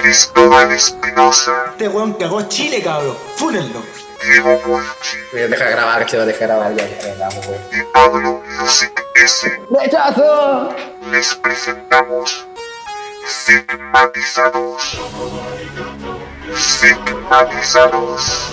Cristóbal 0.00 0.72
Espinosa, 0.72 1.52
Este 1.72 1.88
weón 1.88 2.14
cagó 2.14 2.42
Chile, 2.48 2.82
cabrón. 2.82 3.16
Fúnenlo. 3.36 3.82
Diego 4.22 4.60
Molchi 4.66 5.18
Deja 5.32 5.64
de 5.64 5.70
grabar, 5.70 6.06
che, 6.06 6.16
deja 6.16 6.38
de 6.38 6.46
grabar, 6.46 6.74
ya, 6.74 6.84
y 6.84 7.82
Pablo 7.92 8.42
Music 8.58 8.92
S. 9.14 9.50
¡Rechazo! 9.70 10.74
Les 11.10 11.34
presentamos 11.34 12.46
Sigmatizados. 13.26 15.00
Sigmatizados. 16.56 18.52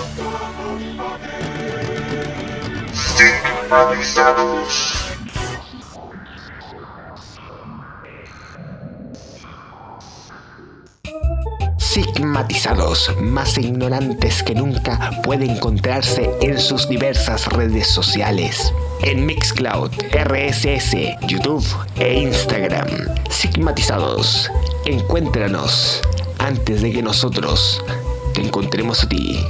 Sigmatizados. 3.16 5.07
Sigmatizados, 11.98 13.12
más 13.20 13.58
ignorantes 13.58 14.44
que 14.44 14.54
nunca, 14.54 15.20
puede 15.24 15.46
encontrarse 15.46 16.30
en 16.42 16.60
sus 16.60 16.88
diversas 16.88 17.48
redes 17.48 17.88
sociales. 17.88 18.72
En 19.02 19.26
Mixcloud, 19.26 19.90
RSS, 20.12 20.96
YouTube 21.28 21.66
e 21.96 22.20
Instagram. 22.20 22.88
Sigmatizados, 23.32 24.52
encuéntranos 24.86 26.04
antes 26.38 26.84
de 26.84 26.92
que 26.92 27.02
nosotros 27.02 27.84
te 28.36 28.42
encontremos 28.42 29.04
a 29.04 29.10
ti. 29.10 29.44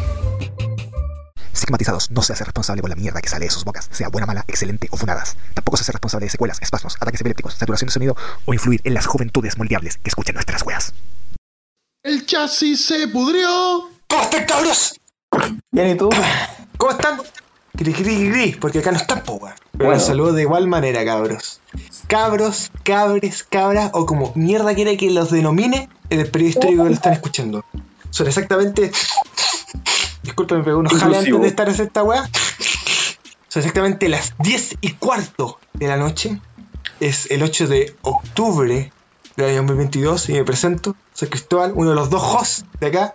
Sigmatizados 1.52 2.12
no 2.12 2.22
se 2.22 2.32
hace 2.32 2.46
responsable 2.46 2.82
por 2.82 2.90
la 2.90 2.96
mierda 2.96 3.20
que 3.20 3.28
sale 3.28 3.44
de 3.44 3.52
sus 3.52 3.66
bocas, 3.66 3.90
sea 3.92 4.08
buena, 4.08 4.26
mala, 4.26 4.46
excelente 4.48 4.88
o 4.92 4.96
funadas. 4.96 5.36
Tampoco 5.54 5.76
se 5.76 5.82
hace 5.82 5.92
responsable 5.92 6.28
de 6.28 6.30
secuelas, 6.30 6.62
espasmos, 6.62 6.96
ataques 6.96 7.20
epilépticos, 7.20 7.56
saturación 7.56 7.88
de 7.88 7.92
sonido 7.92 8.16
o 8.46 8.54
influir 8.54 8.80
en 8.86 8.94
las 8.94 9.06
juventudes 9.06 9.58
moldeables 9.58 9.98
que 9.98 10.08
escuchan 10.08 10.36
nuestras 10.36 10.64
weas. 10.64 10.94
El 12.04 12.26
chasis 12.26 12.86
se 12.86 13.08
pudrió. 13.08 13.90
¿Cómo 14.08 14.24
están, 14.24 14.46
cabros? 14.46 15.00
Bien, 15.72 15.90
¿y 15.90 15.96
tú? 15.96 16.10
¿Cómo 16.78 16.92
están? 16.92 17.20
Gris, 17.74 18.00
gris, 18.00 18.32
gris, 18.32 18.58
porque 18.58 18.80
acá 18.80 18.92
no 18.92 18.98
están, 18.98 19.24
po, 19.24 19.34
weón. 19.34 19.56
Pero 19.78 19.92
los 19.92 20.06
saludo 20.06 20.34
de 20.34 20.44
igual 20.44 20.68
manera, 20.68 21.04
cabros. 21.06 21.62
Cabros, 22.08 22.72
cabres, 22.84 23.44
cabras, 23.44 23.92
o 23.94 24.06
como 24.06 24.32
mierda 24.36 24.74
quiere 24.74 24.98
que 24.98 25.12
los 25.12 25.32
denomine 25.32 25.90
en 26.10 26.20
el 26.20 26.32
periodo 26.32 26.50
histórico 26.50 26.84
que 26.84 26.90
lo 26.90 26.96
están 26.96 27.14
escuchando. 27.14 27.66
Son 28.10 28.28
exactamente. 28.28 28.92
Disculpen, 30.24 30.60
me 30.60 30.64
pegó 30.64 30.80
unos 30.80 30.94
jales 30.94 31.20
antes 31.20 31.42
de 31.42 31.48
estar 31.48 31.70
en 31.70 31.76
esta 31.76 32.04
weá. 32.04 32.30
Son 33.48 33.62
exactamente 33.62 34.10
las 34.10 34.34
10 34.40 34.78
y 34.82 34.94
cuarto 34.94 35.60
de 35.74 35.88
la 35.88 35.98
noche. 35.98 36.40
Es 37.00 37.30
el 37.30 37.44
8 37.44 37.68
de 37.68 37.96
octubre 38.02 38.92
del 39.38 39.50
año 39.52 39.58
2022 39.58 40.30
y 40.30 40.34
me 40.34 40.44
presento. 40.44 40.96
Soy 41.14 41.30
Cristóbal, 41.30 41.72
uno 41.76 41.92
de 41.92 41.96
los 41.96 42.10
dos 42.10 42.24
hosts 42.24 42.66
de 42.80 42.88
acá. 42.88 43.14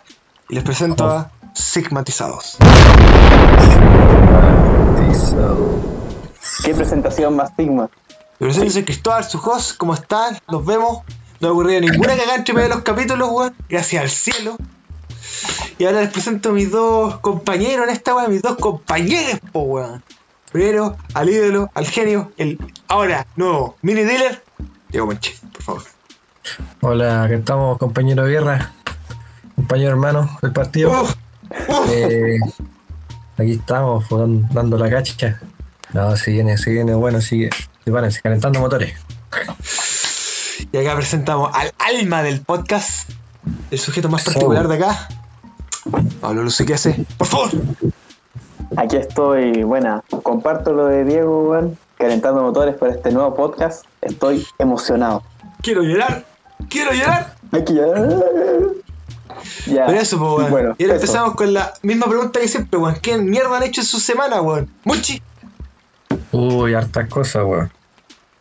Y 0.49 0.55
les 0.55 0.65
presento 0.65 1.05
a 1.05 1.31
Sigmatizados. 1.53 2.57
¿Qué 6.65 6.75
presentación 6.75 7.35
más 7.37 7.51
stigma? 7.51 7.91
Me 8.39 8.47
presento, 8.47 8.71
soy 8.71 8.85
Cristóbal, 8.85 9.25
su 9.25 9.39
host. 9.39 9.77
¿Cómo 9.77 9.95
están? 9.95 10.39
Nos 10.49 10.65
vemos. 10.65 11.03
No 11.41 11.49
ha 11.49 11.53
ocurrido 11.53 11.81
ninguna 11.81 12.17
cagada 12.17 12.37
entre 12.37 12.55
medio 12.55 12.69
de 12.69 12.75
los 12.77 12.85
capítulos, 12.85 13.29
weón. 13.31 13.57
Gracias 13.69 14.03
al 14.03 14.11
cielo. 14.11 14.57
Y 15.79 15.85
ahora 15.87 16.03
les 16.03 16.11
presento 16.11 16.51
a 16.51 16.53
mis 16.53 16.71
dos 16.71 17.19
compañeros 17.19 17.89
en 17.89 17.93
esta 17.93 18.15
weá, 18.15 18.29
mis 18.29 18.43
dos 18.43 18.57
compañeros, 18.59 19.41
po 19.51 19.63
weón. 19.63 20.05
Primero, 20.53 20.97
al 21.15 21.29
ídolo, 21.29 21.71
al 21.75 21.87
genio, 21.87 22.31
el 22.37 22.59
ahora 22.87 23.27
nuevo 23.35 23.77
mini 23.83 24.03
dealer, 24.03 24.45
Diego 24.91 25.07
Manche, 25.07 25.35
por 25.53 25.63
favor. 25.63 26.02
Hola, 26.81 27.25
aquí 27.25 27.35
estamos, 27.35 27.79
compañero 27.79 28.25
de 28.25 28.31
guerra, 28.33 28.73
compañero 29.57 29.91
hermano 29.91 30.39
del 30.43 30.53
partido. 30.53 30.91
Uf, 30.91 31.15
uf. 31.69 31.91
Eh, 31.91 32.39
aquí 33.39 33.53
estamos 33.53 34.05
pues, 34.09 34.21
dan- 34.21 34.49
dando 34.53 34.79
la 34.79 34.91
cacha. 34.91 35.41
No, 35.93 36.17
si 36.17 36.33
viene, 36.33 36.57
si 36.59 36.71
viene 36.73 36.95
bueno, 36.95 37.21
sigue. 37.21 37.51
Prepárense, 37.85 38.21
calentando 38.23 38.61
motores. 38.61 38.95
Y 40.73 40.77
acá 40.77 40.95
presentamos 40.97 41.51
al 41.55 41.73
alma 41.79 42.23
del 42.23 42.41
podcast, 42.41 43.11
el 43.71 43.79
sujeto 43.79 44.09
más 44.09 44.25
particular 44.25 44.69
de 44.69 44.77
acá. 44.77 45.09
Pablo 46.21 46.45
Luce, 46.45 46.65
¿qué 46.65 46.75
hace? 46.75 47.05
Por 47.19 47.27
favor. 47.27 47.51
Aquí 48.77 48.97
estoy, 48.97 49.65
buena. 49.65 50.03
Comparto 50.23 50.73
lo 50.73 50.87
de 50.87 51.05
Diego, 51.05 51.51
weón. 51.51 51.77
Calentando 51.99 52.43
motores 52.43 52.75
para 52.77 52.93
este 52.93 53.11
nuevo 53.11 53.35
podcast. 53.35 53.85
Estoy 54.01 54.47
emocionado. 54.59 55.23
Quiero 55.61 55.83
llorar, 55.83 56.25
quiero 56.69 56.93
llorar. 56.93 57.35
Hay 57.53 57.65
que 57.65 57.75
ya. 57.75 57.87
Ya. 59.67 59.87
Pero 59.87 60.01
eso, 60.01 60.19
pues, 60.19 60.31
weón. 60.39 60.51
Bueno, 60.51 60.75
y 60.79 60.85
ahora 60.85 60.97
eso. 60.97 61.05
empezamos 61.05 61.35
con 61.35 61.53
la 61.53 61.73
misma 61.83 62.07
pregunta 62.07 62.41
que 62.41 62.49
siempre, 62.49 62.79
weón. 62.79 62.97
¿Qué 63.01 63.17
mierda 63.19 63.57
han 63.57 63.63
hecho 63.63 63.81
en 63.81 63.87
su 63.87 63.99
semana, 63.99 64.41
weón? 64.41 64.71
Muchi. 64.85 65.23
Uy, 66.31 66.75
hartas 66.75 67.09
cosas, 67.09 67.45
weón. 67.45 67.73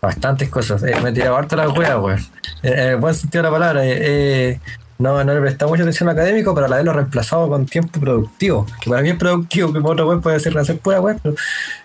Bastantes 0.02 0.50
cosas. 0.50 0.84
Eh, 0.84 0.96
me 1.02 1.09
he 1.09 1.14
tirado 1.14 1.38
harto 1.38 1.56
la 1.56 1.70
weá, 1.70 1.98
weón. 2.00 2.20
Eh, 2.64 2.74
en 2.74 2.80
el 2.90 2.96
buen 2.98 3.14
sentido 3.16 3.44
de 3.44 3.50
la 3.50 3.54
palabra. 3.58 3.86
eh, 3.86 3.98
eh, 4.00 4.59
no, 5.01 5.23
no 5.23 5.34
le 5.34 5.39
he 5.39 5.41
prestado 5.41 5.69
mucha 5.69 5.81
atención 5.81 6.07
al 6.09 6.16
académico, 6.16 6.53
pero 6.53 6.67
a 6.67 6.69
la 6.69 6.78
vez 6.78 6.85
lo 6.85 6.94
reemplazado 6.94 7.50
con 7.50 7.66
tiempo 7.66 8.00
productivo. 8.00 8.67
Que 8.81 8.89
para 8.89 9.01
mí 9.01 9.09
es 9.09 9.16
productivo, 9.16 9.73
que 9.73 9.81
para 9.81 9.94
otro 9.94 10.07
weón 10.07 10.22
puede 10.22 10.39
ser 10.39 10.57
hacer 10.57 10.78
pura 10.78 11.01
weón. 11.01 11.19
Pero 11.22 11.35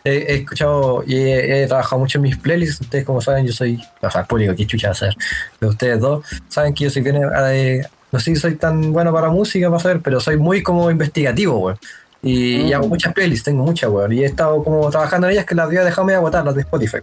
eh, 0.04 0.26
he 0.28 0.34
escuchado 0.36 1.02
y 1.06 1.16
he, 1.16 1.62
he 1.62 1.66
trabajado 1.66 1.98
mucho 1.98 2.18
en 2.18 2.22
mis 2.22 2.36
playlists. 2.36 2.82
Ustedes, 2.82 3.04
como 3.04 3.20
saben, 3.20 3.46
yo 3.46 3.52
soy. 3.52 3.82
O 4.02 4.10
sea, 4.10 4.24
público, 4.24 4.54
que 4.54 4.66
chucha 4.66 4.88
va 4.88 4.92
a 4.92 4.94
ser. 4.94 5.16
Pero 5.58 5.70
ustedes 5.70 6.00
dos 6.00 6.24
saben 6.48 6.74
que 6.74 6.84
yo 6.84 6.90
soy 6.90 7.02
bien. 7.02 7.16
eh, 7.50 7.82
no 8.12 8.20
sé 8.20 8.34
si 8.34 8.36
soy 8.36 8.54
tan 8.56 8.92
bueno 8.92 9.12
para 9.12 9.30
música, 9.30 9.68
para 9.68 9.82
saber, 9.82 10.00
pero 10.00 10.20
soy 10.20 10.36
muy 10.36 10.62
como 10.62 10.90
investigativo, 10.90 11.58
weón. 11.58 11.78
Y, 12.22 12.62
y 12.62 12.72
hago 12.72 12.88
muchas 12.88 13.12
playlists, 13.14 13.44
tengo 13.44 13.64
muchas, 13.64 13.90
weón. 13.90 14.12
Y 14.12 14.22
he 14.22 14.26
estado 14.26 14.62
como 14.62 14.90
trabajando 14.90 15.26
en 15.26 15.32
ellas 15.32 15.46
que 15.46 15.54
las 15.54 15.66
había 15.66 15.84
dejado 15.84 16.04
medio 16.04 16.18
agotar, 16.18 16.44
las 16.44 16.54
de 16.54 16.60
Spotify. 16.62 16.98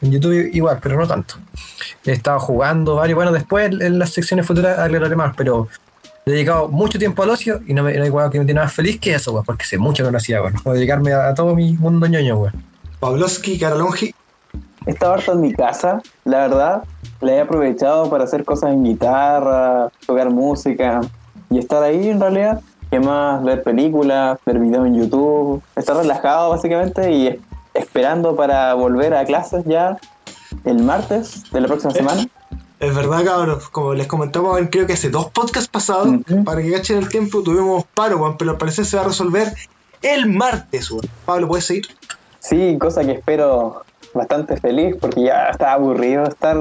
En 0.00 0.12
YouTube 0.12 0.50
igual, 0.52 0.78
pero 0.82 0.96
no 0.96 1.06
tanto. 1.06 1.34
He 2.04 2.12
estado 2.12 2.38
jugando 2.38 2.96
varios, 2.96 3.16
bueno, 3.16 3.32
después 3.32 3.70
en 3.80 3.98
las 3.98 4.10
secciones 4.10 4.46
futuras 4.46 4.78
aclararé 4.78 5.16
más, 5.16 5.34
pero 5.36 5.68
he 6.24 6.30
dedicado 6.30 6.68
mucho 6.68 6.98
tiempo 6.98 7.22
al 7.22 7.30
ocio 7.30 7.60
y 7.66 7.74
no, 7.74 7.82
me, 7.82 7.94
no 7.94 8.04
hay 8.04 8.10
weón 8.10 8.30
que 8.30 8.38
me 8.38 8.44
tiene 8.44 8.60
más 8.60 8.72
feliz 8.72 9.00
que 9.00 9.14
eso, 9.14 9.32
weón, 9.32 9.44
porque 9.44 9.64
sé 9.64 9.78
mucho 9.78 10.04
que 10.04 10.10
no 10.10 10.18
hacía, 10.18 10.40
weón. 10.40 10.54
Como 10.54 10.74
dedicarme 10.74 11.12
a, 11.12 11.28
a 11.28 11.34
todo 11.34 11.54
mi 11.54 11.72
mundo 11.72 12.06
ñoño, 12.06 12.36
weón. 12.36 12.64
Pavlovsky, 13.00 13.58
Carolongi. 13.58 14.14
Estaba 14.86 15.14
harto 15.14 15.32
en 15.32 15.40
mi 15.40 15.52
casa, 15.52 16.00
la 16.24 16.38
verdad. 16.38 16.82
La 17.20 17.32
he 17.32 17.40
aprovechado 17.40 18.08
para 18.08 18.24
hacer 18.24 18.44
cosas 18.44 18.70
en 18.70 18.84
guitarra, 18.84 19.90
tocar 20.06 20.30
música 20.30 21.00
y 21.50 21.58
estar 21.58 21.82
ahí 21.82 22.08
en 22.08 22.20
realidad. 22.20 22.60
¿Qué 22.90 22.98
más? 23.00 23.42
Ver 23.44 23.62
películas, 23.62 24.38
ver 24.46 24.58
videos 24.58 24.86
en 24.86 24.94
YouTube. 24.94 25.62
Estar 25.76 25.96
relajado 25.96 26.50
básicamente 26.50 27.10
y 27.12 27.40
esperando 27.78 28.36
para 28.36 28.74
volver 28.74 29.14
a 29.14 29.24
clases 29.24 29.64
ya 29.66 29.96
el 30.64 30.82
martes 30.82 31.50
de 31.50 31.60
la 31.60 31.68
próxima 31.68 31.92
semana. 31.92 32.26
Es 32.80 32.94
verdad, 32.94 33.24
cabros. 33.24 33.68
Como 33.70 33.94
les 33.94 34.06
comentamos, 34.06 34.58
en- 34.58 34.68
creo 34.68 34.86
que 34.86 34.92
hace 34.92 35.10
dos 35.10 35.30
podcasts 35.30 35.68
pasados, 35.68 36.08
para 36.44 36.62
que 36.62 36.72
cachen 36.72 36.98
el 36.98 37.08
tiempo, 37.08 37.42
tuvimos 37.42 37.84
paro. 37.94 38.36
Pero 38.38 38.52
al 38.52 38.56
parecer 38.58 38.84
se 38.84 38.96
va 38.96 39.02
a 39.02 39.06
resolver 39.06 39.52
el 40.02 40.26
martes. 40.32 40.90
Pablo, 41.24 41.48
¿puedes 41.48 41.64
seguir? 41.66 41.86
Sí, 42.38 42.78
cosa 42.80 43.04
que 43.04 43.12
espero 43.12 43.82
bastante 44.14 44.56
feliz 44.56 44.96
porque 45.00 45.22
ya 45.24 45.48
estaba 45.48 45.72
aburrido 45.72 46.22
estar 46.24 46.56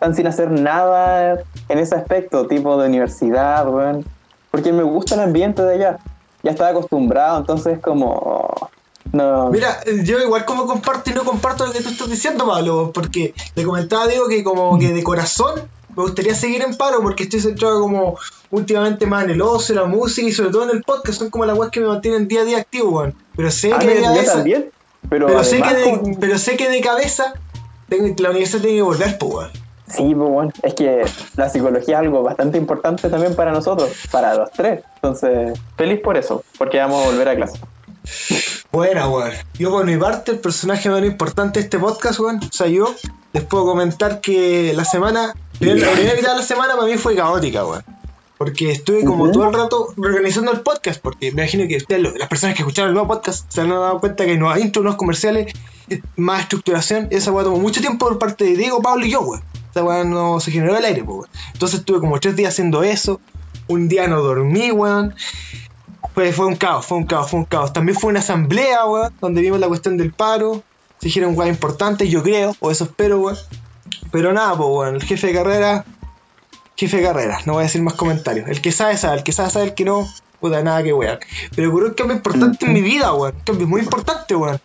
tan 0.00 0.14
sin 0.14 0.26
hacer 0.26 0.50
nada 0.50 1.38
en 1.68 1.78
ese 1.78 1.94
aspecto, 1.94 2.46
tipo 2.46 2.76
de 2.80 2.88
universidad, 2.88 3.66
weón. 3.68 4.04
Porque 4.50 4.70
me 4.72 4.82
gusta 4.82 5.14
el 5.14 5.22
ambiente 5.22 5.62
de 5.62 5.74
allá. 5.74 5.98
Ya 6.42 6.50
estaba 6.50 6.70
acostumbrado, 6.70 7.38
entonces 7.38 7.78
como... 7.78 8.70
No, 9.12 9.50
Mira, 9.50 9.80
yo 10.04 10.18
igual 10.20 10.44
como 10.46 10.66
comparto 10.66 11.10
y 11.10 11.12
no 11.14 11.22
comparto 11.24 11.66
lo 11.66 11.72
que 11.72 11.80
tú 11.82 11.90
estás 11.90 12.08
diciendo, 12.08 12.46
Pablo, 12.46 12.90
porque 12.94 13.34
le 13.54 13.64
comentaba 13.64 14.04
a 14.04 14.06
Diego 14.08 14.26
que 14.28 14.42
como 14.42 14.78
que 14.78 14.92
de 14.92 15.02
corazón 15.02 15.60
me 15.94 16.02
gustaría 16.04 16.34
seguir 16.34 16.62
en 16.62 16.74
paro 16.76 17.02
porque 17.02 17.24
estoy 17.24 17.40
centrado 17.40 17.80
como 17.80 18.16
últimamente 18.50 19.04
más 19.04 19.24
en 19.24 19.30
el 19.30 19.42
ocio, 19.42 19.74
la 19.74 19.84
música 19.84 20.26
y 20.26 20.32
sobre 20.32 20.50
todo 20.50 20.64
en 20.64 20.70
el 20.76 20.82
podcast, 20.82 21.18
son 21.18 21.28
como 21.30 21.44
las 21.44 21.58
weas 21.58 21.70
que 21.70 21.80
me 21.80 21.86
mantienen 21.88 22.26
día 22.28 22.40
a 22.40 22.44
día 22.44 22.58
activo, 22.58 22.90
weón. 22.90 23.14
Pero 23.36 23.50
sé 23.50 23.72
Ah, 23.74 23.78
que 23.78 23.86
de 23.88 24.00
cabeza, 24.00 24.32
también, 24.32 24.70
pero, 25.10 25.26
pero 25.26 25.44
sé 25.44 25.60
que 25.60 25.74
de, 25.74 26.16
pero 26.18 26.38
sé 26.38 26.56
que 26.56 26.70
de 26.70 26.80
cabeza 26.80 27.34
tengo- 27.90 28.14
la 28.18 28.30
universidad 28.30 28.62
tiene 28.62 28.76
que 28.78 28.82
volver, 28.82 29.18
pues, 29.18 29.32
weón. 29.34 29.50
Sí, 29.88 30.14
pues 30.14 30.30
bueno, 30.30 30.52
es 30.62 30.72
que 30.72 31.04
la 31.36 31.50
psicología 31.50 31.96
es 31.96 32.00
algo 32.00 32.22
bastante 32.22 32.56
importante 32.56 33.10
también 33.10 33.36
para 33.36 33.52
nosotros, 33.52 33.90
para 34.10 34.34
los 34.34 34.50
tres. 34.52 34.82
Entonces, 34.94 35.58
feliz 35.76 36.00
por 36.00 36.16
eso, 36.16 36.42
porque 36.56 36.78
vamos 36.78 37.04
a 37.04 37.10
volver 37.10 37.28
a 37.28 37.36
clase. 37.36 37.60
Buena, 38.72 39.06
weón. 39.06 39.32
Yo 39.58 39.70
por 39.70 39.84
mi 39.84 39.98
parte, 39.98 40.32
el 40.32 40.38
personaje 40.38 40.88
más 40.88 41.04
importante 41.04 41.60
de 41.60 41.64
este 41.64 41.78
podcast, 41.78 42.18
weón, 42.18 42.38
o 42.38 42.52
sea, 42.52 42.68
yo 42.68 42.94
les 43.34 43.44
puedo 43.44 43.66
comentar 43.66 44.22
que 44.22 44.72
la 44.74 44.86
semana, 44.86 45.34
la 45.60 45.90
primera 45.92 46.16
mitad 46.16 46.30
de 46.30 46.36
la 46.36 46.42
semana 46.42 46.74
para 46.74 46.86
mí 46.86 46.96
fue 46.96 47.14
caótica, 47.14 47.66
weón. 47.66 47.84
Porque 48.38 48.72
estuve 48.72 49.04
como 49.04 49.30
todo 49.30 49.46
el 49.48 49.54
rato 49.54 49.88
organizando 49.98 50.52
el 50.52 50.62
podcast, 50.62 51.02
porque 51.02 51.30
me 51.32 51.42
imagino 51.42 51.68
que 51.68 51.76
ustedes, 51.76 52.02
las 52.18 52.28
personas 52.28 52.56
que 52.56 52.62
escucharon 52.62 52.88
el 52.88 52.94
nuevo 52.94 53.08
podcast, 53.08 53.44
se 53.52 53.60
han 53.60 53.68
dado 53.68 54.00
cuenta 54.00 54.24
que 54.24 54.38
no 54.38 54.50
hay 54.50 54.62
intro, 54.62 54.82
no 54.82 54.96
comerciales, 54.96 55.52
más 56.16 56.40
estructuración, 56.40 57.08
esa 57.10 57.30
weón 57.30 57.44
tomó 57.44 57.58
mucho 57.58 57.82
tiempo 57.82 58.08
por 58.08 58.18
parte 58.18 58.46
de 58.46 58.56
Diego, 58.56 58.80
Pablo 58.80 59.04
y 59.04 59.10
yo, 59.10 59.20
weón. 59.20 59.42
esta 59.68 59.84
weá 59.84 60.02
no 60.02 60.40
se 60.40 60.50
generó 60.50 60.78
el 60.78 60.84
aire, 60.84 61.04
pues, 61.04 61.18
weón. 61.18 61.30
Entonces 61.52 61.80
estuve 61.80 62.00
como 62.00 62.18
tres 62.20 62.36
días 62.36 62.54
haciendo 62.54 62.82
eso. 62.82 63.20
Un 63.68 63.88
día 63.88 64.08
no 64.08 64.22
dormí, 64.22 64.70
weón. 64.72 65.14
Pues 66.14 66.36
fue 66.36 66.46
un 66.46 66.56
caos, 66.56 66.84
fue 66.84 66.98
un 66.98 67.04
caos, 67.04 67.30
fue 67.30 67.40
un 67.40 67.46
caos. 67.46 67.72
También 67.72 67.98
fue 67.98 68.10
una 68.10 68.20
asamblea, 68.20 68.84
weón, 68.84 69.14
donde 69.20 69.40
vimos 69.40 69.58
la 69.58 69.68
cuestión 69.68 69.96
del 69.96 70.12
paro. 70.12 70.62
Se 70.98 71.06
dijeron 71.06 71.36
weá 71.36 71.48
importantes, 71.48 72.10
yo 72.10 72.22
creo, 72.22 72.54
o 72.60 72.70
eso 72.70 72.84
espero, 72.84 73.18
weón. 73.20 73.38
Pero 74.10 74.32
nada, 74.32 74.56
pues, 74.56 74.68
weón, 74.68 74.94
el 74.96 75.02
jefe 75.02 75.28
de 75.28 75.32
carrera, 75.32 75.84
jefe 76.76 76.98
de 76.98 77.02
carrera, 77.02 77.40
no 77.46 77.54
voy 77.54 77.62
a 77.62 77.64
decir 77.64 77.82
más 77.82 77.94
comentarios. 77.94 78.48
El 78.48 78.60
que 78.60 78.72
sabe, 78.72 78.96
sabe, 78.96 79.16
el 79.16 79.22
que 79.24 79.32
sabe, 79.32 79.50
sabe, 79.50 79.64
el 79.66 79.74
que 79.74 79.84
no, 79.84 80.06
puta, 80.40 80.62
nada 80.62 80.82
que 80.82 80.92
weón. 80.92 81.18
Pero 81.56 81.70
ocurrió 81.70 81.88
un 81.88 81.94
cambio 81.94 82.16
importante 82.16 82.66
en 82.66 82.72
mi 82.74 82.82
vida, 82.82 83.14
weón. 83.14 83.34
Un 83.34 83.40
cambio 83.42 83.66
muy 83.66 83.80
importante, 83.80 84.36
weón. 84.36 84.60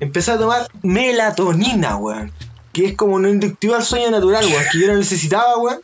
Empecé 0.00 0.32
a 0.32 0.38
tomar 0.38 0.68
melatonina, 0.82 1.96
weón. 1.96 2.30
Que 2.72 2.86
es 2.86 2.96
como 2.96 3.14
un 3.14 3.26
inductivo 3.26 3.74
al 3.74 3.82
sueño 3.82 4.10
natural, 4.10 4.44
weón. 4.44 4.64
Que 4.70 4.80
yo 4.80 4.86
no 4.86 4.96
necesitaba, 4.96 5.56
weón. 5.56 5.80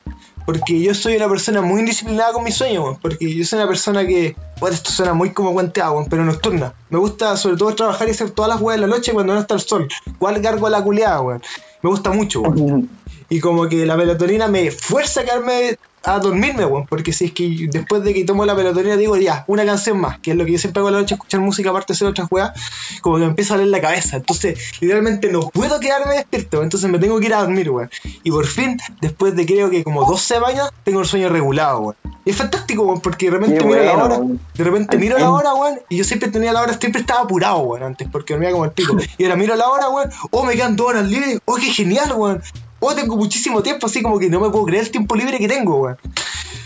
Porque 0.47 0.81
yo 0.81 0.95
soy 0.95 1.17
una 1.17 1.29
persona 1.29 1.61
muy 1.61 1.81
indisciplinada 1.81 2.33
con 2.33 2.45
mis 2.45 2.55
sueños, 2.55 2.85
weón. 2.85 2.99
Porque 3.03 3.35
yo 3.35 3.45
soy 3.45 3.59
una 3.59 3.69
persona 3.69 4.07
que. 4.07 4.37
Bueno, 4.61 4.75
esto 4.75 4.91
suena 4.91 5.13
muy 5.13 5.33
como 5.33 5.53
cuenteado, 5.53 5.95
weón, 5.95 6.07
pero 6.09 6.25
nocturna. 6.25 6.73
Me 6.89 6.99
gusta 6.99 7.37
sobre 7.37 7.57
todo 7.57 7.75
trabajar 7.75 8.09
y 8.09 8.13
hacer 8.13 8.31
todas 8.31 8.49
las 8.49 8.61
weas 8.61 8.77
en 8.77 8.83
la 8.83 8.87
noche 8.97 9.13
cuando 9.13 9.35
no 9.35 9.41
está 9.41 9.55
el 9.55 9.61
sol. 9.61 9.89
¿Cuál 10.19 10.41
cargo 10.41 10.69
la 10.69 10.83
culeada, 10.83 11.21
weón? 11.21 11.43
Me 11.83 11.91
gusta 11.91 12.11
mucho, 12.11 12.41
weón. 12.43 12.89
Y 13.29 13.41
como 13.41 13.69
que 13.69 13.85
la 13.85 13.97
melatonina 13.97 14.47
me 14.47 14.71
fuerza 14.71 15.23
a 15.23 15.25
quedarme 15.25 15.79
a 16.07 16.21
dormirme, 16.21 16.65
weón. 16.65 16.87
Porque 16.87 17.13
si 17.13 17.27
es 17.27 17.33
que 17.33 17.67
después 17.71 18.03
de 18.05 18.15
que 18.15 18.25
tomo 18.25 18.47
la 18.47 18.55
melatonina 18.55 18.97
digo, 18.97 19.17
ya, 19.17 19.45
una 19.49 19.65
canción 19.67 20.01
más, 20.01 20.19
que 20.21 20.31
es 20.31 20.37
lo 20.37 20.45
que 20.45 20.53
yo 20.53 20.59
siempre 20.59 20.81
hago 20.81 20.89
en 20.89 20.95
la 20.95 21.01
noche, 21.01 21.15
escuchar 21.15 21.41
música 21.41 21.71
aparte 21.71 21.93
de 21.93 21.97
hacer 21.97 22.09
otras 22.09 22.29
weas, 22.31 22.53
como 23.03 23.17
que 23.17 23.23
me 23.23 23.29
empieza 23.29 23.55
a 23.55 23.57
doler 23.57 23.71
la 23.71 23.81
cabeza. 23.81 24.17
Entonces, 24.17 24.59
literalmente 24.81 25.31
no 25.31 25.51
puedo 25.51 25.81
quedarme 25.81 26.15
despierto, 26.15 26.63
entonces 26.63 26.89
me 26.89 26.99
tengo 26.99 27.19
que 27.19 27.27
ir 27.27 27.35
a 27.35 27.41
dormir, 27.41 27.71
weón. 27.71 27.91
Y 28.23 28.31
por 28.31 28.47
fin, 28.47 28.79
después 29.01 29.35
de 29.35 29.45
creo 29.47 29.69
que 29.69 29.83
como 29.83 30.05
dos 30.05 30.23
semanas, 30.23 30.71
tengo 30.85 31.01
el 31.01 31.07
sueño 31.07 31.29
regulado, 31.29 31.81
weón. 31.81 31.97
Y 32.25 32.31
es 32.31 32.37
fantástico, 32.37 32.85
weón, 32.85 33.01
porque 33.01 33.27
de 33.27 33.33
repente 33.33 33.65
miro 33.65 33.83
la 33.83 33.93
hora, 33.95 34.17
weón. 34.19 34.41
de 34.55 34.65
repente 34.65 34.99
miro 34.99 35.19
la 35.19 35.31
hora, 35.31 35.55
weón, 35.55 35.81
y 35.89 35.97
yo 35.97 36.05
siempre 36.05 36.29
tenía 36.29 36.53
la 36.53 36.63
hora, 36.63 36.79
siempre 36.79 37.01
estaba 37.01 37.23
apurado, 37.23 37.59
weón, 37.59 37.83
antes, 37.83 38.09
porque 38.11 38.35
dormía 38.35 38.53
como 38.53 38.65
el 38.65 38.71
pico. 38.71 38.97
Y 39.19 39.25
ahora 39.25 39.37
miro 39.37 39.57
la 39.57 39.69
hora, 39.69 39.89
weón, 39.89 40.11
oh, 40.31 40.45
me 40.45 40.55
quedan 40.55 40.77
dos 40.77 40.89
horas 40.89 41.09
libres, 41.09 41.41
oh, 41.45 41.57
qué 41.57 41.71
genial, 41.71 42.13
weón. 42.17 42.43
Oh, 42.81 42.95
tengo 42.95 43.17
muchísimo 43.17 43.63
tiempo, 43.63 43.87
así 43.87 44.03
como 44.03 44.19
que 44.19 44.29
no 44.29 44.41
me 44.41 44.51
puedo 44.51 44.65
creer 44.67 44.85
el 44.85 44.91
tiempo 44.91 45.15
libre 45.15 45.39
que 45.39 45.49
tengo, 45.49 45.81
weón. 45.81 45.97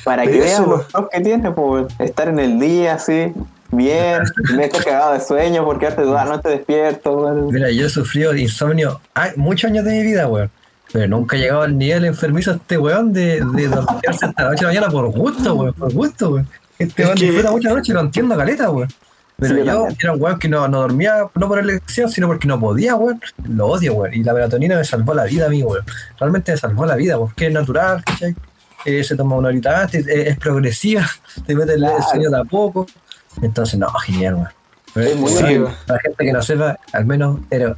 Para 0.04 0.24
que 0.24 0.38
veas 0.40 0.66
los 0.66 0.84
pros 0.86 1.08
que 1.12 1.20
tiene, 1.20 1.50
pues, 1.52 1.86
estar 1.98 2.28
en 2.28 2.38
el 2.38 2.58
día 2.58 2.94
así, 2.94 3.32
bien, 3.70 4.22
me 4.56 4.64
estoy 4.64 4.84
cagado 4.84 5.12
de 5.12 5.20
sueño 5.20 5.64
porque 5.64 5.86
hace 5.86 6.02
toda 6.02 6.24
la 6.24 6.36
noche 6.36 6.48
despierto, 6.48 7.12
weón. 7.12 7.46
Mira, 7.52 7.70
yo 7.70 7.86
he 7.86 7.90
sufrido 7.90 8.32
de 8.32 8.42
insomnio 8.42 9.00
ay, 9.14 9.30
muchos 9.36 9.70
años 9.70 9.84
de 9.84 9.92
mi 9.92 10.02
vida, 10.02 10.26
weón. 10.26 10.50
Pero 10.92 11.06
nunca 11.06 11.36
he 11.36 11.40
llegado 11.40 11.62
al 11.62 11.78
nivel 11.78 12.04
enfermizo 12.04 12.50
este 12.50 12.76
weón 12.76 13.12
de, 13.12 13.44
de 13.54 13.68
dormirse 13.68 14.26
hasta 14.26 14.42
las 14.42 14.52
8 14.54 14.66
de 14.66 14.74
la 14.74 14.80
mañana 14.80 14.90
por 14.90 15.10
gusto, 15.12 15.54
weón. 15.54 15.74
Por 15.74 15.92
gusto, 15.92 16.30
weón. 16.30 16.48
Este 16.78 17.02
Es 17.02 17.08
weón 17.08 17.18
disfruta 17.18 17.50
mucho 17.52 17.68
la 17.68 17.74
noche 17.76 17.92
y 17.92 17.94
lo 17.94 18.00
entiendo 18.00 18.36
caleta, 18.36 18.70
weón. 18.70 18.88
Pero 19.40 19.54
Sí, 19.54 19.60
yo 19.64 19.72
también. 19.74 19.96
era 20.02 20.12
un 20.12 20.22
weón 20.22 20.38
que 20.38 20.48
no, 20.48 20.68
no 20.68 20.80
dormía, 20.80 21.14
no 21.34 21.48
por 21.48 21.58
elección, 21.58 22.10
sino 22.10 22.26
porque 22.26 22.46
no 22.46 22.60
podía, 22.60 22.94
weón. 22.94 23.20
Lo 23.48 23.66
odio, 23.68 23.94
weón. 23.94 24.14
Y 24.14 24.22
la 24.22 24.34
melatonina 24.34 24.76
me 24.76 24.84
salvó 24.84 25.14
la 25.14 25.24
vida 25.24 25.46
a 25.46 25.48
mí, 25.48 25.62
weón. 25.62 25.84
Realmente 26.18 26.52
me 26.52 26.58
salvó 26.58 26.86
la 26.86 26.94
vida, 26.96 27.16
porque 27.18 27.46
es 27.46 27.52
natural, 27.52 28.04
¿cachai? 28.04 28.34
Eh, 28.84 29.02
se 29.04 29.16
toma 29.16 29.36
una 29.36 29.48
horita 29.48 29.82
antes, 29.82 30.06
eh, 30.06 30.28
es 30.30 30.38
progresiva, 30.38 31.06
te 31.46 31.54
mete 31.54 31.72
el 31.74 31.80
Claro. 31.80 32.02
sueño 32.10 32.30
de 32.30 32.38
a 32.38 32.44
poco. 32.44 32.86
Entonces, 33.42 33.78
no, 33.78 33.88
genial, 33.94 34.34
weón. 34.34 34.48
Pero 34.92 35.06
Es 35.08 35.16
muy 35.16 35.30
sí, 35.30 35.42
bueno. 35.42 35.74
para 35.86 35.96
la 35.96 36.00
gente 36.02 36.24
que 36.24 36.32
no 36.32 36.42
sepa, 36.42 36.78
al 36.92 37.04
menos 37.06 37.38
era, 37.50 37.76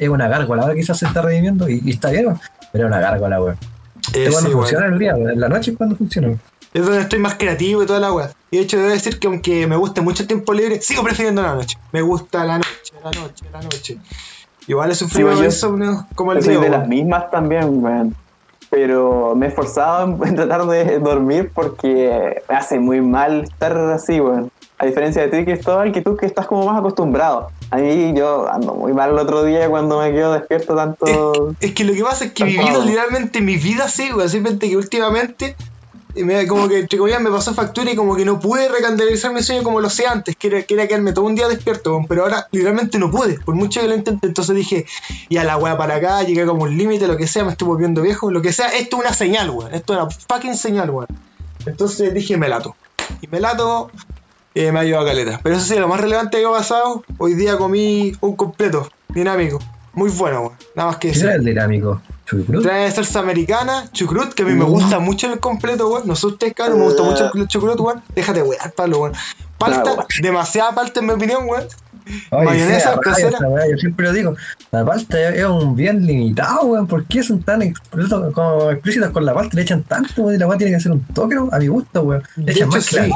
es 0.00 0.08
una 0.08 0.28
gárgola. 0.28 0.62
Ahora 0.62 0.74
quizás 0.74 0.98
se 0.98 1.06
está 1.06 1.20
redimiendo 1.22 1.68
y, 1.68 1.80
y 1.84 1.90
está 1.90 2.10
bien, 2.10 2.26
weón. 2.26 2.40
pero 2.72 2.86
era 2.88 2.96
una 2.96 3.00
gárgola, 3.06 3.40
weón. 3.40 3.58
Eh, 4.14 4.24
Es 4.26 4.30
cuando 4.32 4.50
sí, 4.50 4.56
funciona 4.56 4.86
el 4.86 4.98
día, 4.98 5.14
weón. 5.14 5.30
En 5.32 5.40
la 5.40 5.48
noche 5.48 5.70
es 5.72 5.76
cuando 5.76 5.94
funciona. 5.96 6.28
Es 6.72 6.82
donde 6.84 7.00
estoy 7.02 7.18
más 7.20 7.34
creativo 7.34 7.82
y 7.82 7.86
toda 7.86 8.00
la 8.00 8.12
weá. 8.12 8.30
Y 8.54 8.58
de 8.58 8.62
hecho 8.62 8.76
debo 8.76 8.90
decir 8.90 9.18
que 9.18 9.26
aunque 9.26 9.66
me 9.66 9.74
guste 9.74 10.00
mucho 10.00 10.22
el 10.22 10.28
tiempo 10.28 10.52
libre, 10.54 10.80
sigo 10.80 11.02
prefiriendo 11.02 11.42
la 11.42 11.56
noche. 11.56 11.76
Me 11.90 12.02
gusta 12.02 12.44
la 12.44 12.58
noche, 12.58 12.92
la 13.02 13.10
noche, 13.10 13.44
la 13.52 13.60
noche. 13.60 13.98
Igual 14.68 14.92
he 14.92 14.94
sufrido 14.94 15.32
Sí, 15.32 15.38
yo- 15.40 15.44
insomnio 15.46 16.06
como 16.14 16.30
el 16.30 16.38
Yo 16.38 16.44
soy 16.44 16.56
de 16.62 16.68
las 16.68 16.86
mismas 16.86 17.32
también, 17.32 17.82
weón. 17.82 18.14
Pero 18.70 19.34
me 19.34 19.46
he 19.46 19.48
esforzado 19.48 20.24
en, 20.24 20.36
tratar 20.36 20.66
de 20.66 21.00
dormir 21.00 21.50
porque 21.52 22.42
me 22.48 22.54
hace 22.54 22.78
muy 22.78 23.00
mal 23.00 23.42
estar 23.42 23.76
así, 23.76 24.20
weón. 24.20 24.52
A 24.78 24.86
diferencia 24.86 25.22
de 25.26 25.36
ti, 25.36 25.44
Cristóbal, 25.44 25.90
que 25.90 26.00
tú 26.02 26.16
que 26.16 26.26
estás 26.26 26.46
como 26.46 26.64
más 26.64 26.78
acostumbrado. 26.78 27.50
A 27.72 27.78
mí 27.78 28.12
yo 28.16 28.48
ando 28.48 28.74
muy 28.74 28.92
mal 28.92 29.10
el 29.10 29.18
otro 29.18 29.42
día 29.42 29.68
cuando 29.68 29.98
me 30.00 30.12
quedo 30.12 30.32
despierto 30.32 30.76
tanto. 30.76 31.54
Es 31.58 31.72
que 31.74 31.82
lo 31.82 31.92
que 31.92 32.04
pasa 32.04 32.26
es 32.26 32.32
que 32.32 32.44
he 32.44 32.46
vivido 32.46 32.84
literalmente 32.84 33.40
mi 33.40 33.56
vida 33.56 33.86
así, 33.86 34.12
weón. 34.12 34.28
Simplemente 34.28 34.68
que 34.68 34.76
últimamente, 34.76 35.56
eh, 36.14 36.24
me, 36.24 36.46
como 36.46 36.68
que 36.68 36.80
entre 36.80 36.98
comillas 36.98 37.20
me 37.20 37.30
pasó 37.30 37.54
factura 37.54 37.90
y 37.90 37.96
como 37.96 38.14
que 38.16 38.24
no 38.24 38.38
pude 38.38 38.68
recandelizar 38.68 39.32
mi 39.32 39.42
sueño 39.42 39.62
como 39.62 39.80
lo 39.80 39.88
hacía 39.88 40.12
antes, 40.12 40.36
que 40.36 40.48
era, 40.48 40.62
que 40.62 40.74
era 40.74 40.86
quedarme 40.86 41.12
todo 41.12 41.24
un 41.24 41.34
día 41.34 41.48
despierto. 41.48 42.00
Pero 42.08 42.22
ahora 42.22 42.46
literalmente 42.52 42.98
no 42.98 43.10
pude, 43.10 43.38
por 43.40 43.54
mucho 43.54 43.80
que 43.80 43.88
lo 43.88 43.94
intenté. 43.94 44.26
Entonces 44.26 44.54
dije, 44.54 44.86
ya 45.30 45.44
la 45.44 45.56
weá 45.56 45.76
para 45.76 45.96
acá, 45.96 46.22
llegué 46.22 46.46
como 46.46 46.62
un 46.64 46.76
límite, 46.76 47.06
lo 47.06 47.16
que 47.16 47.26
sea, 47.26 47.44
me 47.44 47.52
estoy 47.52 47.68
volviendo 47.68 48.02
viejo, 48.02 48.30
lo 48.30 48.42
que 48.42 48.52
sea, 48.52 48.68
esto 48.68 48.96
es 48.96 49.02
una 49.04 49.12
señal, 49.12 49.50
weón. 49.50 49.74
Esto 49.74 49.94
es 49.94 50.00
una 50.00 50.10
fucking 50.10 50.56
señal, 50.56 50.90
weón. 50.90 51.08
Entonces 51.66 52.12
dije, 52.14 52.36
me 52.36 52.48
lato. 52.48 52.76
Y 53.20 53.26
me 53.28 53.40
lato, 53.40 53.90
eh, 54.54 54.70
me 54.72 54.78
ha 54.78 54.82
ayudado 54.82 55.04
a 55.04 55.08
caleta. 55.08 55.40
Pero 55.42 55.56
eso 55.56 55.66
sí, 55.66 55.78
lo 55.78 55.88
más 55.88 56.00
relevante 56.00 56.38
que 56.38 56.46
ha 56.46 56.50
pasado, 56.50 57.04
hoy 57.18 57.34
día 57.34 57.56
comí 57.56 58.12
un 58.20 58.36
completo 58.36 58.88
dinámico. 59.08 59.58
Muy 59.92 60.10
bueno, 60.10 60.40
weón. 60.40 60.52
Nada 60.74 60.88
más 60.90 60.96
que 60.98 61.08
¿Qué 61.08 61.14
decir. 61.14 61.26
era 61.26 61.34
el 61.36 61.44
dinámico? 61.44 62.00
¿Chucrut? 62.26 62.62
Trae 62.62 62.90
salsa 62.90 63.20
americana, 63.20 63.88
chucrut, 63.92 64.32
que 64.32 64.42
a 64.42 64.46
mí 64.46 64.52
me 64.54 64.64
gusta 64.64 64.98
mucho 64.98 65.30
el 65.32 65.40
completo, 65.40 65.88
weón. 65.88 66.06
No 66.06 66.16
sé 66.16 66.26
ustedes, 66.28 66.54
cabrón, 66.54 66.78
me 66.78 66.84
gusta 66.86 67.02
mucho 67.02 67.30
el 67.34 67.48
chucrut, 67.48 67.78
weón. 67.80 68.02
Déjate, 68.14 68.42
weón, 68.42 68.72
Pablo, 68.76 68.98
weón. 69.00 69.12
Palta, 69.58 69.82
Claro. 69.82 70.06
demasiada 70.22 70.74
palta 70.74 71.00
en 71.00 71.06
mi 71.06 71.12
opinión, 71.12 71.42
weón. 71.46 71.64
Oye, 72.30 72.44
Mayonesa, 72.44 73.00
raya 73.02 73.66
yo 73.70 73.78
siempre 73.78 74.06
lo 74.06 74.12
digo, 74.12 74.34
la 74.70 74.84
palta 74.84 75.34
es 75.34 75.44
un 75.44 75.74
bien 75.74 76.06
limitado, 76.06 76.66
weón. 76.66 76.86
¿Por 76.86 77.04
qué 77.06 77.22
son 77.22 77.42
tan 77.42 77.62
explícitos, 77.62 78.32
como 78.34 78.70
explícitos 78.70 79.10
con 79.10 79.24
la 79.24 79.32
palta? 79.32 79.56
Le 79.56 79.62
echan 79.62 79.82
tanto, 79.82 80.22
weón, 80.22 80.34
y 80.34 80.38
la 80.38 80.46
weá 80.46 80.58
tiene 80.58 80.72
que 80.74 80.80
ser 80.80 80.92
un 80.92 81.00
toque, 81.14 81.34
¿no? 81.34 81.48
A 81.50 81.58
mi 81.58 81.68
gusto, 81.68 82.02
weón. 82.02 82.22
De 82.36 82.44
Le 82.44 82.52
echan 82.52 82.68
hecho, 82.68 82.76
más 82.76 82.84
sí. 82.84 83.10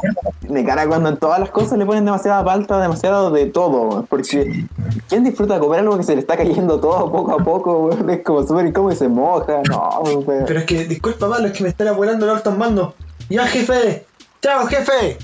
De 0.48 0.64
cara 0.64 0.82
a 0.82 0.86
cuando 0.86 1.10
en 1.10 1.16
todas 1.18 1.38
las 1.38 1.50
cosas 1.50 1.78
le 1.78 1.84
ponen 1.84 2.04
demasiada 2.04 2.44
palta, 2.44 2.80
demasiado 2.80 3.30
de 3.30 3.46
todo, 3.46 3.88
weón. 3.88 4.06
Porque 4.06 4.64
¿quién 5.08 5.24
disfruta 5.24 5.54
de 5.54 5.60
comer 5.60 5.80
algo 5.80 5.96
que 5.98 6.04
se 6.04 6.14
le 6.14 6.20
está 6.20 6.36
cayendo 6.36 6.80
todo 6.80 7.12
poco 7.12 7.32
a 7.32 7.44
poco, 7.44 7.78
weón? 7.86 8.08
Es 8.08 8.22
como 8.22 8.46
súper 8.46 8.66
incómodo 8.66 8.94
y 8.94 8.96
se 8.96 9.08
moja. 9.08 9.62
No, 9.68 10.00
weón. 10.00 10.44
Pero 10.46 10.60
es 10.60 10.64
que, 10.64 10.84
disculpa, 10.86 11.28
Pablo, 11.28 11.48
es 11.48 11.52
que 11.52 11.62
me 11.62 11.68
están 11.68 11.88
apurando 11.88 12.24
los 12.24 12.36
altos 12.36 12.56
mandos. 12.56 12.94
Ya, 13.28 13.46
jefe. 13.46 14.06
Chao, 14.40 14.66
jefe. 14.66 15.18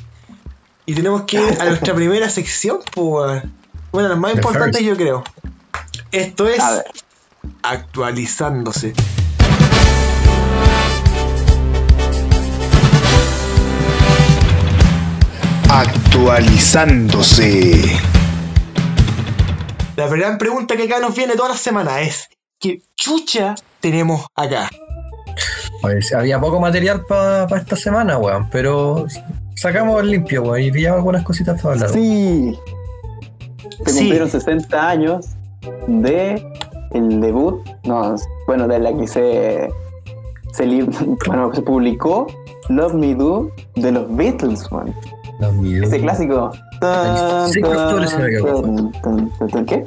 Y 0.87 0.95
tenemos 0.95 1.23
que 1.23 1.39
ir 1.39 1.61
a 1.61 1.65
nuestra 1.65 1.95
primera 1.95 2.29
sección, 2.29 2.79
pues, 2.93 3.07
weón. 3.07 3.55
Bueno, 3.93 4.09
las 4.09 4.19
más 4.19 4.33
The 4.33 4.39
importantes, 4.39 4.81
first. 4.81 4.91
yo 4.91 4.97
creo. 4.97 5.25
Esto 6.13 6.49
es 6.49 6.61
A 6.61 6.73
ver. 6.73 6.85
actualizándose. 7.63 8.93
Actualizándose. 16.65 17.99
La 19.97 20.07
gran 20.09 20.39
pregunta 20.39 20.77
que 20.77 20.85
acá 20.85 21.01
nos 21.01 21.15
viene 21.17 21.35
todas 21.35 21.53
las 21.53 21.61
semanas 21.61 21.95
es: 22.01 22.29
¿qué 22.61 22.81
chucha 22.97 23.55
tenemos 23.81 24.25
acá? 24.37 24.69
Oye, 25.83 25.99
había 26.17 26.41
poco 26.41 26.61
material 26.61 27.05
para 27.07 27.57
esta 27.59 27.77
semana, 27.77 28.19
weón, 28.19 28.49
pero 28.51 29.07
sacamos 29.57 30.01
el 30.03 30.11
limpio, 30.11 30.43
weón, 30.43 30.61
y 30.63 30.71
pillamos 30.71 30.99
algunas 30.99 31.23
cositas 31.23 31.61
para 31.61 31.75
hablar. 31.75 31.91
Sí. 31.91 32.59
Se 33.85 33.91
Sí. 33.93 33.99
cumplieron 34.01 34.29
60 34.31 34.89
años 34.89 35.27
de 35.87 36.45
el 36.93 37.21
debut, 37.21 37.61
no, 37.85 38.15
bueno, 38.47 38.69
de 38.69 38.79
la 38.79 38.97
que 38.97 39.07
se, 39.07 39.69
se 40.53 40.67
li- 40.67 40.83
bueno, 41.27 41.53
se 41.55 41.63
publicó 41.63 42.27
Love 42.69 42.95
Me 42.95 43.15
Do 43.15 43.51
de 43.75 43.91
los 43.93 44.15
Beatles, 44.17 44.71
man. 44.71 44.95
Los 45.41 45.61
videos. 45.61 45.89
Ese 45.89 46.01
clásico. 46.01 46.51
El 46.81 47.53
5 47.53 47.69
de 47.71 47.77
octubre, 47.77 48.07
si 48.07 48.17
no 48.17 48.23
me 48.23 48.29
equivoco. 48.29 48.63
Tan, 48.63 48.93
tan, 49.03 49.31
tan, 49.39 49.49
tan, 49.49 49.67
¿Qué? 49.67 49.85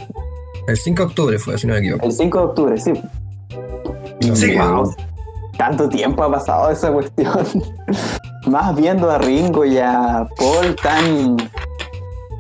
El 0.68 0.76
5 0.78 1.02
de 1.04 1.08
octubre 1.08 1.40
fue, 1.40 1.58
si 1.58 1.68
no 1.68 1.74
me 1.74 1.80
equivoco. 1.80 2.06
El 2.06 2.12
5 2.12 2.38
de 2.40 2.44
octubre, 2.46 2.78
sí. 2.78 2.94
Sí. 4.34 4.56
Wow. 4.58 4.94
Tanto 5.58 5.88
tiempo 5.88 6.24
ha 6.24 6.32
pasado 6.32 6.70
esa 6.70 6.92
cuestión. 6.92 7.40
Más 8.50 8.76
viendo 8.76 9.10
a 9.12 9.18
Ringo 9.18 9.66
y 9.66 9.78
a 9.78 10.28
Paul 10.38 10.76
tan 10.82 11.38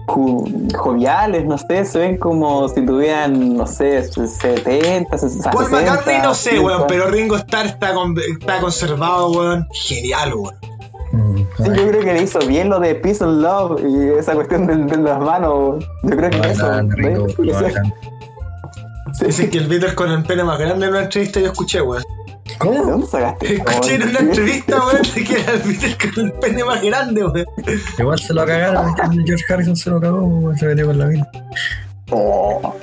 ju- 0.07 0.73
joviales, 0.75 1.45
no 1.45 1.57
sé, 1.57 1.83
se 1.85 1.99
ven 1.99 2.17
como 2.17 2.67
si 2.69 2.85
tuvieran, 2.85 3.55
no 3.57 3.67
sé, 3.67 4.03
70, 4.03 5.17
60. 5.17 5.51
Paul 5.51 5.69
McCartney 5.69 6.19
no 6.23 6.33
sé, 6.33 6.51
50. 6.51 6.65
weón, 6.77 6.87
pero 6.87 7.09
Ringo 7.09 7.35
Starr 7.35 7.65
está, 7.65 7.93
con- 7.93 8.15
está 8.17 8.59
conservado, 8.61 9.31
weón. 9.31 9.67
Genial, 9.73 10.33
weón. 10.33 10.55
Mm, 11.11 11.37
Sí, 11.57 11.63
yo 11.63 11.87
creo 11.87 12.01
que 12.03 12.13
le 12.13 12.21
hizo 12.21 12.39
bien 12.39 12.69
lo 12.69 12.79
de 12.79 12.93
Peace 12.95 13.23
and 13.23 13.41
Love 13.41 13.81
y 13.87 14.19
esa 14.19 14.33
cuestión 14.33 14.67
de, 14.67 14.75
de 14.75 14.97
las 14.97 15.19
manos. 15.19 15.83
Yo 16.03 16.15
creo 16.17 16.29
que 16.29 16.39
eso. 16.51 16.63
bacán, 16.67 16.91
Ringo. 16.91 17.27
Dicen 19.21 19.49
que 19.49 19.57
el 19.57 19.67
Beatles 19.67 19.93
con 19.93 20.11
el 20.11 20.23
pene 20.23 20.43
más 20.43 20.59
grande 20.59 20.85
en 20.85 20.91
una 20.91 21.03
entrevista 21.03 21.39
yo 21.39 21.47
escuché, 21.47 21.81
weón. 21.81 22.03
¿De 22.59 22.65
¿Cómo? 22.65 22.85
dónde 22.85 23.07
sacaste? 23.07 23.55
Escuché 23.55 23.95
en 23.95 24.03
una 24.09 24.19
entrevista, 24.19 24.77
weón, 24.85 25.01
de 25.15 25.23
que 25.23 25.41
era 25.41 25.53
el 25.53 25.61
Beatles 25.61 25.97
con 26.13 26.25
el 26.25 26.31
pene 26.33 26.63
más 26.63 26.81
grande, 26.81 27.23
weón. 27.25 27.45
Igual 27.99 28.19
se 28.19 28.33
lo 28.33 28.45
cagaron. 28.45 28.95
George 29.25 29.53
Harrison 29.53 29.75
se 29.75 29.89
lo 29.89 29.99
cagó, 30.01 30.21
weón, 30.23 30.57
se 30.57 30.65
metió 30.65 30.87
con 30.87 30.97
la 30.97 31.05
mina. 31.05 31.27
Oh, 32.11 32.73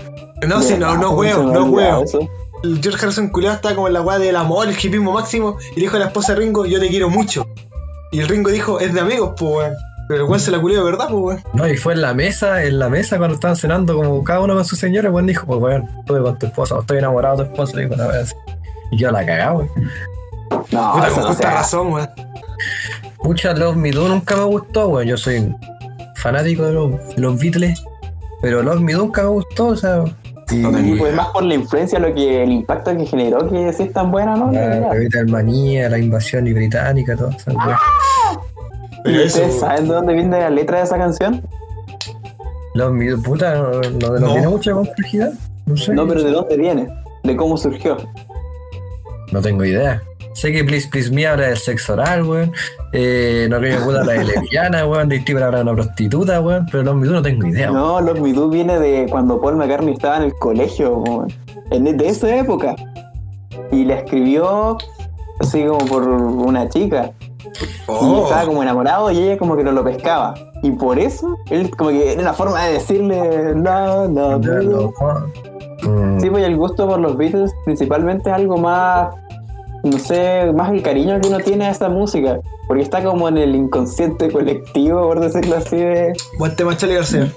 No, 0.47 0.63
si 0.63 0.77
no, 0.77 0.97
no 0.97 1.09
¿cómo 1.17 1.25
se 1.25 1.35
huevo, 1.37 1.73
me 1.73 1.83
no 1.83 2.03
eso? 2.03 2.29
El 2.63 2.81
George 2.83 3.05
Harrison 3.05 3.29
culiado 3.29 3.57
estaba 3.57 3.75
como 3.75 3.89
en 3.89 3.95
la 3.95 4.03
weá 4.03 4.19
del 4.19 4.37
amor, 4.37 4.69
el 4.69 4.75
hipismo 4.75 5.13
máximo, 5.13 5.57
y 5.73 5.81
le 5.81 5.83
dijo 5.83 5.97
a 5.97 5.99
la 6.01 6.07
esposa 6.07 6.33
de 6.35 6.41
Ringo, 6.41 6.65
yo 6.67 6.81
te 6.81 6.89
quiero 6.89 7.11
mucho. 7.11 7.47
Y 8.13 8.21
el 8.21 8.29
Ringo 8.29 8.51
dijo, 8.51 8.81
es 8.81 8.95
de 8.95 9.01
amigos, 9.01 9.35
pues 9.39 9.51
weón. 9.55 9.73
Pero 10.07 10.25
el 10.25 10.29
weón 10.29 10.41
se 10.41 10.51
la 10.51 10.61
culió 10.61 10.79
de 10.79 10.85
verdad, 10.91 11.09
pues 11.11 11.23
weón. 11.23 11.43
No, 11.55 11.67
y 11.69 11.77
fue 11.77 11.95
en 11.95 12.03
la 12.03 12.15
mesa, 12.15 12.63
en 12.65 12.79
la 12.79 12.89
mesa 12.89 13.17
cuando 13.19 13.35
estaban 13.35 13.57
cenando 13.57 13.97
como 13.97 14.23
cada 14.25 14.41
uno 14.41 14.55
con 14.55 14.65
su 14.65 14.77
señora, 14.77 15.09
el 15.09 15.15
weón 15.15 15.27
dijo, 15.27 15.47
pues 15.47 15.61
weón, 15.61 15.89
estuve 16.01 16.23
con 16.23 16.39
tu 16.39 16.47
esposa, 16.47 16.75
o 16.77 16.81
estoy 16.81 16.99
enamorado 16.99 17.39
de 17.39 17.45
tu 17.45 17.51
esposa, 17.53 17.77
le 17.77 17.83
dijo 17.85 17.95
una 17.95 18.07
vez. 18.09 18.35
Y 18.91 18.99
yo 18.99 19.11
la 19.11 19.25
cagaba. 19.27 19.65
No, 20.71 20.93
Puta, 20.93 21.07
eso 21.07 21.15
con 21.15 21.23
no 21.23 21.29
justa 21.29 21.51
razón, 21.51 21.93
weón. 21.93 22.09
Mucha 23.23 23.53
Love 23.55 23.77
Me 23.77 23.91
Do 23.91 24.09
nunca 24.09 24.37
me 24.37 24.45
gustó, 24.45 24.89
weón. 24.89 25.07
Yo 25.09 25.17
soy 25.17 25.55
fanático 26.17 26.65
de 26.67 26.73
los, 26.73 26.91
de 27.15 27.21
los 27.23 27.39
Beatles, 27.41 27.83
pero 28.43 28.63
Love 28.63 28.81
Me 28.81 28.93
Do 28.93 28.99
nunca 29.01 29.23
me 29.23 29.29
gustó, 29.29 29.69
o 29.69 29.77
sea. 29.77 30.05
Y, 30.51 30.57
Y 30.93 30.97
pues 30.99 31.15
más 31.15 31.29
por 31.29 31.43
la 31.43 31.55
influencia, 31.55 31.99
lo 31.99 32.15
que 32.15 32.43
el 32.43 32.53
impacto 32.53 32.95
que 32.97 33.07
generó 33.07 33.49
que 33.49 33.73
sí 33.73 33.85
es 33.85 33.93
tan 33.93 34.11
buena, 34.13 34.37
¿no? 34.37 34.53
la 34.53 34.61
La 34.79 34.89
verdad. 34.91 35.25
manía, 35.27 35.89
la 35.89 35.99
invasión 35.99 36.45
británica, 36.45 37.17
todo 37.17 37.31
eso. 37.31 37.51
Pero 39.05 39.23
¿Y 39.23 39.27
ustedes 39.27 39.59
saben 39.61 39.89
de 39.89 39.95
dónde 39.95 40.13
viene 40.15 40.39
la 40.41 40.51
letra 40.51 40.79
de 40.79 40.85
esa 40.85 40.99
canción? 40.99 41.43
Love 42.75 42.93
Me 42.93 43.09
Do, 43.09 43.23
puta, 43.23 43.55
no, 43.55 43.71
no, 43.81 44.09
no 44.11 44.19
No. 44.19 44.33
tiene 44.33 44.49
mucha 44.49 44.73
complejidad. 44.73 45.33
No 45.67 45.77
sé. 45.77 45.95
No, 45.95 46.07
pero 46.07 46.23
¿de 46.23 46.31
dónde 46.31 46.57
viene? 46.59 46.89
¿De 47.23 47.37
cómo 47.37 47.57
surgió? 47.57 47.97
No 49.33 49.41
tengo 49.41 49.65
idea. 49.65 50.03
Sé 50.35 50.53
que 50.53 50.65
Please 50.65 50.89
Please 50.91 51.13
Me 51.13 51.27
habla 51.27 51.47
del 51.47 51.57
sexo 51.57 51.93
oral, 51.93 52.25
weón. 52.25 52.53
Eh, 52.93 53.47
no 53.49 53.59
creo 53.59 53.79
que 53.79 53.85
puta 53.85 54.05
la 54.05 54.13
de 54.15 54.25
lesbiana, 54.25 54.87
weón. 54.87 55.09
De 55.09 55.17
Stripper 55.17 55.45
habla 55.45 55.59
de 55.59 55.63
una 55.65 55.75
prostituta, 55.75 56.41
weón. 56.41 56.67
Pero 56.71 56.83
Love 56.83 56.97
Me 56.97 57.07
Do 57.07 57.13
no 57.15 57.23
tengo 57.23 57.47
idea, 57.47 57.71
weón. 57.71 57.83
No, 57.83 58.01
Love 58.01 58.21
Me 58.21 58.33
Do 58.33 58.49
viene 58.49 58.79
de 58.79 59.07
cuando 59.09 59.41
Paul 59.41 59.57
McCartney 59.57 59.95
estaba 59.95 60.17
en 60.19 60.23
el 60.25 60.35
colegio, 60.35 60.99
weón. 60.99 61.29
De 61.71 62.09
esa 62.09 62.35
época. 62.37 62.75
Y 63.71 63.85
la 63.85 63.97
escribió 63.97 64.77
así 65.41 65.65
como 65.65 65.85
por 65.87 66.03
una 66.09 66.69
chica. 66.69 67.13
Y 67.45 67.45
Oh, 67.87 68.25
estaba 68.25 68.47
como 68.47 68.63
enamorado 68.63 69.11
y 69.11 69.19
ella 69.19 69.39
como 69.39 69.57
que 69.57 69.63
no 69.63 69.71
lo 69.71 69.85
pescaba. 69.85 70.35
Y 70.63 70.71
por 70.73 70.99
eso, 70.99 71.37
él 71.51 71.71
como 71.77 71.91
que 71.91 72.13
era 72.13 72.21
una 72.23 72.33
forma 72.33 72.65
de 72.65 72.73
decirle 72.75 73.55
no, 73.55 74.09
no, 74.09 74.39
no. 74.39 74.93
Mm, 75.87 76.21
Sí, 76.21 76.31
pues 76.31 76.43
y 76.43 76.47
el 76.47 76.57
gusto 76.57 76.87
por 76.89 76.99
los 77.01 77.17
Beatles 77.17 77.53
principalmente 77.65 78.31
es 78.31 78.37
algo 78.37 78.57
más, 78.57 79.15
no 79.83 79.99
sé, 79.99 80.51
más 80.55 80.73
el 80.73 80.83
cariño 80.83 81.21
que 81.21 81.29
uno 81.29 81.39
tiene 81.41 81.67
a 81.67 81.71
esta 81.71 81.89
música. 81.89 82.39
Porque 82.67 82.83
está 82.83 83.03
como 83.05 83.29
en 83.29 83.37
el 83.39 83.55
inconsciente 83.55 84.31
colectivo, 84.31 85.03
por 85.03 85.21
decirlo 85.21 85.57
así. 85.57 85.77
de- 85.77 86.13
buen 86.39 86.55
tema, 86.57 86.77
Charlie 86.77 86.97
García. 86.97 87.29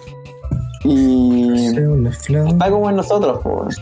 y 0.84 1.76
está 2.48 2.70
como 2.70 2.90
en 2.90 2.96
nosotros. 2.96 3.40
pues. 3.44 3.78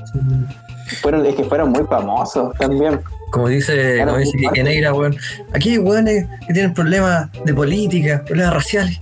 Fueron, 1.01 1.25
es 1.25 1.35
que 1.35 1.43
fueron 1.43 1.71
muy 1.71 1.83
famosos 1.85 2.53
también. 2.59 3.01
Como 3.31 3.47
dice, 3.47 4.01
como 4.05 4.17
dice 4.17 4.37
que. 4.53 4.63
Negra, 4.63 4.93
weón. 4.93 5.15
Aquí 5.53 5.71
hay 5.71 5.77
weones 5.79 6.25
que 6.47 6.53
tienen 6.53 6.73
problemas 6.73 7.29
de 7.43 7.53
política, 7.53 8.23
problemas 8.25 8.53
raciales. 8.53 8.99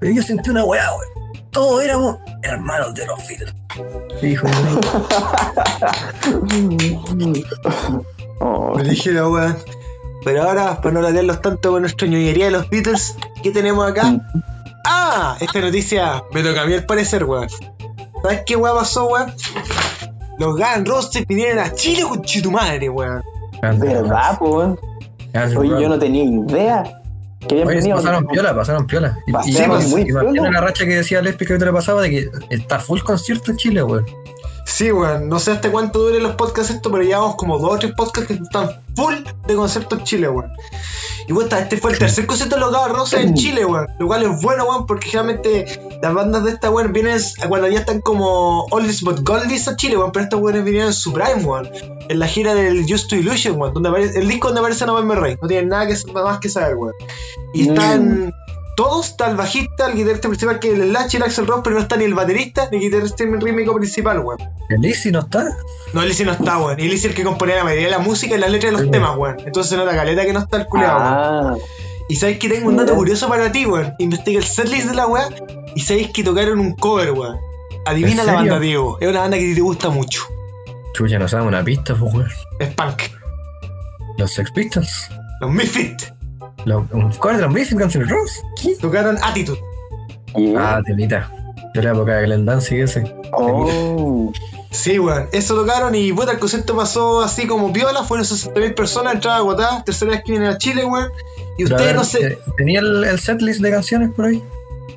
Pero 0.00 0.12
yo 0.14 0.22
sentí 0.22 0.50
una 0.50 0.64
weá, 0.64 0.84
weón. 0.92 1.44
Todos 1.50 1.84
éramos 1.84 2.16
hermanos 2.42 2.94
de 2.94 3.06
los 3.06 3.18
Beatles. 3.28 3.54
Sí, 4.20 4.26
hijo 4.28 4.46
Oh, 8.40 8.74
Me 8.76 8.84
dije 8.84 9.12
la 9.12 9.28
weón. 9.28 9.56
Pero 10.24 10.42
ahora, 10.42 10.80
para 10.80 10.94
no 10.94 11.00
latearlos 11.02 11.40
tanto 11.42 11.72
con 11.72 11.82
nuestra 11.82 12.06
ñoñería 12.06 12.46
de 12.46 12.50
los 12.52 12.68
Beatles, 12.70 13.16
¿qué 13.42 13.50
tenemos 13.50 13.88
acá? 13.88 14.16
¡Ah! 14.86 15.36
Esta 15.40 15.60
noticia 15.60 16.24
me 16.32 16.42
toca 16.42 16.62
a 16.62 16.66
mí 16.66 16.74
al 16.74 16.86
parecer, 16.86 17.24
weón. 17.24 17.48
¿Sabes 18.22 18.42
qué 18.46 18.56
weón 18.56 18.76
pasó, 18.78 19.06
weón? 19.06 19.34
Los 20.38 20.56
Guns 20.56 20.88
Roses 20.88 21.26
vinieron 21.26 21.58
a 21.58 21.72
Chile 21.74 22.02
con 22.02 22.52
madre, 22.52 22.88
weón. 22.88 23.22
¿Verdad, 23.60 24.38
pues? 24.38 24.78
Oye, 25.56 25.82
yo 25.82 25.88
no 25.88 25.98
tenía 25.98 26.24
idea 26.24 27.02
que 27.48 27.62
Oye, 27.64 27.94
pasaron 27.94 28.26
piola, 28.26 28.54
pasaron 28.54 28.86
piola. 28.86 29.18
Y, 29.26 29.30
y, 29.30 29.32
Pasaron 29.32 29.82
y- 29.82 29.86
muy 29.86 30.00
y 30.02 30.12
mantiene 30.12 30.32
piola. 30.32 30.50
la 30.50 30.60
racha 30.60 30.84
que 30.84 30.96
decía 30.96 31.22
Lespi 31.22 31.46
que 31.46 31.52
ahorita 31.54 31.66
le 31.66 31.72
pasaba 31.72 32.02
de 32.02 32.10
que 32.10 32.28
está 32.50 32.78
full 32.78 33.00
concierto 33.00 33.50
en 33.50 33.56
Chile, 33.56 33.82
weón. 33.82 34.06
Sí, 34.66 34.90
weón. 34.90 35.28
No 35.28 35.38
sé 35.38 35.52
hasta 35.52 35.70
cuánto 35.70 35.98
duren 36.00 36.22
los 36.22 36.34
podcasts 36.36 36.72
esto, 36.74 36.90
pero 36.90 37.04
llevamos 37.04 37.36
como 37.36 37.58
dos 37.58 37.74
o 37.74 37.78
tres 37.78 37.92
podcasts 37.96 38.26
que 38.28 38.34
están 38.42 38.70
full 38.94 39.14
de 39.46 39.54
conciertos 39.54 39.98
en 39.98 40.04
Chile, 40.04 40.28
weón. 40.28 40.50
Y 41.26 41.32
weón, 41.32 41.48
este 41.52 41.76
fue 41.78 41.92
el 41.92 41.98
tercer 41.98 42.26
concierto 42.26 42.56
de 42.56 42.60
los 42.60 42.88
Roses 42.90 43.20
en 43.20 43.34
Chile, 43.34 43.64
weón. 43.64 43.86
Lo 43.98 44.06
cual 44.06 44.22
es 44.24 44.42
bueno, 44.42 44.64
weón, 44.64 44.86
porque 44.86 45.08
generalmente 45.08 45.98
las 46.02 46.14
bandas 46.14 46.44
de 46.44 46.50
esta, 46.50 46.70
weón, 46.70 46.92
vienen 46.92 47.18
cuando 47.48 47.68
ya 47.68 47.80
están 47.80 48.00
como 48.00 48.64
Oldies 48.70 49.02
but 49.02 49.20
Goldies 49.22 49.68
a 49.68 49.76
Chile, 49.76 49.96
weón. 49.96 50.12
Pero 50.12 50.24
estos 50.24 50.40
weones 50.40 50.64
vinieron 50.64 50.88
en 50.88 50.94
su 50.94 51.12
prime, 51.12 51.44
weón. 51.44 51.70
En 52.08 52.18
la 52.18 52.26
gira 52.26 52.54
del 52.54 52.84
Just 52.88 53.08
to 53.08 53.16
Illusion, 53.16 53.60
weón. 53.60 53.74
Donde 53.74 53.88
aparece, 53.88 54.18
el 54.18 54.28
disco 54.28 54.48
donde 54.48 54.60
aparece 54.60 54.86
November 54.86 55.18
Rain. 55.18 55.38
No 55.40 55.48
tienen 55.48 55.68
nada 55.70 55.86
que, 55.86 55.94
más 56.12 56.38
que 56.38 56.48
saber, 56.48 56.76
weón. 56.76 56.94
Y 57.52 57.68
están... 57.68 58.32
Todos, 58.76 59.10
está 59.10 59.30
el 59.30 59.36
bajista, 59.36 59.86
el 59.86 59.94
guitarrista 59.94 60.28
principal 60.28 60.58
que 60.58 60.72
es 60.72 60.78
el 60.78 60.90
Slash 60.90 61.14
y 61.14 61.16
el 61.18 61.22
Axel 61.22 61.46
Ross, 61.46 61.60
pero 61.62 61.76
no 61.76 61.82
está 61.82 61.96
ni 61.96 62.04
el 62.04 62.14
baterista 62.14 62.68
ni 62.72 62.78
el 62.78 62.82
guitarrista 62.84 63.24
rítmico 63.24 63.74
principal, 63.74 64.18
weón. 64.18 64.38
El 64.68 64.80
Lizzy 64.80 65.12
no 65.12 65.20
está. 65.20 65.44
No, 65.92 66.02
Lizzy 66.04 66.24
no 66.24 66.32
está, 66.32 66.58
weón. 66.58 66.80
Y 66.80 66.84
Lizzy 66.84 66.96
es 66.96 67.04
el 67.06 67.14
que 67.14 67.22
componía 67.22 67.56
la 67.56 67.64
mayoría 67.64 67.86
de 67.86 67.90
la 67.92 67.98
música 68.00 68.34
y 68.34 68.38
las 68.38 68.50
letras 68.50 68.72
de 68.72 68.82
los 68.82 68.90
temas, 68.90 69.16
weón. 69.16 69.36
Entonces 69.46 69.70
se 69.70 69.76
nota 69.76 69.94
caleta 69.94 70.24
que 70.24 70.32
no 70.32 70.40
está 70.40 70.56
el 70.56 70.66
culeado, 70.66 70.98
weón. 70.98 71.14
Ah, 71.14 71.56
Y 72.08 72.16
sabéis 72.16 72.38
que 72.38 72.48
tengo 72.48 72.68
un 72.68 72.76
dato 72.76 72.94
curioso 72.94 73.28
para 73.28 73.52
ti, 73.52 73.64
weón. 73.64 73.94
Investigué 73.98 74.38
el 74.38 74.44
setlist 74.44 74.88
de 74.88 74.94
la 74.94 75.06
weá 75.06 75.28
y 75.76 75.80
sabéis 75.80 76.10
que 76.10 76.24
tocaron 76.24 76.58
un 76.58 76.74
cover, 76.74 77.12
weón. 77.12 77.38
Adivina 77.86 78.22
¿En 78.22 78.26
la 78.26 78.34
banda, 78.34 78.58
Diego. 78.58 78.98
Es 79.00 79.08
una 79.08 79.20
banda 79.20 79.36
que 79.36 79.54
te 79.54 79.60
gusta 79.60 79.90
mucho. 79.90 80.22
Chucha, 80.94 81.18
nos 81.18 81.30
damos 81.30 81.48
una 81.48 81.62
pista, 81.62 81.94
pues, 81.94 82.12
weón. 82.12 82.30
Es 82.58 82.74
punk. 82.74 83.02
Los 84.18 84.32
Sex 84.32 84.50
Pistols. 84.52 85.10
Los 85.40 85.50
Misfits. 85.50 86.13
Los, 86.64 86.88
de 86.90 87.38
los 87.42 87.52
Misfits, 87.52 87.80
Guns 87.80 87.96
N' 87.96 88.04
Roses. 88.04 88.42
¿Qué? 88.60 88.76
Tocaron 88.76 89.18
Attitude. 89.22 89.60
Ah, 90.58 90.80
telita. 90.84 91.30
De 91.74 91.82
la 91.82 91.90
época 91.90 92.16
de 92.16 92.24
Glenn 92.26 92.46
Danzig 92.46 92.80
ese. 92.80 93.14
Oh. 93.32 94.32
Sí, 94.70 94.98
weón. 94.98 95.28
Eso 95.32 95.54
tocaron 95.54 95.94
y 95.94 96.12
puta, 96.12 96.32
el 96.32 96.38
concierto 96.38 96.76
pasó 96.76 97.20
así 97.22 97.46
como 97.46 97.70
viola. 97.70 98.02
Fueron 98.04 98.24
60.000 98.26 98.74
personas, 98.74 99.14
entrada 99.14 99.38
agotada. 99.38 99.84
Tercera 99.84 100.12
vez 100.12 100.22
que 100.24 100.32
vienen 100.32 100.50
a 100.50 100.58
Chile, 100.58 100.84
weón. 100.84 101.10
Y 101.58 101.62
a 101.62 101.66
ustedes 101.66 101.94
no 101.94 102.04
sé. 102.04 102.26
eh, 102.26 102.38
¿Tenía 102.56 102.80
el, 102.80 103.04
el 103.04 103.18
setlist 103.20 103.60
de 103.60 103.70
canciones 103.70 104.10
por 104.14 104.26
ahí? 104.26 104.42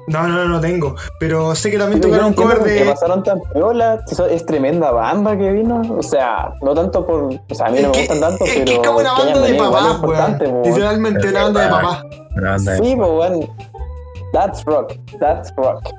No, 0.07 0.25
no, 0.27 0.45
no, 0.45 0.59
tengo. 0.61 0.95
Pero 1.19 1.53
sé 1.53 1.69
que 1.69 1.77
también 1.77 1.99
tocaron 2.01 2.33
cover 2.33 2.63
de. 2.63 2.85
pasaron 2.85 3.23
tan 3.23 3.41
piola. 3.53 3.99
Eso 4.09 4.25
Es 4.25 4.45
tremenda 4.45 4.91
banda 4.91 5.37
que 5.37 5.51
vino. 5.51 5.81
O 5.97 6.01
sea, 6.01 6.53
no 6.61 6.73
tanto 6.73 7.05
por. 7.05 7.23
O 7.49 7.55
sea, 7.55 7.67
a 7.67 7.69
mí 7.69 7.79
no 7.81 7.87
me 7.89 7.91
que, 7.93 7.99
gustan 7.99 8.19
tanto, 8.21 8.45
es 8.45 8.51
pero. 8.53 8.65
que 8.65 8.73
es 8.73 8.79
como 8.79 8.99
una 8.99 9.15
que 9.15 9.23
banda 9.23 9.41
de 9.41 9.53
papás, 9.55 9.99
weón. 10.01 10.63
Literalmente 10.63 11.27
una 11.29 11.43
banda 11.43 11.61
de 11.61 11.69
papás. 11.69 12.03
Una 12.37 12.49
banda 12.51 12.71
de- 12.71 12.77
Sí, 12.77 12.95
pues, 12.95 13.09
weón. 13.09 13.49
That's 14.33 14.63
rock. 14.65 14.93
That's 15.19 15.53
rock. 15.57 15.89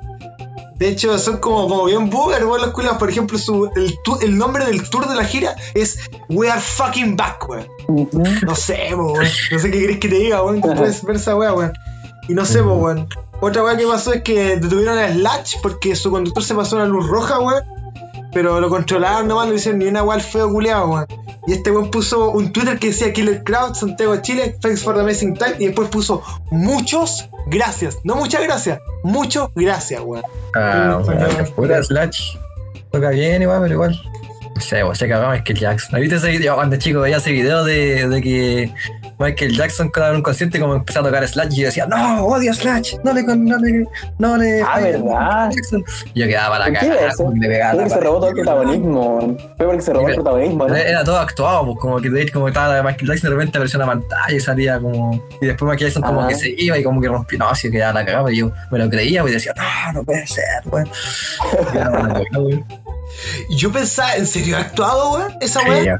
De 0.77 0.87
hecho, 0.87 1.17
son 1.19 1.37
como, 1.39 1.67
como 1.67 1.85
bien 1.85 2.09
booger, 2.09 2.45
weón, 2.45 2.61
los 2.61 2.71
culiados. 2.71 2.97
Por 2.97 3.09
ejemplo, 3.09 3.37
su, 3.37 3.69
el, 3.75 3.93
tu- 4.03 4.17
el 4.21 4.37
nombre 4.37 4.65
del 4.65 4.89
tour 4.89 5.07
de 5.07 5.15
la 5.15 5.25
gira 5.25 5.53
es 5.75 5.99
We 6.29 6.49
Are 6.49 6.59
Fucking 6.61 7.15
Back, 7.15 7.47
weón. 7.47 7.67
No 8.43 8.55
sé, 8.55 8.95
weón. 8.95 9.23
No 9.51 9.59
sé 9.59 9.69
qué 9.71 9.79
querés 9.81 9.99
que 9.99 10.07
te 10.07 10.15
diga, 10.15 10.41
weón. 10.41 10.61
Tú 10.61 10.73
puedes 10.73 11.03
ver 11.03 11.17
esa 11.17 11.35
weón. 11.35 11.73
Y 12.27 12.33
no 12.33 12.45
sé, 12.45 12.63
po, 12.63 12.73
weón. 12.75 13.07
Otra 13.41 13.63
weá 13.63 13.77
que 13.77 13.87
pasó 13.87 14.13
es 14.13 14.21
que 14.23 14.57
detuvieron 14.57 14.97
a 14.97 15.09
Slash 15.09 15.55
porque 15.61 15.95
su 15.95 16.11
conductor 16.11 16.43
se 16.43 16.55
pasó 16.55 16.75
una 16.75 16.85
luz 16.85 17.07
roja, 17.07 17.39
weón. 17.39 17.63
Pero 18.33 18.59
lo 18.59 18.69
controlaron 18.69 19.27
nomás, 19.27 19.47
no 19.47 19.53
hicieron 19.55 19.79
ni 19.79 19.85
una 19.85 20.03
weá 20.03 20.15
al 20.15 20.21
feo 20.21 20.51
culiado, 20.51 20.89
weón. 20.89 21.05
Y 21.47 21.53
este 21.53 21.71
weón 21.71 21.89
puso 21.89 22.31
un 22.31 22.51
Twitter 22.51 22.77
que 22.77 22.87
decía 22.87 23.13
Killer 23.13 23.43
Crowd, 23.43 23.73
Santiago 23.73 24.15
Chile, 24.21 24.55
thanks 24.61 24.83
for 24.83 24.93
the 24.93 25.01
amazing 25.01 25.35
time. 25.35 25.55
Y 25.57 25.67
después 25.67 25.89
puso 25.89 26.21
muchos 26.51 27.29
gracias. 27.47 27.97
No 28.03 28.15
muchas 28.15 28.43
gracias, 28.43 28.79
muchos 29.03 29.49
gracias, 29.55 30.01
weón. 30.03 30.23
Ah, 30.53 31.01
weón, 31.03 31.45
sí. 31.45 31.53
puta 31.55 31.81
Slash. 31.81 32.35
Toca 32.91 33.09
bien 33.09 33.41
igual, 33.41 33.61
pero 33.61 33.73
igual. 33.73 34.01
No 34.53 34.61
sé, 34.61 34.83
weón, 34.83 34.95
se 34.95 35.07
cagaba 35.07 35.33
Michael 35.33 35.57
Jackson. 35.57 36.01
¿Viste 36.01 36.17
ese 36.17 36.29
video? 36.31 36.55
Cuando 36.55 36.75
chico 36.75 36.99
veía 36.99 37.17
ese 37.17 37.31
video 37.31 37.63
de, 37.63 38.07
de 38.09 38.21
que 38.21 38.73
Michael 39.19 39.55
Jackson 39.55 39.89
cada 39.89 40.13
un 40.13 40.21
concierto 40.21 40.57
y 40.57 40.61
como 40.61 40.75
empezó 40.75 41.01
a 41.01 41.03
tocar 41.03 41.27
Slash 41.27 41.53
y 41.53 41.61
yo 41.61 41.65
decía, 41.67 41.85
no, 41.85 42.25
odio 42.25 42.53
Slash, 42.53 42.95
no 43.03 43.13
le, 43.13 43.25
con- 43.25 43.45
no 43.45 43.57
le, 43.57 43.85
no 44.17 44.37
le. 44.37 44.61
Ah, 44.61 44.79
¿verdad? 44.79 45.51
Y 46.13 46.19
yo 46.21 46.27
quedaba 46.27 46.57
para 46.57 46.65
¿Por 46.65 46.73
qué 46.79 46.87
cagar, 46.87 47.09
eso? 47.09 47.23
porque 47.25 47.47
la 47.47 47.89
se 47.89 47.99
robó 47.99 48.17
todo 48.19 48.29
el 48.29 48.35
protagonismo. 48.35 49.37
Fue 49.57 49.65
porque 49.65 49.81
se 49.81 49.93
robó 49.93 50.07
el 50.07 50.13
Pero- 50.13 50.23
protagonismo. 50.23 50.67
Era 50.69 51.03
todo 51.03 51.19
actuado, 51.19 51.65
pues 51.65 51.77
como 51.79 51.99
que 51.99 52.31
como 52.31 52.47
estaba 52.47 52.81
Michael 52.81 53.07
Jackson 53.07 53.29
de 53.29 53.35
repente 53.35 53.57
apareció 53.57 53.77
una 53.79 53.87
pantalla 53.87 54.35
y 54.35 54.39
salía 54.39 54.79
como. 54.79 55.21
Y 55.41 55.45
después 55.47 55.69
Michael 55.69 55.91
Jackson 55.91 56.03
como 56.03 56.27
que 56.27 56.35
se 56.35 56.53
iba 56.57 56.77
y 56.77 56.83
como 56.83 57.01
que 57.01 57.07
rompió. 57.09 57.37
No, 57.39 57.49
así 57.49 57.67
que 57.69 57.77
quedaba 57.77 57.99
la 57.99 58.05
cagada, 58.05 58.31
y 58.31 58.37
yo 58.37 58.51
me 58.71 58.79
lo 58.79 58.89
creía 58.89 59.21
pues, 59.21 59.31
y 59.31 59.35
decía, 59.35 59.53
no, 59.57 59.93
no 59.93 60.03
puede 60.03 60.25
ser, 60.27 60.45
weón. 60.65 60.89
La 63.09 63.43
weón. 63.43 63.45
Y 63.49 63.55
yo 63.55 63.71
pensaba, 63.71 64.15
¿en 64.15 64.27
serio 64.27 64.57
ha 64.57 64.61
actuado, 64.61 65.13
weón? 65.13 65.33
Esa 65.41 65.61
ya. 65.83 65.97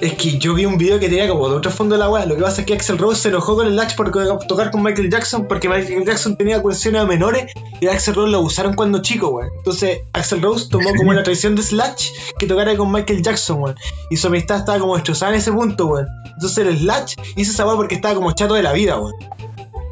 Es 0.00 0.14
que 0.14 0.38
yo 0.38 0.54
vi 0.54 0.64
un 0.64 0.78
video 0.78 0.98
que 0.98 1.10
tenía 1.10 1.28
como 1.28 1.46
de 1.50 1.56
otro 1.56 1.70
fondo 1.70 1.94
de 1.94 1.98
la 1.98 2.08
weá. 2.08 2.24
Lo 2.24 2.34
que 2.34 2.40
pasa 2.42 2.62
es 2.62 2.66
que 2.66 2.72
Axel 2.72 2.96
Rose 2.96 3.20
se 3.20 3.28
enojó 3.28 3.54
con 3.56 3.66
el 3.66 3.76
Latch 3.76 3.96
por 3.96 4.10
tocar 4.46 4.70
con 4.70 4.82
Michael 4.82 5.10
Jackson 5.10 5.46
porque 5.46 5.68
Michael 5.68 6.06
Jackson 6.06 6.36
tenía 6.36 6.62
cuestiones 6.62 7.06
menores 7.06 7.52
y 7.82 7.86
Axel 7.86 8.14
Rose 8.14 8.30
lo 8.30 8.40
usaron 8.40 8.72
cuando 8.74 9.02
chico, 9.02 9.28
weón. 9.28 9.50
Entonces 9.58 10.00
Axel 10.14 10.40
Rose 10.40 10.68
tomó 10.70 10.88
como 10.96 11.10
una 11.10 11.22
tradición 11.22 11.54
de 11.54 11.62
Slash 11.62 12.12
que 12.38 12.46
tocara 12.46 12.74
con 12.78 12.90
Michael 12.90 13.22
Jackson, 13.22 13.60
weón. 13.60 13.76
Y 14.08 14.16
su 14.16 14.28
amistad 14.28 14.58
estaba 14.60 14.78
como 14.78 14.94
destrozada 14.94 15.32
en 15.32 15.38
ese 15.38 15.52
punto, 15.52 15.86
weón. 15.86 16.06
Entonces 16.32 16.66
el 16.66 16.78
Slash 16.78 17.16
hizo 17.36 17.52
esa 17.52 17.66
weá 17.66 17.76
porque 17.76 17.96
estaba 17.96 18.14
como 18.14 18.32
chato 18.32 18.54
de 18.54 18.62
la 18.62 18.72
vida, 18.72 18.98
weón. 18.98 19.12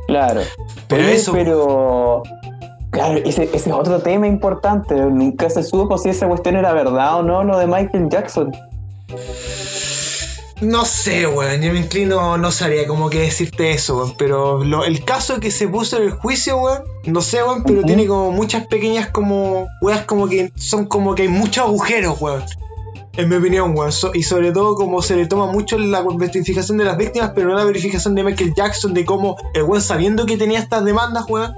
Claro. 0.07 0.41
Pero 0.89 1.03
Oye, 1.03 1.15
eso- 1.17 1.33
Pero. 1.33 2.23
Claro, 2.99 3.21
ese, 3.25 3.45
ese 3.45 3.71
es 3.71 3.77
otro 3.77 4.01
tema 4.01 4.27
importante. 4.27 4.93
Nunca 4.97 5.49
se 5.49 5.63
supo 5.63 5.97
si 5.99 6.09
esa 6.09 6.27
cuestión 6.27 6.57
era 6.57 6.73
verdad 6.73 7.19
o 7.21 7.23
no, 7.23 7.45
lo 7.45 7.57
de 7.57 7.69
Michael 7.69 8.09
Jackson. 8.09 8.51
No 10.61 10.85
sé, 10.85 11.25
weón, 11.29 11.63
yo 11.63 11.73
me 11.73 11.79
inclino, 11.79 12.37
no 12.39 12.51
sabría 12.51 12.89
cómo 12.89 13.09
que 13.09 13.21
decirte 13.21 13.71
eso, 13.71 13.99
weón, 13.99 14.15
pero 14.19 14.65
lo- 14.65 14.85
el 14.85 15.05
caso 15.05 15.39
que 15.39 15.53
se 15.53 15.69
puso 15.69 15.99
en 15.99 16.03
el 16.03 16.11
juicio, 16.11 16.57
weón, 16.59 16.83
no 17.05 17.21
sé, 17.21 17.45
weón, 17.45 17.63
pero 17.63 17.85
tiene 17.85 18.09
como 18.09 18.33
muchas 18.33 18.67
pequeñas 18.67 19.11
como, 19.11 19.69
weas 19.81 20.05
como 20.05 20.27
que 20.27 20.51
son 20.57 20.87
como 20.87 21.15
que 21.15 21.23
hay 21.23 21.29
muchos 21.29 21.65
agujeros, 21.67 22.21
weón. 22.21 22.43
En 23.17 23.29
mi 23.29 23.37
opinión, 23.37 23.77
weón, 23.79 23.93
So- 23.93 24.11
y 24.13 24.25
sobre 24.25 24.51
todo 24.51 24.75
como 24.75 25.03
se 25.03 25.15
le 25.15 25.27
toma 25.29 25.47
mucho 25.47 25.79
la 25.79 26.03
verificación 26.03 26.77
de 26.79 26.85
las 26.85 26.97
víctimas, 26.97 27.31
pero 27.33 27.47
no 27.51 27.55
la 27.55 27.63
verificación 27.65 28.17
de 28.17 28.25
Michael 28.25 28.55
Jackson, 28.57 28.93
de 28.93 29.05
cómo 29.05 29.37
el 29.55 29.63
weón 29.63 29.83
sabiendo 29.83 30.27
que 30.27 30.37
tenía 30.37 30.59
estas 30.59 30.85
demandas, 30.85 31.27
weón, 31.29 31.55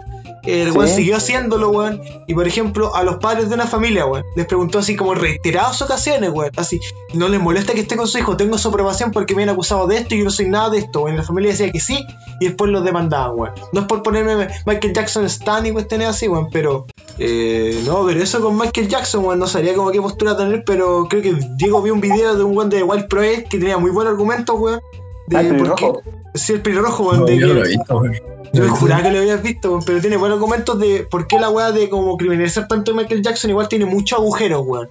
el 0.52 0.73
Sí. 0.73 0.78
weón 0.78 0.88
siguió 0.90 1.16
haciéndolo, 1.16 1.71
weón. 1.71 2.00
Y 2.26 2.35
por 2.35 2.47
ejemplo, 2.47 2.95
a 2.95 3.02
los 3.02 3.16
padres 3.16 3.49
de 3.49 3.54
una 3.54 3.66
familia, 3.66 4.07
weón, 4.07 4.25
les 4.37 4.47
preguntó 4.47 4.78
así 4.78 4.97
como 4.97 5.12
en 5.14 5.21
reiteradas 5.21 5.80
ocasiones, 5.83 6.30
weón, 6.30 6.50
así, 6.57 6.80
no 7.14 7.28
les 7.28 7.40
molesta 7.40 7.73
que 7.73 7.80
esté 7.80 7.97
con 7.97 8.07
su 8.09 8.19
hijo, 8.19 8.37
tengo 8.37 8.59
su 8.59 8.69
aprobación 8.69 9.11
porque 9.11 9.35
me 9.35 9.42
han 9.42 9.49
acusado 9.50 9.87
de 9.87 9.97
esto 9.99 10.14
y 10.14 10.19
yo 10.19 10.25
no 10.25 10.30
soy 10.30 10.49
nada 10.49 10.71
de 10.71 10.78
esto, 10.78 11.02
weón. 11.02 11.16
La 11.16 11.23
familia 11.23 11.50
decía 11.52 11.71
que 11.71 11.80
sí 11.80 12.04
y 12.40 12.47
después 12.47 12.71
los 12.71 12.85
demandaban, 12.85 13.33
weón. 13.38 13.54
No 13.73 13.80
es 13.83 13.87
por 13.87 14.02
ponerme 14.02 14.49
Michael 14.66 14.92
Jackson 14.95 15.25
Stan 15.26 15.64
y 15.66 15.73
cuestiones 15.73 16.09
así, 16.09 16.28
weón, 16.28 16.49
pero. 16.50 16.87
Eh, 17.19 17.83
no, 17.87 18.04
pero 18.07 18.23
eso 18.23 18.40
con 18.40 18.57
Michael 18.57 18.88
Jackson, 18.88 19.25
weón, 19.25 19.38
no 19.38 19.47
sabría 19.47 19.75
como 19.75 19.90
qué 19.90 20.00
postura 20.00 20.37
tener, 20.37 20.64
pero 20.64 21.07
creo 21.09 21.23
que 21.23 21.35
Diego 21.57 21.83
vio 21.83 21.92
un 21.95 22.00
video 22.00 22.35
de 22.37 22.45
un 22.45 22.57
weón 22.57 22.71
de 22.71 22.83
Wild 22.83 23.09
Project 23.09 23.49
que 23.49 23.59
tenía 23.59 23.76
muy 23.78 23.90
buenos 23.90 24.12
argumentos, 24.12 24.57
weón. 24.59 24.80
De 25.26 25.37
Ah. 25.37 26.20
Sí, 26.34 26.52
el 26.54 26.62
pelirrojo, 26.62 27.04
weón. 27.04 27.20
No, 27.20 27.26
de 27.26 27.38
yo 27.38 27.49
que- 27.49 27.54
lo 27.54 27.64
he 27.64 27.68
visto, 27.68 27.99
weón. 27.99 28.14
yo 28.52 28.68
juraba 28.70 29.02
que 29.02 29.10
lo 29.10 29.18
habías 29.18 29.42
visto, 29.42 29.70
weón, 29.70 29.82
pero 29.84 30.00
tiene 30.00 30.16
buenos 30.16 30.37
argumentos 30.37 30.78
de 30.78 31.06
por 31.10 31.26
qué 31.26 31.38
la 31.38 31.50
weá 31.50 31.72
de 31.72 31.88
como 31.88 32.16
criminalizar 32.16 32.68
tanto 32.68 32.92
a 32.92 32.94
Michael 32.94 33.22
Jackson 33.22 33.50
igual 33.50 33.68
tiene 33.68 33.84
muchos 33.87 34.18
agujeros, 34.18 34.62
weón. 34.66 34.88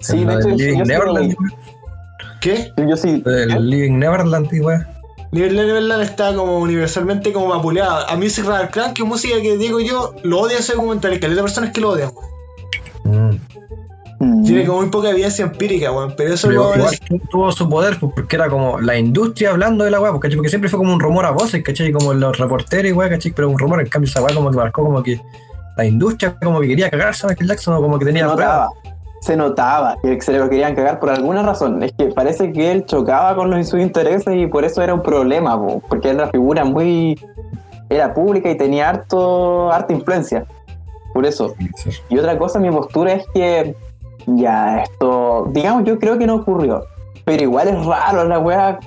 Sí, 0.00 0.24
de 0.24 0.34
hecho, 0.34 0.48
Living 0.50 0.82
Neverland. 0.84 1.34
¿Qué? 2.40 2.72
Yo 2.88 2.96
sí. 2.96 3.20
lo 3.24 3.32
del 3.32 3.68
Living 3.70 3.98
Neverland, 3.98 4.52
y 4.52 4.60
weón. 4.60 4.86
Nivel 5.32 5.56
Neverland 5.56 6.02
está 6.02 6.34
como 6.34 6.58
universalmente 6.58 7.32
como 7.32 7.48
vapuleada. 7.48 8.06
A 8.06 8.16
Music 8.16 8.46
Radar 8.46 8.70
Clan, 8.70 8.94
que 8.94 9.02
es 9.02 9.08
música 9.08 9.40
que 9.42 9.58
digo 9.58 9.80
yo, 9.80 10.14
lo 10.22 10.40
odian 10.40 10.60
ese 10.60 10.74
documental. 10.74 11.12
Hay 11.12 11.20
caleta 11.20 11.40
de 11.40 11.42
personas 11.42 11.70
que 11.72 11.80
lo 11.80 11.90
odian, 11.90 12.10
weón. 13.04 13.30
Mm. 13.30 13.40
Mm. 14.20 14.42
Tiene 14.42 14.66
como 14.66 14.80
muy 14.80 14.90
poca 14.90 15.10
evidencia 15.10 15.44
empírica, 15.44 15.92
weón. 15.92 16.14
Pero 16.16 16.34
eso 16.34 16.48
Pero 16.48 16.74
igual 16.74 16.92
es- 16.92 17.00
tuvo 17.30 17.52
su 17.52 17.68
poder 17.68 17.98
pues, 18.00 18.12
porque 18.14 18.34
era 18.36 18.48
como 18.48 18.80
la 18.80 18.96
industria 18.98 19.50
hablando 19.50 19.84
de 19.84 19.90
la 19.92 20.00
weá, 20.00 20.10
porque, 20.12 20.28
porque 20.34 20.48
siempre 20.48 20.68
fue 20.68 20.78
como 20.78 20.92
un 20.92 20.98
rumor 21.00 21.24
a 21.24 21.30
voces, 21.30 21.62
¿cachai? 21.62 21.92
Como 21.92 22.12
los 22.14 22.36
reporteros 22.36 22.90
y 22.90 22.92
weá, 22.92 23.08
¿cachai? 23.08 23.30
Pero 23.32 23.48
un 23.48 23.58
rumor, 23.58 23.80
en 23.80 23.88
cambio 23.88 24.08
esa 24.10 24.20
weá 24.22 24.34
como 24.34 24.50
que 24.50 24.56
marcó 24.56 24.82
como 24.82 25.02
que 25.02 25.20
la 25.76 25.84
industria 25.84 26.34
como 26.42 26.60
que 26.60 26.66
quería 26.68 26.90
cagarse 26.90 27.26
a 27.26 27.30
Michael 27.30 27.48
Jackson 27.50 27.74
o 27.74 27.80
como 27.80 27.98
que 27.98 28.04
se 28.06 28.10
tenía 28.10 28.24
notaba. 28.26 28.68
pruebas. 28.70 28.94
Se 29.20 29.36
notaba 29.36 29.96
que 30.02 30.20
se 30.20 30.32
lo 30.38 30.48
querían 30.48 30.74
cagar 30.76 30.98
por 31.00 31.10
alguna 31.10 31.42
razón. 31.42 31.82
Es 31.82 31.92
que 31.92 32.06
parece 32.06 32.52
que 32.52 32.70
él 32.72 32.86
chocaba 32.86 33.34
con 33.36 33.50
los, 33.50 33.68
sus 33.68 33.80
intereses 33.80 34.34
y 34.36 34.46
por 34.46 34.64
eso 34.64 34.80
era 34.82 34.94
un 34.94 35.02
problema, 35.02 35.56
po, 35.56 35.80
porque 35.88 36.08
era 36.10 36.22
una 36.24 36.30
figura 36.32 36.64
muy. 36.64 37.16
Era 37.90 38.12
pública 38.14 38.50
y 38.50 38.56
tenía 38.56 38.88
harto, 38.90 39.72
harta 39.72 39.92
influencia. 39.92 40.44
Por 41.14 41.24
eso. 41.26 41.54
Y 42.08 42.18
otra 42.18 42.38
cosa, 42.38 42.58
mi 42.60 42.70
postura 42.70 43.14
es 43.14 43.24
que 43.34 43.74
ya 44.36 44.82
esto, 44.82 45.46
digamos, 45.50 45.84
yo 45.84 45.98
creo 45.98 46.18
que 46.18 46.26
no 46.26 46.36
ocurrió. 46.36 46.84
Pero 47.24 47.42
igual 47.42 47.68
es 47.68 47.84
raro 47.84 48.24
la 48.24 48.38
weá 48.38 48.78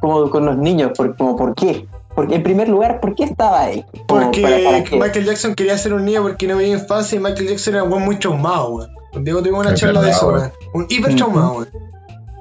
como 0.00 0.30
con 0.30 0.46
los 0.46 0.56
niños, 0.56 0.92
por, 0.96 1.16
como 1.16 1.36
por 1.36 1.54
qué. 1.54 1.86
Porque 2.14 2.36
en 2.36 2.42
primer 2.42 2.68
lugar, 2.68 3.00
¿por 3.00 3.14
qué 3.14 3.24
estaba 3.24 3.60
ahí? 3.60 3.84
Como, 4.08 4.22
Porque 4.22 4.42
¿para- 4.42 4.58
para 4.64 4.84
qué? 4.84 4.96
Michael 4.98 5.24
Jackson 5.24 5.54
quería 5.54 5.78
ser 5.78 5.94
un 5.94 6.04
niño 6.04 6.22
porque 6.22 6.46
no 6.48 6.56
veía 6.56 6.74
infancia 6.74 7.16
y 7.16 7.20
Michael 7.20 7.48
Jackson 7.48 7.74
era 7.74 7.84
un 7.84 7.92
weón 7.92 8.04
muy 8.04 8.16
traumado, 8.16 8.70
weón. 8.74 8.90
Diego 9.24 9.40
tuvimos 9.40 9.60
una 9.64 9.74
Es 9.74 9.80
charla 9.80 10.00
de 10.02 10.10
eso, 10.10 10.26
weón. 10.28 10.38
weón. 10.40 10.52
Un 10.74 10.86
hiper 10.88 11.14
traumado, 11.16 11.52
weón. 11.52 11.68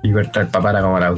Y 0.08 0.14
Berta 0.14 0.40
el 0.40 0.48
papá 0.48 0.70
era 0.70 0.82
como 0.82 0.98
la. 1.00 1.10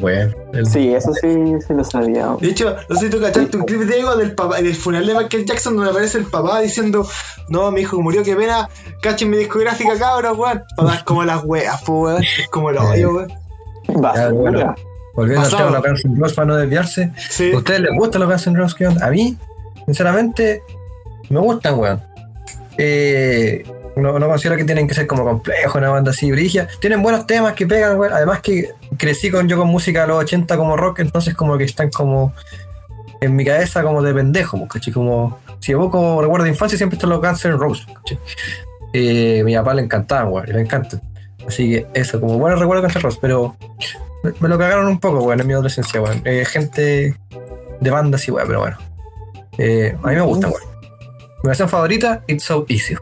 El- 0.54 0.66
Sí, 0.66 0.92
eso 0.96 1.14
sí, 1.14 1.28
sí 1.68 1.74
lo 1.76 1.84
sabía. 1.84 2.36
De 2.42 2.48
hecho, 2.48 2.76
no 2.90 2.96
sé 2.96 3.06
si 3.06 3.12
tú 3.12 3.22
cachaste 3.22 3.56
un 3.56 3.64
clip 3.66 3.82
de 3.82 3.94
Diego 3.98 4.16
del, 4.16 4.34
papá, 4.34 4.60
del 4.62 4.74
funeral 4.74 5.06
de 5.06 5.14
Michael 5.14 5.46
Jackson 5.46 5.76
donde 5.76 5.92
aparece 5.92 6.18
el 6.18 6.26
papá 6.26 6.60
diciendo 6.60 7.08
No, 7.50 7.70
mi 7.70 7.82
hijo 7.82 8.02
murió, 8.02 8.24
qué 8.24 8.36
pena, 8.36 8.68
cachen 9.02 9.30
mi 9.30 9.38
discográfica, 9.38 9.96
cabros, 10.00 10.36
weón. 10.40 10.64
Todas 10.76 11.04
como 11.04 11.24
las 11.24 11.44
weas, 11.46 11.80
pues, 11.86 12.14
weón. 12.14 12.24
Es 12.24 12.48
como 12.50 12.72
el 12.72 12.78
odio, 12.80 13.14
weón. 13.14 13.34
Basura. 14.02 14.30
bueno. 14.32 14.76
Volviendo 15.14 15.46
al 15.46 15.52
Pasado. 15.52 15.68
tema 15.70 15.82
de 15.82 15.90
los 15.92 16.02
Guns 16.02 16.06
N' 16.06 16.20
Roses 16.20 16.36
para 16.36 16.46
no 16.48 16.56
desviarse. 16.56 17.12
Sí. 17.30 17.52
¿A 17.54 17.58
ustedes 17.58 17.82
les 17.82 17.92
gustan 17.96 18.22
los 18.22 18.30
Guns 18.30 18.48
N' 18.48 18.58
Roses? 18.58 19.02
A 19.04 19.10
mí, 19.12 19.38
sinceramente, 19.86 20.64
me 21.30 21.40
gustan, 21.40 21.78
weón. 21.78 22.02
Eh, 22.78 23.64
no, 23.96 24.18
no 24.20 24.28
considero 24.28 24.58
que 24.58 24.64
tienen 24.64 24.88
que 24.88 24.94
ser 24.94 25.08
como 25.08 25.24
complejos, 25.24 25.76
una 25.76 25.90
banda 25.90 26.12
así, 26.12 26.32
brigia. 26.32 26.68
Tienen 26.80 27.02
buenos 27.02 27.28
temas 27.28 27.54
que 27.54 27.68
pegan, 27.68 27.98
weón. 27.98 28.14
Además 28.14 28.42
que 28.42 28.70
crecí 28.98 29.30
con 29.30 29.48
yo 29.48 29.58
con 29.58 29.68
música 29.68 30.02
de 30.02 30.08
los 30.08 30.24
80 30.24 30.58
como 30.58 30.78
rock, 30.78 31.00
entonces 31.00 31.34
como 31.36 31.58
que 31.58 31.66
están 31.66 31.90
como 31.90 32.34
en 33.22 33.36
mi 33.36 33.46
cabeza 33.46 33.84
como 33.84 34.02
de 34.02 34.14
pendejo, 34.14 34.58
pues, 34.58 34.72
¿cachai? 34.72 34.94
Como, 34.94 35.38
si 35.60 35.74
evoco 35.74 36.22
recuerdo 36.22 36.46
de 36.46 36.52
infancia, 36.52 36.78
siempre 36.78 36.96
están 36.96 37.10
los 37.10 37.20
Guns 37.20 37.46
N' 37.46 37.58
Roses. 37.58 37.88
Eh, 38.94 39.44
mi 39.44 39.56
papá 39.56 39.74
le 39.74 39.84
encantaban, 39.84 40.32
weón, 40.32 40.50
y 40.50 40.54
me 40.54 40.62
encantan. 40.62 41.02
Así 41.48 41.70
que 41.70 41.88
eso, 41.94 42.20
como 42.20 42.38
buenos 42.38 42.60
recuerdos 42.60 42.84
de 42.84 42.88
Guns 42.88 42.96
N' 42.96 43.02
Roses, 43.04 43.20
pero 43.22 43.56
me, 44.40 44.50
lo 44.50 44.58
cagaron 44.58 44.88
un 44.88 45.00
poco, 45.00 45.20
weón, 45.24 45.42
en 45.42 45.48
mi 45.48 45.54
adolescencia, 45.54 46.02
weón. 46.02 46.22
Eh, 46.26 46.46
gente 46.46 47.16
de 47.80 47.90
bandas 47.90 48.28
y 48.28 48.32
weón, 48.32 48.48
pero 48.48 48.60
bueno. 48.60 48.78
Eh, 49.58 49.96
a 50.02 50.08
mí 50.08 50.16
me 50.16 50.22
gustan, 50.22 50.52
weón. 50.52 50.64
Mi 51.44 51.48
canción 51.48 51.70
favorita, 51.70 52.24
It's 52.28 52.44
So 52.44 52.66
Easy. 52.68 52.96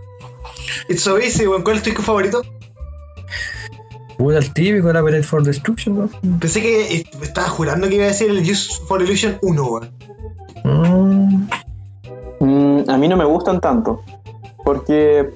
It's 0.89 1.03
so 1.03 1.17
easy, 1.17 1.47
weón. 1.47 1.63
¿Cuál 1.63 1.77
es 1.77 1.83
tu 1.83 1.89
disco 1.89 2.03
favorito? 2.03 2.41
Puta 4.17 4.39
el 4.39 4.53
típico, 4.53 4.91
la 4.91 5.01
Parade 5.03 5.23
for 5.23 5.43
Destruction, 5.43 5.97
weón. 5.97 6.39
Pensé 6.39 6.61
que 6.61 7.05
estaba 7.21 7.47
jurando 7.49 7.87
que 7.87 7.95
iba 7.95 8.05
a 8.05 8.07
decir 8.07 8.29
el 8.29 8.39
Use 8.39 8.81
for 8.87 9.01
Illusion 9.01 9.37
1, 9.41 9.63
weón. 9.63 9.89
Mm, 10.63 11.47
Mm, 12.39 12.89
a 12.89 12.97
mí 12.97 13.07
no 13.07 13.17
me 13.17 13.25
gustan 13.25 13.59
tanto. 13.59 14.01
Porque, 14.63 15.29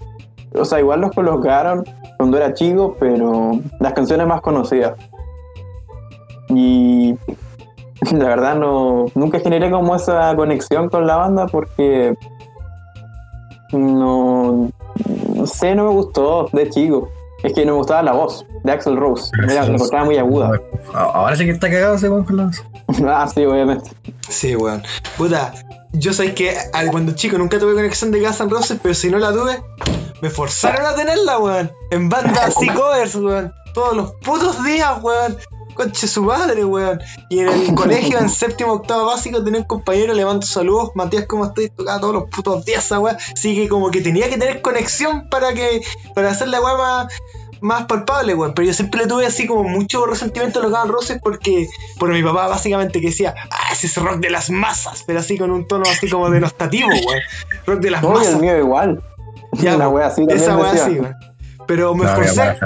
o 0.54 0.66
sea, 0.66 0.80
igual 0.80 1.02
los 1.02 1.12
colocaron 1.12 1.84
cuando 2.18 2.38
era 2.38 2.54
chico, 2.54 2.96
pero 3.00 3.60
las 3.80 3.94
canciones 3.94 4.28
más 4.28 4.42
conocidas. 4.42 4.94
Y 6.50 7.16
la 8.12 8.28
verdad 8.28 8.56
no 8.56 9.06
nunca 9.16 9.40
generé 9.40 9.72
como 9.72 9.96
esa 9.96 10.36
conexión 10.36 10.90
con 10.90 11.08
la 11.08 11.16
banda 11.18 11.48
porque 11.48 12.16
no, 13.72 14.70
no 15.36 15.46
sé, 15.48 15.76
no 15.76 15.86
me 15.86 15.92
gustó 15.92 16.50
de 16.54 16.70
chico. 16.70 17.10
Es 17.44 17.54
que 17.54 17.66
no 17.66 17.72
me 17.74 17.78
gustaba 17.80 18.04
la 18.04 18.12
voz 18.12 18.46
de 18.64 18.72
Axel 18.72 18.96
Rose. 18.98 19.32
Me 19.48 19.56
encontraba 19.56 20.06
muy 20.06 20.18
aguda. 20.18 20.62
Ahora 20.94 21.36
sí 21.36 21.46
que 21.46 21.52
está 21.52 21.70
cagado 21.72 21.96
ese 21.96 22.08
weón 22.10 22.24
con 22.24 22.38
las. 22.38 22.64
ah, 23.08 23.28
sí, 23.34 23.44
obviamente. 23.46 23.90
Sí, 24.30 24.56
weón. 24.56 24.84
Puta, 25.18 25.52
yo 25.94 26.14
sé 26.14 26.36
que 26.36 26.56
al- 26.74 26.92
cuando 26.92 27.14
chico 27.14 27.40
nunca 27.40 27.58
tuve 27.58 27.74
conexión 27.74 28.12
de 28.12 28.20
Guns 28.22 28.40
N' 28.42 28.50
Roses, 28.50 28.78
pero 28.82 28.94
si 28.94 29.10
no 29.10 29.18
la 29.18 29.32
tuve, 29.32 29.60
me 30.22 30.30
forzaron 30.30 30.86
a 30.86 30.94
tenerla, 30.94 31.40
weón. 31.40 31.72
En 31.90 32.10
bandas 32.10 32.56
y 32.62 32.68
covers, 32.76 33.16
weón. 33.16 33.52
Todos 33.74 33.96
los 33.98 34.12
putos 34.24 34.64
días, 34.64 35.02
weón. 35.02 35.36
Conche 35.74 36.08
su 36.08 36.24
madre, 36.24 36.66
weón. 36.66 37.00
Y 37.30 37.40
en 37.40 37.48
el 37.50 37.76
colegio, 37.76 38.20
en 38.20 38.30
séptimo, 38.30 38.74
octavo 38.74 39.06
básico, 39.08 39.44
tenía 39.44 39.60
un 39.62 39.66
compañero, 39.68 40.14
le 40.14 40.26
mando 40.26 40.46
saludos. 40.46 40.92
Matías, 40.96 41.26
¿cómo 41.28 41.46
estás? 41.46 41.66
Tocaba 41.76 42.00
todos 42.00 42.14
los 42.14 42.24
putos 42.26 42.66
días 42.66 42.86
esa 42.86 43.00
weón. 43.00 43.18
Así 43.34 43.56
que 43.56 43.68
como 43.70 43.90
que 43.92 44.02
tenía 44.02 44.30
que 44.30 44.38
tener 44.38 44.62
conexión 44.62 45.30
para 45.30 45.54
que. 45.54 45.82
para 46.16 46.30
hacer 46.32 46.48
la 46.50 46.62
weón 46.62 46.78
más. 46.78 47.08
Más 47.64 47.86
palpable, 47.86 48.34
weón. 48.34 48.54
Pero 48.56 48.68
yo 48.68 48.74
siempre 48.74 49.02
le 49.02 49.08
tuve 49.08 49.26
así 49.28 49.46
como 49.46 49.64
mucho 49.64 50.08
resentimiento 50.08 50.60
a 50.60 50.64
los 50.64 50.72
Guns 50.72 50.88
Roses 50.92 51.20
porque. 51.24 51.68
Por 52.00 52.10
mi 52.10 52.24
papá, 52.24 52.48
básicamente, 52.48 53.00
que 53.00 53.08
decía, 53.08 53.36
ah, 53.52 53.70
ese 53.72 53.86
es 53.88 53.96
rock 53.98 54.18
de 54.20 54.32
las 54.32 54.50
masas. 54.50 55.04
Pero 55.06 55.20
así 55.20 55.38
con 55.38 55.52
un 55.52 55.68
tono 55.68 55.84
así 55.88 56.10
como 56.10 56.30
denostativo, 56.32 56.90
weón. 56.90 57.22
Rock 57.68 57.80
de 57.82 57.92
las 57.92 58.02
No, 58.02 58.10
y 58.10 58.14
masas. 58.14 58.34
el 58.34 58.40
mío 58.42 58.58
igual. 58.58 59.04
Ya, 59.54 59.76
Una 59.76 59.86
po, 59.86 59.92
wea 59.92 60.08
así 60.08 60.26
también 60.26 60.40
Esa 60.42 60.56
decía. 60.58 60.86
así, 60.86 61.00
weón. 61.00 61.16
Pero 61.68 61.94
me 61.94 62.04
No, 62.06 62.10
esforcé. 62.10 62.58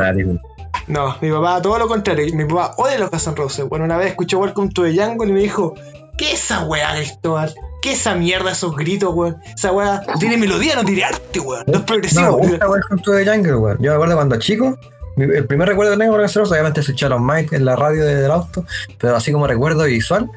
No, 0.87 1.15
mi 1.21 1.31
papá, 1.31 1.61
todo 1.61 1.79
lo 1.79 1.87
contrario. 1.87 2.33
Mi 2.35 2.45
papá 2.45 2.75
odia 2.77 2.99
los 2.99 3.09
Guns 3.09 3.27
N' 3.27 3.35
Roses. 3.35 3.67
Bueno, 3.67 3.85
una 3.85 3.97
vez 3.97 4.09
escuché 4.09 4.35
Welcome 4.35 4.69
to 4.69 4.83
the 4.83 4.95
Jungle 4.95 5.29
y 5.29 5.33
me 5.33 5.39
dijo, 5.39 5.73
¿qué 6.17 6.33
es 6.33 6.43
esa 6.43 6.63
weá, 6.65 6.93
Cristóbal? 6.95 7.53
¿Qué 7.81 7.91
esa 7.93 8.15
mierda, 8.15 8.51
esos 8.51 8.75
gritos, 8.75 9.13
weón? 9.13 9.37
Esa 9.55 9.71
weá 9.71 10.01
tiene 10.19 10.37
melodía, 10.37 10.75
no 10.75 10.83
tiene 10.83 11.03
arte, 11.03 11.39
weón. 11.39 11.63
No 11.67 11.73
es 11.73 11.79
No, 11.79 11.85
progresivo. 11.85 12.39
me 12.39 12.47
gusta 12.49 12.69
Welcome 12.69 13.01
to 13.01 13.11
the 13.11 13.25
Jungle, 13.25 13.55
weón. 13.57 13.77
Yo 13.79 13.91
me 13.91 13.95
acuerdo 13.95 14.15
cuando 14.15 14.35
chico, 14.37 14.77
el 15.17 15.45
primer 15.47 15.67
recuerdo 15.69 15.93
que 15.93 15.97
tengo 15.97 16.11
con 16.13 16.21
Guns 16.21 16.35
N' 16.35 16.39
Roses, 16.41 16.51
obviamente 16.51 16.81
a 16.81 17.19
Mike 17.19 17.55
en 17.55 17.65
la 17.65 17.75
radio 17.75 18.05
de- 18.05 18.15
del 18.15 18.31
auto, 18.31 18.63
pero 18.99 19.15
así 19.15 19.31
como 19.31 19.47
recuerdo 19.47 19.83
visual, 19.85 20.29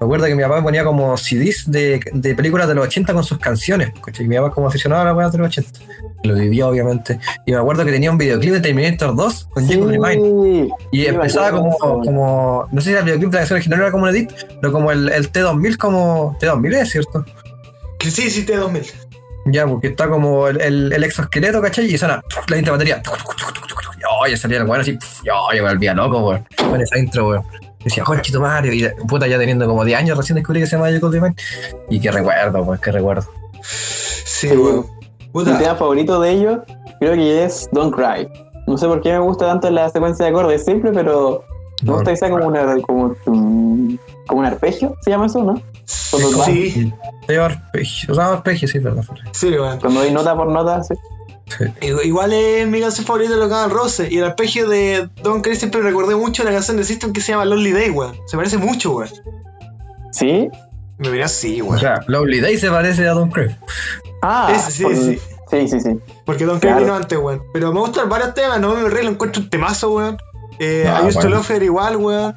recuerdo 0.00 0.26
que 0.26 0.34
mi 0.34 0.42
papá 0.42 0.62
ponía 0.62 0.82
como 0.82 1.16
CDs 1.16 1.70
de, 1.70 2.00
de 2.12 2.34
películas 2.34 2.66
de 2.66 2.74
los 2.74 2.86
80 2.86 3.12
con 3.12 3.22
sus 3.22 3.38
canciones, 3.38 3.92
¿cachai? 4.04 4.26
Mi 4.26 4.36
papá 4.36 4.50
como 4.50 4.68
aficionado 4.68 5.02
a 5.02 5.04
las 5.04 5.16
weas 5.16 5.32
de 5.32 5.38
los 5.38 5.48
80. 5.48 5.80
Lo 6.24 6.34
vivía, 6.34 6.66
obviamente. 6.66 7.18
Y 7.46 7.52
me 7.52 7.58
acuerdo 7.58 7.84
que 7.84 7.92
tenía 7.92 8.10
un 8.10 8.18
videoclip 8.18 8.54
de 8.54 8.60
Terminator 8.60 9.14
2 9.14 9.48
con 9.50 9.68
Jacob 9.68 9.88
Remind. 9.88 10.44
Sí. 10.44 10.70
Y 10.92 11.00
Sí, 11.00 11.02
me 11.02 11.08
empezaba 11.14 11.48
acuerdo 11.48 11.76
como, 11.78 12.04
como, 12.04 12.68
no 12.72 12.80
sé 12.80 12.90
si 12.90 12.96
el 12.96 13.04
videoclip 13.04 13.30
de 13.30 13.34
la 13.34 13.40
canción 13.40 13.56
original 13.56 13.80
era 13.80 13.90
como 13.90 14.04
un 14.04 14.10
edit, 14.10 14.32
pero 14.60 14.72
como 14.72 14.90
el, 14.90 15.08
el 15.10 15.30
T2000 15.30 15.76
como, 15.76 16.36
T2000 16.40 16.74
es 16.76 16.90
cierto. 16.90 17.24
Sí, 18.00 18.30
sí, 18.30 18.46
T2000. 18.46 18.92
Ya, 19.46 19.66
porque 19.66 19.88
está 19.88 20.08
como 20.08 20.48
el, 20.48 20.60
el, 20.60 20.92
el 20.92 21.04
exoesqueleto, 21.04 21.60
¿cachai? 21.60 21.92
Y 21.92 21.98
suena 21.98 22.22
la 22.48 22.56
intro 22.56 22.72
batería. 22.72 23.02
Y 24.26 24.30
ya 24.30 24.36
salía 24.36 24.58
el 24.58 24.64
weón 24.64 24.80
así, 24.80 24.98
ya, 25.24 25.32
yo 25.54 25.62
me 25.62 25.70
volvía 25.70 25.94
loco, 25.94 26.28
weón. 26.28 26.46
Con 26.56 26.80
esa 26.80 26.98
intro, 26.98 27.28
weón. 27.28 27.69
Decía, 27.84 28.04
conchito 28.04 28.40
Mario, 28.40 28.72
y 28.74 28.86
puta, 29.06 29.26
ya 29.26 29.38
teniendo 29.38 29.66
como 29.66 29.84
10 29.84 29.98
años 29.98 30.16
recién 30.18 30.36
descubrí 30.36 30.60
que 30.60 30.66
se 30.66 30.76
llama 30.76 30.90
Jacob 30.90 31.10
Divine. 31.12 31.34
Y 31.88 31.98
qué 32.00 32.10
recuerdo, 32.10 32.62
weón, 32.62 32.78
qué 32.82 32.92
recuerdo. 32.92 33.24
Sí, 33.62 34.48
Sí, 34.48 34.56
weón. 34.56 34.86
Mi 35.32 35.44
tema 35.44 35.74
favorito 35.76 36.20
de 36.20 36.30
ellos 36.30 36.58
creo 36.98 37.14
que 37.14 37.44
es 37.44 37.68
Don't 37.72 37.94
Cry. 37.94 38.28
No 38.66 38.76
sé 38.76 38.86
por 38.86 39.00
qué 39.00 39.12
me 39.12 39.18
gusta 39.20 39.46
tanto 39.46 39.70
la 39.70 39.88
secuencia 39.88 40.24
de 40.26 40.30
acordes, 40.30 40.64
simple, 40.64 40.90
pero 40.92 41.44
me 41.82 41.92
gusta 41.92 42.10
que 42.10 42.16
sea 42.16 42.30
como, 42.30 42.46
una, 42.46 42.76
como, 42.82 43.14
un- 43.26 43.98
como 44.26 44.40
un 44.40 44.46
arpegio, 44.46 44.94
¿se 45.00 45.10
llama 45.10 45.26
eso, 45.26 45.42
no? 45.42 45.60
Cuando, 46.10 46.44
sí, 46.44 46.92
arpegio, 47.40 48.12
o 48.12 48.14
sea, 48.14 48.26
arpegio, 48.32 48.68
sí, 48.68 48.78
verdad. 48.78 49.02
sí, 49.32 49.52
cuando 49.80 50.00
hay 50.00 50.12
nota 50.12 50.36
por 50.36 50.48
nota, 50.48 50.82
sí. 50.84 50.94
Igual- 51.80 52.04
Igual 52.06 52.32
es 52.32 52.66
mi 52.68 52.80
canción 52.80 53.06
favorita 53.06 53.32
de 53.32 53.38
los 53.38 53.48
Guns 53.48 53.64
N' 53.66 53.72
Roses. 53.74 54.10
Y 54.12 54.18
el 54.18 54.24
arpegio 54.24 54.68
de 54.68 55.08
Don 55.22 55.42
Craig 55.42 55.56
siempre 55.56 55.80
recordé 55.82 56.14
mucho 56.16 56.44
la 56.44 56.50
canción 56.52 56.76
de 56.76 56.84
System 56.84 57.12
que 57.12 57.20
se 57.20 57.32
llama 57.32 57.44
Lonely 57.44 57.72
Day, 57.72 57.90
weón. 57.90 58.16
Se 58.26 58.36
parece 58.36 58.56
mucho, 58.58 58.92
weón. 58.92 59.10
¿Sí? 60.12 60.48
Me 60.98 61.10
miré 61.10 61.24
así, 61.24 61.60
O 61.60 61.66
weón. 61.66 61.80
sea, 61.80 62.00
Lovely 62.06 62.40
Day 62.40 62.58
se 62.58 62.70
parece 62.70 63.08
a 63.08 63.12
Don 63.12 63.30
Crave. 63.30 63.56
Ah, 64.22 64.52
Ese, 64.54 64.70
sí, 64.70 64.82
por- 64.82 64.94
sí. 64.94 65.18
sí, 65.50 65.68
sí, 65.68 65.80
sí. 65.80 65.98
Porque 66.26 66.44
Don 66.44 66.58
Craig 66.60 66.72
Claro. 66.72 66.84
vino 66.84 66.96
antes, 66.96 67.18
weón. 67.18 67.42
Pero 67.52 67.72
me 67.72 67.80
gustan 67.80 68.08
varios 68.08 68.34
temas, 68.34 68.60
no 68.60 68.74
me 68.74 68.88
re 68.88 69.02
lo 69.02 69.10
encuentro 69.10 69.42
un 69.42 69.48
temazo, 69.50 69.90
weón. 69.94 70.18
Eh, 70.58 70.84
Ah, 70.86 71.00
I 71.02 71.06
used 71.08 71.20
to 71.20 71.28
love 71.28 71.48
her 71.50 71.62
igual, 71.62 71.96
weón. 71.96 72.34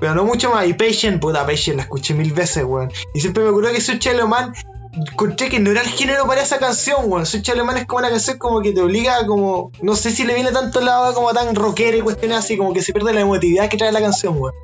Pero 0.00 0.14
no 0.16 0.24
mucho 0.24 0.50
más. 0.50 0.66
Y 0.66 0.72
Patient, 0.74 1.20
puta, 1.20 1.46
Patient 1.46 1.76
la 1.76 1.82
escuché 1.84 2.12
mil 2.14 2.32
veces, 2.32 2.64
weón. 2.64 2.90
Y 3.14 3.20
siempre 3.20 3.44
me 3.44 3.50
ocurrió 3.50 3.70
que 3.72 3.80
soy 3.80 4.00
Man 4.26 4.52
encontré 4.92 5.48
que 5.48 5.58
no 5.60 5.70
era 5.70 5.80
el 5.80 5.86
género 5.88 6.26
para 6.26 6.42
esa 6.42 6.58
canción, 6.58 6.98
weón. 7.06 7.26
Soy 7.26 7.42
Man 7.64 7.76
es 7.78 7.86
como 7.86 8.00
una 8.00 8.10
canción 8.10 8.38
como 8.38 8.60
que 8.60 8.72
te 8.72 8.80
obliga 8.82 9.18
a 9.18 9.26
como. 9.26 9.70
No 9.82 9.94
sé 9.96 10.10
si 10.10 10.24
le 10.24 10.34
viene 10.34 10.52
tanto 10.52 10.80
el 10.80 10.86
lado 10.86 11.14
como 11.14 11.32
tan 11.32 11.54
rockera 11.54 11.96
y 11.96 12.00
cuestiones 12.00 12.38
así, 12.38 12.56
como 12.56 12.72
que 12.72 12.82
se 12.82 12.92
pierde 12.92 13.12
la 13.12 13.20
emotividad 13.20 13.68
que 13.68 13.76
trae 13.76 13.92
la 13.92 14.00
canción, 14.00 14.34
weón. 14.38 14.54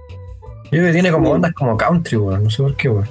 Yo 0.64 0.70
creo 0.70 0.86
que 0.86 0.92
tiene 0.92 1.10
como 1.10 1.30
ondas 1.30 1.52
como 1.54 1.76
country, 1.76 2.16
weón. 2.18 2.44
No 2.44 2.50
sé 2.50 2.62
por 2.62 2.76
qué, 2.76 2.88
weón. 2.90 3.08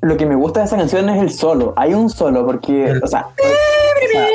Lo 0.00 0.16
que 0.16 0.26
me 0.26 0.34
gusta 0.34 0.60
de 0.60 0.66
esa 0.66 0.76
canción 0.76 1.08
es 1.10 1.20
el 1.22 1.30
solo. 1.30 1.74
Hay 1.76 1.94
un 1.94 2.08
solo, 2.10 2.44
porque, 2.44 2.86
El- 2.90 3.02
o 3.02 3.06
sea, 3.06 3.28
o 3.28 3.42
sea, 4.12 4.26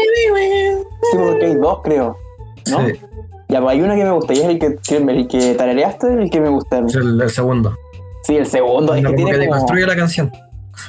sí, 1.12 1.18
porque 1.18 1.46
hay 1.46 1.56
dos, 1.56 1.80
creo. 1.84 2.18
¿No? 2.70 2.86
Sí, 2.88 2.94
Ya, 3.50 3.62
pues 3.62 3.74
hay 3.74 3.82
uno 3.82 3.96
que 3.96 4.04
me 4.04 4.12
gusta 4.12 4.34
y 4.34 4.40
es 4.40 4.46
el 4.46 4.60
que, 4.60 4.76
que- 4.88 4.98
el 4.98 5.28
que 5.28 5.56
tarareaste, 5.56 6.08
el 6.14 6.30
que 6.30 6.40
me 6.42 6.50
gusta. 6.50 6.80
es 6.86 6.96
el, 6.96 7.20
el 7.22 7.30
segundo. 7.30 7.76
Sí, 8.28 8.36
el 8.36 8.46
segundo. 8.46 8.94
Es 8.94 9.02
que 9.06 9.10
que 9.12 9.16
tiene 9.16 9.48
como... 9.48 9.74
la 9.74 9.96
canción. 9.96 10.32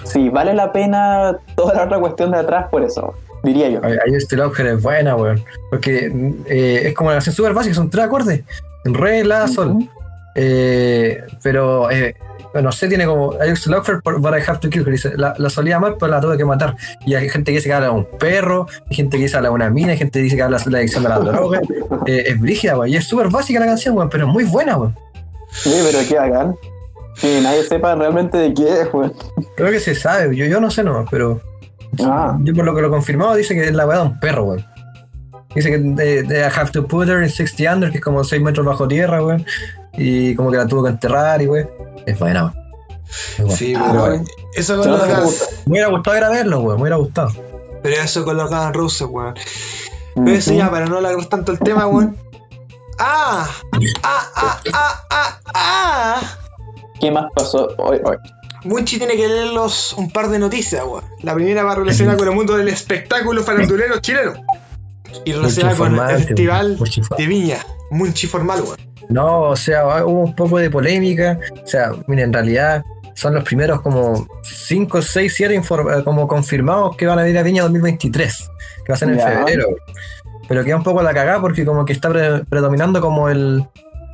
Sí, 0.02 0.28
vale 0.28 0.54
la 0.54 0.72
pena 0.72 1.38
toda 1.54 1.72
la 1.74 1.84
otra 1.84 2.00
cuestión 2.00 2.32
de 2.32 2.38
atrás 2.38 2.66
por 2.68 2.82
eso, 2.82 3.14
diría 3.44 3.70
yo. 3.70 3.80
Ahí 3.84 4.14
este 4.14 4.36
es 4.36 4.82
buena, 4.82 5.14
weón. 5.14 5.42
Porque 5.70 6.12
eh, 6.46 6.82
es 6.86 6.94
como 6.94 7.10
una 7.10 7.16
canción 7.16 7.36
súper 7.36 7.54
básica, 7.54 7.76
son 7.76 7.90
tres 7.90 8.06
acordes. 8.06 8.42
Re, 8.84 9.24
la, 9.24 9.46
sol. 9.46 9.88
Eh, 10.34 11.22
pero, 11.40 11.88
eh, 11.92 12.16
no 12.60 12.72
sé, 12.72 12.88
tiene 12.88 13.06
como. 13.06 13.34
I 13.34 13.52
used 13.52 13.62
to 13.64 13.70
love 13.70 13.88
her, 13.88 14.00
but 14.02 14.34
I 14.34 14.42
have 14.44 14.58
to 14.58 14.68
kill 14.68 14.82
her. 14.82 14.90
Dice, 14.90 15.16
la, 15.16 15.34
la 15.38 15.48
solía 15.48 15.76
amar, 15.76 15.94
pero 15.98 16.10
la 16.10 16.20
tuve 16.20 16.36
que 16.36 16.44
matar. 16.44 16.74
Y 17.06 17.14
hay 17.14 17.28
gente 17.28 17.52
que 17.52 17.58
dice 17.58 17.68
que 17.68 17.74
habla 17.74 17.86
de 17.86 17.92
un 17.92 18.04
perro, 18.18 18.66
hay 18.90 18.96
gente 18.96 19.16
que 19.16 19.22
dice 19.22 19.32
que 19.32 19.36
habla 19.36 19.50
de 19.50 19.54
una 19.54 19.70
mina, 19.70 19.92
hay 19.92 19.98
gente 19.98 20.18
que 20.18 20.24
dice 20.24 20.34
que 20.34 20.42
habla 20.42 20.58
de 20.58 20.70
la 20.72 20.78
adicción 20.78 21.04
de 21.04 21.08
la 21.08 21.18
droga. 21.20 21.60
Eh, 22.06 22.24
es 22.26 22.40
brígida, 22.40 22.76
weón. 22.76 22.88
Y 22.88 22.96
es 22.96 23.04
súper 23.04 23.28
básica 23.28 23.60
la 23.60 23.66
canción, 23.66 23.96
weón, 23.96 24.10
pero 24.10 24.26
es 24.26 24.32
muy 24.32 24.44
buena, 24.44 24.76
weón. 24.76 24.96
Sí, 25.52 25.72
pero 25.84 25.98
qué 26.08 26.16
bacán. 26.16 26.56
Que 27.20 27.40
nadie 27.40 27.64
sepa 27.64 27.94
realmente 27.94 28.38
de 28.38 28.54
qué 28.54 28.82
es, 28.82 28.88
weón. 28.92 29.12
Creo 29.56 29.70
que 29.70 29.80
se 29.80 29.94
sabe, 29.94 30.34
yo, 30.36 30.46
yo 30.46 30.60
no 30.60 30.70
sé 30.70 30.84
nomás, 30.84 31.06
pero. 31.10 31.40
Ah. 32.04 32.38
Yo 32.42 32.54
por 32.54 32.64
lo 32.64 32.74
que 32.74 32.80
lo 32.82 32.88
he 32.88 32.90
confirmado 32.90 33.34
dice 33.34 33.54
que 33.54 33.64
es 33.64 33.74
la 33.74 33.86
weá 33.86 33.98
de 33.98 34.04
un 34.04 34.20
perro, 34.20 34.44
weón. 34.44 34.64
Dice 35.54 35.70
que 35.70 35.78
de, 35.78 36.22
de 36.22 36.40
I 36.40 36.50
have 36.54 36.70
to 36.70 36.86
put 36.86 37.08
her 37.08 37.22
in 37.22 37.30
60 37.30 37.72
under, 37.72 37.90
que 37.90 37.98
es 37.98 38.04
como 38.04 38.22
6 38.22 38.40
metros 38.42 38.64
bajo 38.66 38.86
tierra, 38.86 39.22
weón. 39.24 39.44
Y 39.94 40.34
como 40.36 40.50
que 40.50 40.58
la 40.58 40.66
tuvo 40.66 40.84
que 40.84 40.90
enterrar 40.90 41.42
y 41.42 41.46
weón. 41.46 41.68
Es 42.06 42.18
buena, 42.18 42.44
weón. 42.44 42.68
Sí, 43.56 43.74
Ah, 43.74 43.88
pero 43.90 44.22
eso 44.54 44.76
con 44.76 44.90
los 44.90 45.22
gusta. 45.22 45.44
Me 45.66 45.72
hubiera 45.72 45.88
gustado 45.88 46.16
ir 46.18 46.24
a 46.24 46.28
verlo, 46.30 46.60
weón. 46.60 46.76
Me 46.76 46.82
hubiera 46.82 46.96
gustado. 46.96 47.30
Pero 47.82 47.96
eso 48.02 48.24
con 48.24 48.36
los 48.36 48.48
Guns 48.50 48.66
N' 48.66 48.72
Roses, 48.74 49.08
weón. 49.10 49.34
Pero 50.14 50.30
eso 50.30 50.52
ya, 50.52 50.70
para 50.70 50.86
no 50.86 50.98
alargar 50.98 51.24
tanto 51.26 51.52
el 51.52 51.58
tema, 51.58 51.86
weón. 51.86 52.16
¡Ah! 52.98 53.48
¡Ah, 54.02 54.22
ah, 54.34 54.60
ah, 54.72 55.04
ah, 55.10 55.40
ah! 55.54 56.37
¿Qué 57.00 57.10
más 57.10 57.26
pasó 57.34 57.68
hoy? 57.78 57.98
hoy? 58.04 58.16
Munchi 58.64 58.98
tiene 58.98 59.14
que 59.16 59.28
leerlos 59.28 59.92
un 59.94 60.10
par 60.10 60.28
de 60.28 60.38
noticias, 60.38 60.82
weón. 60.84 61.04
La 61.22 61.34
primera 61.34 61.62
va 61.62 61.74
relacionada 61.76 62.18
con 62.18 62.28
el 62.28 62.34
mundo 62.34 62.56
del 62.56 62.68
espectáculo 62.68 63.42
farandulero 63.42 63.98
chileno. 64.00 64.34
Y 65.24 65.32
relacionada 65.32 65.76
con 65.76 65.94
el 65.98 66.24
festival 66.24 66.78
de 67.16 67.26
Viña. 67.26 67.58
Munchi 67.90 68.26
formal, 68.26 68.62
weón. 68.62 68.76
No, 69.08 69.42
o 69.42 69.56
sea, 69.56 70.04
hubo 70.04 70.20
un 70.24 70.34
poco 70.34 70.58
de 70.58 70.70
polémica. 70.70 71.38
O 71.62 71.66
sea, 71.66 71.92
miren, 72.08 72.26
en 72.26 72.32
realidad 72.32 72.82
son 73.14 73.34
los 73.34 73.44
primeros 73.44 73.80
como 73.80 74.26
5, 74.42 75.02
6, 75.02 75.32
7 75.34 75.62
como 76.04 76.28
confirmados 76.28 76.96
que 76.96 77.06
van 77.06 77.18
a 77.20 77.28
ir 77.28 77.38
a 77.38 77.42
Viña 77.42 77.62
2023, 77.62 78.50
que 78.84 78.92
va 78.92 78.94
a 78.94 78.98
ser 78.98 79.08
en 79.10 79.18
Ya. 79.18 79.24
febrero. 79.28 79.68
Pero 80.48 80.64
queda 80.64 80.76
un 80.76 80.82
poco 80.82 81.02
la 81.02 81.14
cagada 81.14 81.40
porque 81.40 81.64
como 81.64 81.84
que 81.84 81.92
está 81.92 82.08
pre- 82.10 82.44
predominando 82.44 83.00
como 83.00 83.28
el 83.28 83.64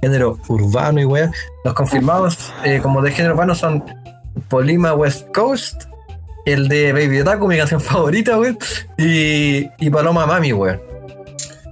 género 0.05 0.39
urbano 0.49 1.01
y 1.01 1.05
weá. 1.05 1.31
Los 1.65 1.75
confirmados 1.75 2.53
eh, 2.65 2.81
como 2.83 3.01
de 3.01 3.11
género 3.11 3.35
urbano 3.35 3.55
son 3.55 3.83
Polima 4.49 4.93
West 4.95 5.29
Coast, 5.35 5.85
el 6.45 6.69
de 6.69 6.93
Baby 6.93 7.21
Otaku, 7.21 7.49
mi 7.49 7.57
canción 7.57 7.81
favorita, 7.93 8.39
weón, 8.39 8.59
y, 8.99 9.69
y 9.79 9.91
Paloma 9.91 10.27
Mami, 10.27 10.53
weón. 10.53 10.81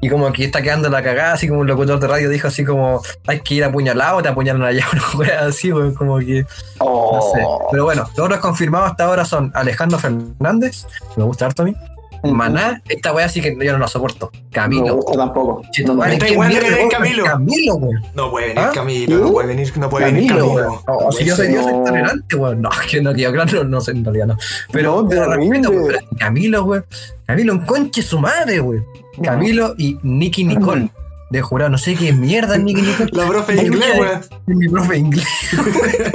Y 0.00 0.08
como 0.08 0.26
aquí 0.26 0.42
está 0.42 0.62
quedando 0.62 0.88
la 0.88 1.00
cagada, 1.00 1.34
así 1.34 1.46
como 1.46 1.60
un 1.60 1.66
locutor 1.68 2.00
de 2.00 2.08
radio 2.08 2.28
dijo 2.28 2.48
así 2.48 2.64
como 2.64 3.00
hay 3.28 3.38
que 3.38 3.54
ir 3.54 3.64
apuñalado, 3.64 4.20
te 4.20 4.28
apuñalan 4.28 4.64
allá, 4.64 4.84
una 4.92 5.02
wea 5.16 5.40
así, 5.46 5.72
weón, 5.72 5.94
como 5.94 6.18
que. 6.18 6.44
No 6.80 7.20
sé. 7.34 7.42
Oh. 7.44 7.68
Pero 7.70 7.84
bueno, 7.84 8.08
los 8.16 8.26
otros 8.26 8.40
confirmados 8.40 8.90
hasta 8.90 9.04
ahora 9.04 9.24
son 9.24 9.52
Alejandro 9.54 9.98
Fernández, 9.98 10.86
me 11.16 11.22
gusta 11.24 11.46
harto 11.46 11.62
a 11.62 11.66
mí. 11.66 11.76
Maná, 12.24 12.80
esta 12.88 13.12
wea 13.12 13.28
sí 13.28 13.40
que 13.40 13.56
yo 13.60 13.72
no 13.72 13.78
la 13.78 13.88
soporto. 13.88 14.30
No 14.32 14.40
me 14.42 14.50
Camilo. 14.50 14.94
gusta 14.96 15.12
tampoco. 15.18 15.62
Chito, 15.72 15.94
madre, 15.94 16.14
Está 16.14 16.26
¿qué 16.26 16.32
igual 16.32 16.48
de 16.48 16.54
mierda, 16.60 16.68
bien 16.68 16.78
weón? 16.78 16.90
Camilo. 16.90 17.24
Camilo, 17.24 17.74
weón. 17.74 18.02
No 18.14 18.30
puede 18.30 18.46
venir 18.48 18.62
¿Ah? 18.64 18.70
Camilo, 18.72 19.18
no 19.18 19.32
puede 19.32 19.46
venir, 19.48 19.72
no 19.78 19.90
puede 19.90 20.04
venir 20.06 20.28
Camilo, 20.28 20.46
Camilo. 20.54 20.70
weón. 20.86 21.04
No, 21.04 21.12
si 21.12 21.24
yo 21.24 21.36
soy 21.36 21.48
Dios 21.48 21.66
No. 21.66 21.78
intolerante, 21.78 22.36
weón. 22.36 22.62
No, 22.62 22.70
que 22.90 23.00
no 23.02 23.14
quedó 23.14 23.32
claro, 23.32 23.64
no 23.64 23.80
sé, 23.80 23.90
en 23.90 24.04
realidad 24.04 24.26
no. 24.26 24.36
Pero, 24.72 25.02
No, 25.02 25.08
pero 25.08 25.32
respeto, 25.32 25.70
weón, 25.70 25.94
Camilo, 26.18 26.64
weón. 26.64 26.84
Camilo, 27.26 27.52
un 27.54 27.60
conche 27.66 28.02
su 28.02 28.18
madre, 28.20 28.60
weón. 28.60 28.84
Camilo 29.22 29.74
y 29.76 29.98
Nicky 30.02 30.44
Nicole. 30.44 30.90
De 31.30 31.40
jurado, 31.40 31.70
no 31.70 31.78
sé 31.78 31.94
qué 31.94 32.12
mierda 32.12 32.56
es 32.56 32.62
Nicky 32.62 32.82
Nicole. 32.82 33.10
La 33.12 33.26
profe 33.26 33.54
de 33.54 33.62
inglés, 33.64 33.98
weón. 33.98 34.20
Mi 34.46 34.68
profe 34.68 34.92
de 34.92 34.98
inglés. 34.98 35.26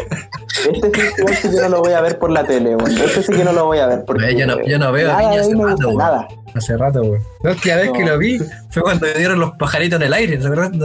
Este 0.65 1.35
sí 1.35 1.49
que 1.49 1.61
no 1.61 1.69
lo 1.69 1.81
voy 1.81 1.93
a 1.93 2.01
ver 2.01 2.17
por 2.19 2.31
la 2.31 2.43
tele, 2.43 2.75
weón. 2.75 2.91
Este 2.91 3.23
sí 3.23 3.31
que 3.33 3.43
no 3.43 3.53
lo 3.53 3.65
voy 3.65 3.79
a 3.79 3.87
ver. 3.87 4.03
Porque 4.05 4.35
Yo 4.35 4.47
no- 4.47 4.61
yo 4.65 4.79
no 4.79 4.91
veo 4.91 5.07
nada 5.07 5.19
Viña 5.29 5.41
hace 5.41 5.55
me 5.55 5.65
rato, 5.65 5.91
nada. 5.93 6.27
Hace 6.55 6.77
rato, 6.77 7.01
weón. 7.01 7.21
La 7.43 7.51
última 7.51 7.75
vez 7.75 7.91
que 7.91 8.05
lo 8.05 8.17
vi 8.17 8.39
fue 8.69 8.81
cuando 8.83 9.07
dieron 9.15 9.39
los 9.39 9.51
pajaritos 9.57 9.99
en 9.99 10.07
el 10.07 10.13
aire. 10.13 10.41
¿Se 10.41 10.47
acuerdan? 10.47 10.79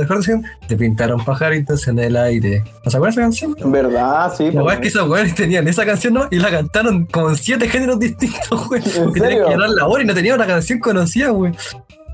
¿Te 0.69 0.77
pintaron 0.77 1.25
pajaritos 1.25 1.89
en 1.89 1.99
el 1.99 2.17
aire. 2.17 2.65
¿No 2.85 2.91
se 2.91 2.97
acuerdan 2.97 3.13
esa 3.13 3.21
canción? 3.23 3.73
Verdad, 3.73 4.33
sí. 4.37 4.51
Pues, 4.53 4.65
weá 4.65 4.75
es 4.75 4.81
que 4.81 4.89
esos 4.89 5.09
weones 5.09 5.35
tenían 5.35 5.67
esa 5.69 5.85
canción, 5.87 6.15
¿no? 6.15 6.29
Y 6.31 6.37
la 6.39 6.51
cantaron 6.51 7.07
como 7.07 7.31
en 7.31 7.37
siete 7.37 7.69
géneros 7.69 7.99
distintos, 7.99 8.69
weón. 8.71 8.83
¿En 8.85 9.05
Porque 9.05 9.21
tenían 9.21 9.45
que 9.45 9.51
llenar 9.51 9.71
la 9.71 9.87
hora 9.87 10.03
y 10.03 10.07
no 10.07 10.15
tenían 10.15 10.37
una 10.37 10.47
canción 10.47 10.79
conocida, 10.79 11.33
weón. 11.33 11.57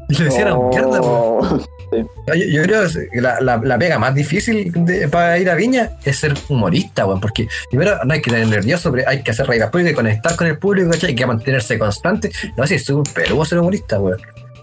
Y 0.09 0.14
lo 0.14 0.27
hicieron 0.29 0.68
mierda, 0.68 1.01
weón. 1.01 1.62
Yo, 1.92 2.35
yo 2.35 2.62
creo 2.62 2.83
que 3.12 3.20
la, 3.20 3.40
la, 3.40 3.57
la 3.62 3.79
pega 3.79 3.98
más 3.98 4.14
difícil 4.14 4.70
de- 4.74 5.09
para 5.09 5.38
ir 5.38 5.48
a 5.48 5.55
Viña 5.55 5.90
es 6.05 6.18
ser 6.18 6.35
humorista, 6.48 7.07
weón. 7.07 7.20
Porque 7.20 7.48
primero 7.70 7.96
no 8.05 8.12
hay 8.14 8.20
que 8.20 8.31
tener 8.31 8.46
nervioso, 8.48 8.90
pero 8.92 9.09
hay 9.09 9.22
que 9.22 9.31
hacer 9.31 9.46
reír 9.46 9.62
al 9.62 9.70
público 9.70 9.90
y 9.90 9.94
conectar 9.94 10.37
con 10.37 10.46
el 10.46 10.59
público, 10.59 10.90
¿cachai? 10.90 11.11
Hay 11.11 11.16
que 11.16 11.27
mantenerse 11.27 11.79
constante. 11.79 12.31
No 12.57 12.66
sé, 12.66 12.74
es 12.77 12.85
súper 12.85 13.12
peludo 13.24 13.44
ser 13.44 13.59
humorista, 13.59 13.98
weón. 14.01 14.18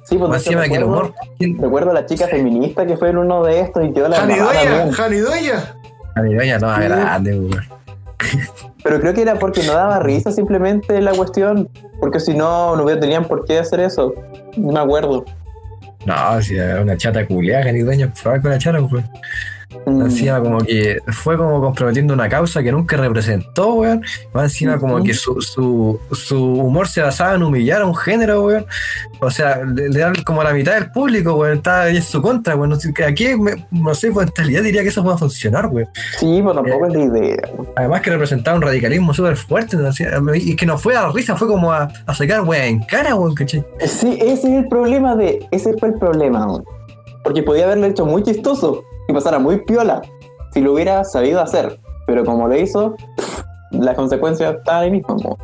Sí, 0.07 0.17
pues 0.17 0.31
encima 0.45 0.63
que 0.67 0.75
el 0.75 0.81
recuerdo- 0.83 1.13
humor. 1.39 1.61
Recuerdo 1.61 1.91
a 1.91 1.93
la 1.95 2.05
chica 2.05 2.27
feminista 2.27 2.85
que 2.85 2.95
fue 2.95 3.09
en 3.09 3.17
uno 3.17 3.43
de 3.43 3.61
estos 3.61 3.83
y 3.85 3.91
quedó 3.91 4.07
la 4.07 4.17
Jani 4.17 4.33
embarrada 4.33 4.59
Doya, 4.59 4.69
también. 4.77 4.91
Jani 4.95 5.17
Doya. 5.17 5.75
A 6.15 6.21
mi 6.21 6.33
doña 6.35 6.59
no 6.59 6.73
es 6.73 6.79
grande, 6.89 7.39
weón. 7.39 7.61
Pero 8.83 8.99
creo 8.99 9.13
que 9.13 9.21
era 9.23 9.39
porque 9.39 9.63
no 9.63 9.73
daba 9.73 9.99
risa 9.99 10.31
simplemente 10.31 11.01
la 11.01 11.11
cuestión. 11.13 11.69
Porque 11.99 12.19
si 12.19 12.33
no, 12.35 12.75
no 12.75 12.83
hubiera- 12.83 12.99
tenían 13.01 13.25
por 13.25 13.45
qué 13.45 13.57
hacer 13.57 13.79
eso. 13.79 14.13
No 14.57 14.71
me 14.73 14.79
acuerdo. 14.79 15.25
No, 16.05 16.41
si 16.41 16.55
era 16.55 16.81
una 16.81 16.95
chata 16.95 17.25
culiaga, 17.25 17.71
ni 17.71 17.79
dueño, 17.79 18.11
probar 18.21 18.41
con 18.41 18.51
la 18.51 18.57
chata, 18.57 18.81
weón. 18.81 19.09
Encima 19.85 20.41
como 20.41 20.59
que 20.59 20.97
fue 21.07 21.37
como 21.37 21.61
comprometiendo 21.61 22.13
una 22.13 22.27
causa 22.29 22.61
que 22.63 22.71
nunca 22.71 22.97
representó, 22.97 23.73
weón. 23.75 24.01
Más 24.33 24.45
encima 24.45 24.77
como 24.79 25.03
que 25.03 25.13
su, 25.13 25.41
su, 25.41 25.99
su 26.11 26.43
humor 26.43 26.87
se 26.87 27.01
basaba 27.01 27.35
en 27.35 27.43
humillar 27.43 27.81
a 27.81 27.85
un 27.85 27.95
género, 27.95 28.43
weón. 28.43 28.65
O 29.21 29.29
sea, 29.29 29.63
le, 29.63 29.89
le 29.89 29.99
dan 29.99 30.15
como 30.23 30.43
la 30.43 30.53
mitad 30.53 30.73
del 30.75 30.91
público, 30.91 31.35
weón. 31.35 31.57
Está 31.57 31.89
en 31.89 32.01
su 32.01 32.21
contra, 32.21 32.55
weón. 32.55 32.69
No 32.71 32.75
sé, 32.79 32.93
Aquí, 33.05 33.35
me- 33.35 33.65
no 33.71 33.93
sé, 33.95 34.11
pues 34.11 34.27
en 34.27 34.33
realidad 34.35 34.63
diría 34.63 34.81
que 34.81 34.89
eso 34.89 35.03
puede 35.03 35.17
funcionar, 35.17 35.67
weón. 35.67 35.87
Sí, 36.19 36.41
pero 36.41 36.53
tampoco 36.55 36.87
es 36.87 36.93
la 36.93 37.03
idea. 37.03 37.37
Además 37.75 38.01
que 38.01 38.09
representaba 38.11 38.57
un 38.57 38.63
radicalismo 38.63 39.13
súper 39.13 39.35
fuerte. 39.37 39.77
Y 40.35 40.55
que 40.55 40.65
no 40.65 40.77
fue 40.77 40.95
a 40.95 41.03
la 41.03 41.11
risa, 41.11 41.35
fue 41.35 41.47
como 41.47 41.71
a, 41.71 41.87
a 42.05 42.13
sacar, 42.13 42.41
weón, 42.41 42.63
en 42.63 42.79
cara, 42.83 43.15
weón, 43.15 43.35
¿cachai? 43.35 43.63
Sí, 43.85 44.17
ese 44.21 44.33
es 44.33 44.45
el 44.63 44.67
problema 44.67 45.15
de. 45.15 45.45
Ese 45.51 45.73
fue 45.77 45.89
el 45.89 45.95
problema, 45.95 46.45
weón. 46.47 46.63
Porque 47.23 47.41
podía 47.41 47.65
haberlo 47.65 47.87
hecho 47.87 48.05
muy 48.05 48.21
chistoso 48.23 48.83
y 49.07 49.13
pasara 49.13 49.39
muy 49.39 49.57
piola 49.57 50.01
si 50.51 50.61
lo 50.61 50.73
hubiera 50.73 51.03
sabido 51.03 51.41
hacer. 51.41 51.79
Pero 52.07 52.23
como 52.23 52.47
lo 52.47 52.55
hizo, 52.55 52.95
las 53.71 53.95
consecuencias 53.95 54.55
están 54.55 54.83
ahí 54.83 54.91
mismo. 54.91 55.37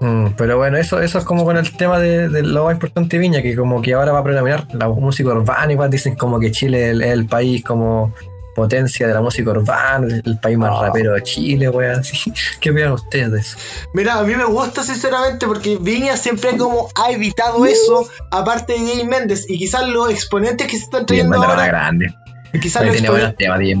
Mm, 0.00 0.26
pero 0.36 0.56
bueno, 0.58 0.76
eso, 0.76 1.00
eso 1.00 1.18
es 1.18 1.24
como 1.24 1.44
con 1.44 1.56
el 1.56 1.76
tema 1.76 1.98
de, 1.98 2.28
de 2.28 2.42
lo 2.42 2.64
más 2.64 2.74
importante 2.74 3.16
de 3.16 3.20
Viña, 3.20 3.42
que 3.42 3.56
como 3.56 3.82
que 3.82 3.94
ahora 3.94 4.12
va 4.12 4.20
a 4.20 4.24
predominar 4.24 4.66
la 4.72 4.88
música 4.88 5.30
urbana, 5.30 5.72
igual 5.72 5.90
dicen 5.90 6.14
como 6.14 6.38
que 6.38 6.52
Chile 6.52 6.90
es 6.90 7.00
el, 7.00 7.26
país 7.26 7.64
como 7.64 8.14
potencia 8.54 9.06
de 9.06 9.14
la 9.14 9.20
música 9.20 9.50
urbana, 9.50 10.06
el 10.24 10.38
país 10.38 10.56
más 10.56 10.78
rapero 10.80 11.14
de 11.14 11.22
Chile, 11.22 11.68
weón, 11.68 11.98
así. 12.00 12.32
¿Qué 12.60 12.70
opinan 12.70 12.92
ustedes 12.92 13.32
de 13.32 13.40
eso? 13.40 13.58
Mira, 13.92 14.18
a 14.18 14.22
mí 14.22 14.34
me 14.36 14.44
gusta 14.44 14.84
sinceramente 14.84 15.46
porque 15.46 15.78
Viña 15.80 16.16
siempre 16.16 16.56
como 16.56 16.88
ha 16.94 17.10
evitado 17.10 17.66
eso, 17.66 18.08
aparte 18.30 18.74
de 18.74 18.78
Jay 18.78 19.06
Méndez, 19.06 19.46
y 19.48 19.58
quizás 19.58 19.88
los 19.88 20.10
exponentes 20.10 20.66
que 20.68 20.76
se 20.76 20.84
están 20.84 21.06
trayendo 21.06 21.42
ahora, 21.42 21.66
grande. 21.66 22.14
Quizás 22.60 22.84
los 22.84 22.92
tiene 22.92 23.10
buenos 23.10 23.36
temas, 23.36 23.58
DJ 23.58 23.74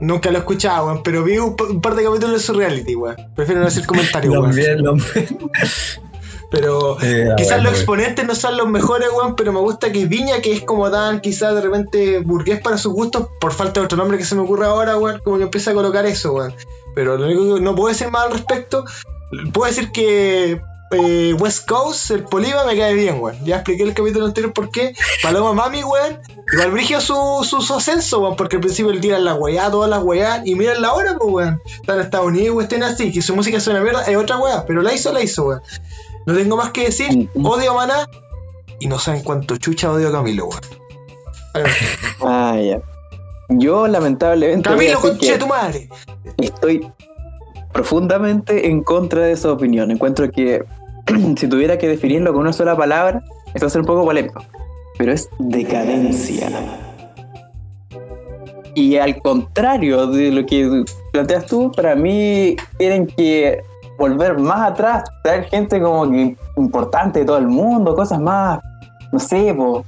nunca 0.00 0.30
lo 0.30 0.38
he 0.38 0.40
escuchado, 0.40 0.86
weón, 0.86 1.02
pero 1.02 1.24
vi 1.24 1.38
un, 1.38 1.56
un 1.68 1.80
par 1.80 1.94
de 1.94 2.04
capítulos 2.04 2.32
de 2.32 2.38
su 2.40 2.52
reality, 2.52 2.94
weón. 2.94 3.16
Prefiero 3.34 3.60
no 3.60 3.66
hacer 3.66 3.86
comentarios, 3.86 4.32
weón. 4.36 4.46
También, 4.46 4.78
Pero 6.50 6.98
Eh, 7.02 7.28
quizás 7.36 7.56
bueno, 7.56 7.70
los 7.70 7.78
exponentes 7.78 8.26
no 8.26 8.34
son 8.34 8.56
los 8.56 8.68
mejores, 8.68 9.08
weón, 9.14 9.36
pero 9.36 9.52
me 9.52 9.60
gusta 9.60 9.90
que 9.90 10.06
Viña, 10.06 10.40
que 10.40 10.52
es 10.52 10.62
como 10.62 10.90
tan 10.90 11.20
quizás 11.20 11.54
de 11.54 11.60
repente 11.60 12.20
burgués 12.20 12.60
para 12.60 12.78
sus 12.78 12.92
gustos, 12.92 13.28
por 13.40 13.52
falta 13.52 13.80
de 13.80 13.86
otro 13.86 13.98
nombre 13.98 14.18
que 14.18 14.24
se 14.24 14.34
me 14.34 14.42
ocurra 14.42 14.66
ahora, 14.66 14.96
weón, 14.96 15.20
como 15.24 15.38
que 15.38 15.44
empieza 15.44 15.70
a 15.72 15.74
colocar 15.74 16.06
eso, 16.06 16.32
weón. 16.32 16.54
Pero 16.94 17.16
lo 17.16 17.26
único 17.26 17.54
que 17.56 17.60
no 17.60 17.74
puedo 17.74 17.88
decir 17.88 18.10
más 18.10 18.26
al 18.26 18.32
respecto, 18.32 18.84
puedo 19.52 19.66
decir 19.66 19.90
que 19.92 20.60
eh, 20.92 21.34
West 21.34 21.68
Coast, 21.68 22.10
el 22.10 22.24
Poliva, 22.24 22.64
me 22.64 22.76
cae 22.76 22.94
bien, 22.94 23.20
weón. 23.20 23.44
Ya 23.44 23.56
expliqué 23.56 23.82
el 23.82 23.94
capítulo 23.94 24.26
anterior 24.26 24.52
por 24.52 24.70
qué. 24.70 24.94
Paloma 25.22 25.52
Mami, 25.52 25.82
weón, 25.82 26.20
igual 26.52 26.70
brigio 26.70 27.00
su, 27.00 27.14
su, 27.42 27.60
su 27.60 27.74
ascenso, 27.74 28.20
weón, 28.20 28.36
porque 28.36 28.56
al 28.56 28.62
principio 28.62 28.92
le 28.92 29.00
tiran 29.00 29.24
la 29.24 29.34
weá, 29.34 29.70
todas 29.70 29.90
las 29.90 30.02
weá, 30.02 30.42
y 30.44 30.54
miren 30.54 30.82
la 30.82 30.92
hora, 30.92 31.16
pues, 31.18 31.32
weón. 31.32 31.62
Están 31.66 31.96
en 31.96 32.04
Estados 32.04 32.26
Unidos, 32.26 32.62
estén 32.62 32.82
así, 32.82 33.12
que 33.12 33.22
su 33.22 33.34
música 33.34 33.56
es 33.56 33.66
una 33.66 33.80
mierda, 33.80 34.04
es 34.04 34.16
otra 34.16 34.38
weá, 34.38 34.64
pero 34.66 34.82
la 34.82 34.92
hizo, 34.92 35.12
la 35.12 35.22
hizo, 35.22 35.44
weón. 35.44 35.62
No 36.26 36.34
tengo 36.34 36.56
más 36.56 36.70
que 36.70 36.84
decir, 36.84 37.28
odio 37.34 37.72
a 37.72 37.74
Maná, 37.74 38.08
y 38.78 38.86
no 38.86 38.98
saben 38.98 39.22
cuánto 39.22 39.56
chucha 39.56 39.90
odio 39.90 40.08
a 40.08 40.12
Camilo, 40.12 40.46
weón. 40.46 40.60
Ah, 42.20 42.56
ya. 42.60 42.80
Yo, 43.48 43.86
lamentablemente. 43.86 44.68
Camilo, 44.68 45.00
conche 45.00 45.36
tu 45.38 45.46
madre. 45.46 45.88
Estoy 46.38 46.90
profundamente 47.72 48.68
en 48.68 48.82
contra 48.82 49.22
de 49.22 49.32
esa 49.32 49.52
opinión. 49.52 49.90
Encuentro 49.90 50.30
que 50.30 50.64
si 51.36 51.48
tuviera 51.48 51.78
que 51.78 51.88
definirlo 51.88 52.32
con 52.32 52.42
una 52.42 52.52
sola 52.52 52.76
palabra, 52.76 53.22
esto 53.54 53.62
va 53.62 53.66
a 53.66 53.70
ser 53.70 53.80
un 53.80 53.86
poco 53.86 54.04
polémico. 54.04 54.42
Pero 54.98 55.12
es 55.12 55.28
decadencia. 55.38 56.48
Y 58.74 58.96
al 58.96 59.20
contrario 59.20 60.06
de 60.06 60.30
lo 60.30 60.46
que 60.46 60.84
planteas 61.12 61.46
tú, 61.46 61.70
para 61.72 61.94
mí 61.94 62.56
tienen 62.78 63.06
que 63.06 63.62
volver 63.98 64.38
más 64.38 64.70
atrás, 64.70 65.04
traer 65.22 65.44
gente 65.44 65.80
como 65.80 66.10
que 66.10 66.36
importante 66.56 67.20
de 67.20 67.24
todo 67.26 67.36
el 67.38 67.48
mundo, 67.48 67.94
cosas 67.94 68.18
más, 68.20 68.60
no 69.12 69.18
sé, 69.18 69.52
po, 69.54 69.84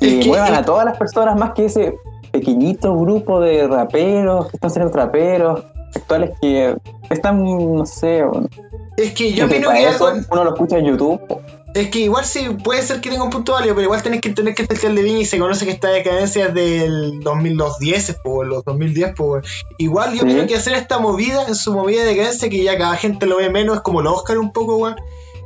que 0.00 0.18
Es 0.18 0.24
que- 0.24 0.28
muevan 0.28 0.54
a 0.54 0.64
todas 0.64 0.84
las 0.84 0.98
personas 0.98 1.36
más 1.38 1.52
que 1.52 1.66
ese 1.66 1.94
pequeñito 2.32 2.96
grupo 2.98 3.40
de 3.40 3.66
raperos 3.66 4.48
que 4.50 4.56
están 4.56 4.70
siendo 4.70 4.92
raperos 4.92 5.64
actuales 5.94 6.30
que 6.40 6.76
están, 7.08 7.44
no 7.44 7.86
sé, 7.86 8.24
Es 9.02 9.12
que 9.14 9.32
yo 9.32 9.46
opino 9.46 9.70
que 9.70 9.88
eso 9.88 10.06
algo- 10.08 10.26
uno 10.30 10.44
lo 10.44 10.50
escucha 10.54 10.78
en 10.78 10.86
YouTube. 10.86 11.20
Es 11.72 11.88
que 11.88 12.00
igual 12.00 12.24
sí 12.24 12.48
puede 12.64 12.82
ser 12.82 13.00
que 13.00 13.10
tenga 13.10 13.22
un 13.22 13.30
punto 13.30 13.52
válido, 13.52 13.74
pero 13.76 13.84
igual 13.84 14.02
tenés 14.02 14.20
que 14.20 14.28
entender 14.30 14.54
que 14.56 14.62
alcalde 14.62 15.02
de 15.02 15.02
Viña 15.08 15.20
y 15.20 15.24
se 15.24 15.38
conoce 15.38 15.64
que 15.64 15.70
esta 15.70 15.88
decadencia 15.88 16.46
es 16.46 16.54
del 16.54 17.20
2010, 17.20 18.16
pues, 18.24 18.48
los 18.48 18.64
2010, 18.64 19.12
pues. 19.16 19.46
Igual 19.78 20.14
yo 20.14 20.22
Sí. 20.22 20.32
creo 20.32 20.46
que 20.48 20.56
hacer 20.56 20.74
esta 20.74 20.98
movida, 20.98 21.44
en 21.46 21.54
su 21.54 21.72
movida 21.72 22.00
de 22.02 22.08
decadencia, 22.08 22.48
que 22.48 22.64
ya 22.64 22.76
cada 22.76 22.96
gente 22.96 23.26
lo 23.26 23.36
ve 23.36 23.50
menos, 23.50 23.76
es 23.76 23.82
como 23.82 24.02
los 24.02 24.14
Oscar 24.14 24.38
un 24.38 24.52
poco, 24.52 24.78
weón. 24.78 24.96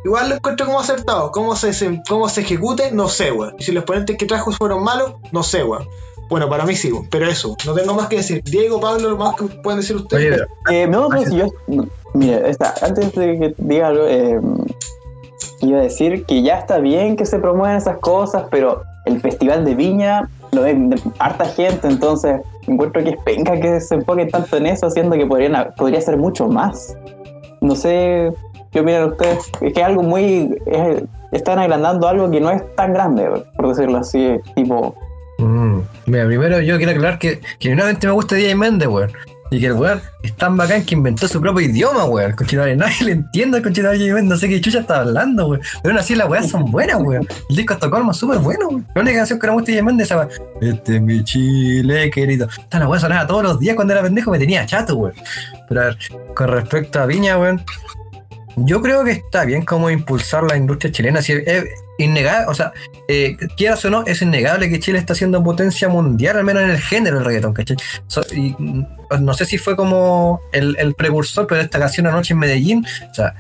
Igual 0.03 0.31
lo 0.31 0.35
encuentro 0.37 0.65
como 0.67 0.81
acertado. 0.81 1.31
¿Cómo 1.31 1.57
se, 1.57 1.73
se- 1.75 2.01
cómo 2.09 2.29
se 2.31 2.41
ejecute? 2.41 2.91
No 2.93 3.09
sé, 3.09 3.31
weón. 3.31 3.55
Y 3.59 3.63
si 3.65 3.73
los 3.73 3.85
ponentes 3.85 4.17
que 4.17 4.25
trajo 4.27 4.51
fueron 4.51 4.83
malos, 4.83 5.15
no 5.31 5.43
sé, 5.43 5.63
weón. 5.63 5.87
Bueno, 6.31 6.49
para 6.49 6.65
mí 6.65 6.75
sí, 6.75 6.91
weón. 6.91 7.07
Pero 7.11 7.29
eso, 7.29 7.55
no 7.67 7.75
tengo 7.75 7.93
más 7.93 8.09
que 8.09 8.17
decir. 8.17 8.43
Diego, 8.45 8.81
Pablo, 8.81 9.11
lo 9.11 9.17
más 9.19 9.35
que 9.37 9.45
pueden 9.45 9.81
decir 9.81 9.97
ustedes. 9.97 10.41
Oye, 10.69 10.83
Eh, 10.83 10.87
no, 10.87 11.09
pues 11.11 11.31
yo. 11.31 11.49
Mire, 12.15 12.49
esta, 12.49 12.75
antes 12.83 13.13
de 13.15 13.39
que 13.39 13.55
diga 13.59 13.89
algo, 13.89 14.05
eh, 14.07 14.41
iba 15.61 15.79
a 15.79 15.83
decir 15.83 16.25
que 16.25 16.43
ya 16.43 16.59
está 16.59 16.79
bien 16.79 17.17
que 17.17 17.27
se 17.27 17.39
promuevan 17.39 17.77
esas 17.77 17.99
cosas, 17.99 18.45
pero 18.51 18.83
el 19.05 19.21
Festival 19.21 19.65
de 19.65 19.75
Viña 19.75 20.29
lo 20.53 20.63
ven 20.63 20.95
harta 21.19 21.45
gente, 21.47 21.89
entonces 21.89 22.41
encuentro 22.67 23.03
que 23.03 23.11
es 23.11 23.17
penca 23.25 23.61
que 23.61 23.81
se 23.81 23.97
enfoquen 23.97 24.31
tanto 24.31 24.57
en 24.57 24.67
eso, 24.67 24.89
siendo 24.91 25.17
que 25.17 25.27
podrían, 25.27 25.75
podría 25.77 26.01
ser 26.01 26.17
mucho 26.17 26.47
más. 26.49 26.97
No 27.61 27.75
sé 27.75 28.33
qué 28.71 28.81
opinan 28.81 29.11
ustedes. 29.11 29.39
Es 29.61 29.73
que 29.73 29.81
es 29.81 29.87
algo 29.87 30.03
muy. 30.03 30.57
es- 30.67 31.03
están 31.33 31.59
agrandando 31.59 32.07
algo 32.07 32.31
que 32.31 32.41
no 32.41 32.51
es 32.51 32.63
tan 32.77 32.93
grande, 32.95 33.29
por 33.57 33.69
decirlo 33.69 33.99
así, 33.99 34.37
tipo. 34.55 34.95
Mm, 35.39 35.81
Mira, 36.07 36.27
primero 36.27 36.61
yo 36.61 36.77
quiero 36.77 36.93
aclarar 36.93 37.19
que 37.19 37.41
genuinamente 37.59 38.07
me 38.07 38.13
gusta 38.13 38.37
DJ 38.37 38.55
Méndez, 38.55 38.87
weón. 38.89 39.11
Y 39.55 39.61
que 39.61 39.67
el 39.67 39.75
weón 39.75 40.01
es 40.25 40.35
tan 40.35 40.57
bacán 40.57 40.85
que 40.85 40.97
inventó 40.97 41.29
su 41.29 41.41
propio 41.41 41.65
idioma, 41.65 42.07
weón. 42.07 42.33
Conchetumare, 42.33 42.75
nadie 42.77 43.05
le 43.05 43.13
entiende 43.13 43.59
al 43.59 43.63
Méndez, 43.63 44.25
no 44.25 44.37
sé 44.37 44.49
qué 44.49 44.61
chucha 44.61 44.81
está 44.81 45.03
hablando, 45.03 45.47
weón. 45.47 45.63
Pero 45.81 45.95
aún 45.95 46.01
así 46.01 46.17
las 46.17 46.29
weas 46.29 46.51
son 46.51 46.73
buenas, 46.73 47.01
weón. 47.01 47.25
El 47.51 47.57
disco 47.57 47.75
Estocolmo 47.75 48.11
es 48.11 48.17
súper 48.17 48.39
bueno, 48.41 48.67
weón. 48.67 48.87
La 48.97 49.03
única 49.03 49.19
canción 49.19 49.39
que 49.39 49.47
no 49.47 49.53
me 49.53 49.63
gusta 49.63 49.83
Méndez 49.85 50.11
es 50.11 50.17
esa. 50.17 50.29
Este 50.61 50.97
es 50.97 51.03
mi 51.03 51.23
Chile, 51.23 52.11
querido. 52.11 52.49
Esta 52.59 52.81
la 52.81 52.89
wea 52.89 52.99
sonaba 52.99 53.29
todos 53.29 53.45
los 53.45 53.61
días 53.61 53.77
cuando 53.77 53.93
era 53.93 54.03
pendejo, 54.03 54.33
me 54.33 54.41
tenía 54.41 54.67
chato, 54.67 54.97
weón. 54.97 55.15
Pero 55.69 55.81
a 55.81 55.85
ver, 55.85 55.99
con 56.35 56.49
respecto 56.49 57.01
a 57.01 57.07
Viña, 57.07 57.39
weón. 57.39 57.63
Yo 58.57 58.81
creo 58.81 59.05
que 59.05 59.13
está 59.13 59.45
bien 59.45 59.65
como 59.65 59.91
impulsar 59.91 60.45
la 60.45 60.57
industria 60.57 60.93
chilena. 60.93 61.23
Si 61.23 61.33
es 61.33 61.65
innegable, 61.99 62.47
o 62.49 62.55
sea, 62.55 62.73
eh, 63.09 63.37
quieras 63.57 63.85
o 63.85 63.91
no, 63.91 64.05
es 64.07 64.23
innegable 64.23 64.69
que 64.69 64.81
Chile 64.81 64.99
está 64.99 65.15
siendo 65.15 65.43
potencia 65.43 65.89
mundial, 65.89 66.39
al 66.39 66.45
menos 66.45 66.63
en 66.63 66.71
el 66.71 66.79
género 66.79 67.17
del 67.17 67.25
reggaetón, 67.25 67.53
¿cachai? 67.53 67.77
So- 68.07 68.25
y, 68.33 68.55
mm, 68.59 68.87
no 69.21 69.35
sé 69.35 69.45
si 69.45 69.59
fue 69.59 69.77
como 69.77 70.41
el, 70.53 70.95
precursor, 70.95 71.47
pero 71.47 71.61
esta 71.61 71.79
canción 71.79 72.07
Anoche 72.07 72.35
en 72.35 72.41
Medellín, 72.41 72.87
o 73.11 73.15
sea, 73.15 73.35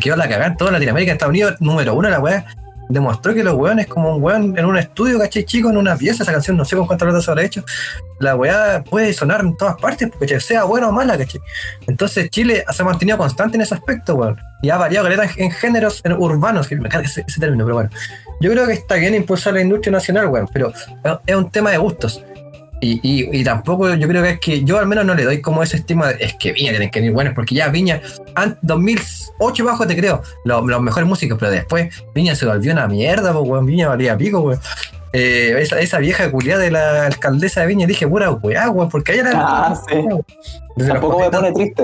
que 0.00 0.10
la 0.10 0.28
cagada 0.28 0.46
en 0.46 0.56
toda 0.56 0.70
Latinoamérica, 0.70 1.12
Estados 1.12 1.30
Unidos, 1.30 1.56
número 1.60 1.94
uno, 1.94 2.08
la 2.08 2.20
weá, 2.20 2.46
demostró 2.92 3.34
que 3.34 3.42
los 3.42 3.54
weones, 3.54 3.86
como 3.86 4.16
un 4.16 4.22
weón 4.22 4.58
en 4.58 4.64
un 4.64 4.76
estudio, 4.76 5.18
¿cachai? 5.18 5.44
Chico, 5.44 5.70
en 5.70 5.76
una 5.76 5.96
pieza, 5.96 6.22
esa 6.22 6.32
canción, 6.32 6.56
no 6.56 6.64
sé 6.64 6.76
con 6.76 6.86
cuántas 6.86 7.08
veces 7.08 7.24
se 7.24 7.30
habrá 7.30 7.42
hecho, 7.42 7.64
la 8.20 8.36
weá 8.36 8.84
puede 8.88 9.12
sonar 9.12 9.40
en 9.40 9.56
todas 9.56 9.76
partes, 9.76 10.10
porque 10.10 10.38
sea 10.40 10.64
buena 10.64 10.88
o 10.88 10.92
mala, 10.92 11.16
¿cachai? 11.16 11.40
Entonces 11.86 12.30
Chile 12.30 12.64
se 12.70 12.82
ha 12.82 12.84
mantenido 12.84 13.18
constante 13.18 13.56
en 13.56 13.62
ese 13.62 13.74
aspecto, 13.74 14.14
weón. 14.14 14.38
Y 14.62 14.70
ha 14.70 14.76
variado 14.76 15.08
caleta 15.08 15.28
en, 15.36 15.50
géneros 15.50 16.02
urbanos, 16.18 16.68
que 16.68 16.76
me 16.76 16.88
carga 16.88 17.06
ese, 17.06 17.24
ese 17.26 17.40
término, 17.40 17.64
pero 17.64 17.74
bueno. 17.74 17.90
Yo 18.40 18.50
creo 18.50 18.66
que 18.66 18.74
está 18.74 18.96
bien 18.96 19.14
impulsar 19.14 19.54
la 19.54 19.62
industria 19.62 19.92
nacional, 19.92 20.26
weón, 20.26 20.48
pero 20.52 20.72
es 21.26 21.36
un 21.36 21.50
tema 21.50 21.70
de 21.70 21.78
gustos. 21.78 22.22
Y, 22.84 22.98
y, 23.02 23.40
y 23.40 23.44
tampoco 23.44 23.94
yo 23.94 24.08
creo 24.08 24.22
que 24.24 24.30
es 24.30 24.40
que 24.40 24.64
yo 24.64 24.76
al 24.78 24.86
menos 24.86 25.04
no 25.06 25.14
le 25.14 25.22
doy 25.24 25.40
como 25.40 25.62
ese 25.62 25.76
estima 25.76 26.08
de, 26.08 26.24
es 26.24 26.34
que 26.34 26.52
Viña 26.52 26.70
tienen 26.70 26.90
que 26.90 26.98
venir 26.98 27.14
buenos, 27.14 27.32
porque 27.32 27.54
ya 27.54 27.68
Viña, 27.68 28.02
an- 28.34 28.58
2008 28.62 29.64
bajo 29.64 29.86
te 29.86 29.96
creo, 29.96 30.20
lo- 30.44 30.66
los 30.66 30.82
mejores 30.82 31.08
músicos, 31.08 31.38
pero 31.38 31.52
después 31.52 31.94
Viña 32.12 32.34
se 32.34 32.44
volvió 32.44 32.72
una 32.72 32.88
mierda, 32.88 33.32
pues 33.32 33.64
Viña 33.64 33.88
valía 33.88 34.16
pico, 34.18 34.40
weón. 34.40 34.58
Eh, 35.14 35.54
esa, 35.60 35.78
esa 35.80 35.98
vieja 35.98 36.30
culiada 36.30 36.62
de 36.62 36.70
la 36.70 37.04
alcaldesa 37.06 37.60
de 37.60 37.66
Viña, 37.66 37.86
dije 37.86 38.08
pura 38.08 38.30
weá, 38.30 38.70
weón, 38.70 38.88
porque 38.88 39.12
ella 39.12 39.28
era. 39.30 39.32
Ah, 39.36 39.74
sí. 39.88 39.96
Desde 40.74 40.94
los 40.94 41.02
Tampoco 41.02 41.18
me 41.20 41.30
pone 41.30 41.52
triste. 41.52 41.82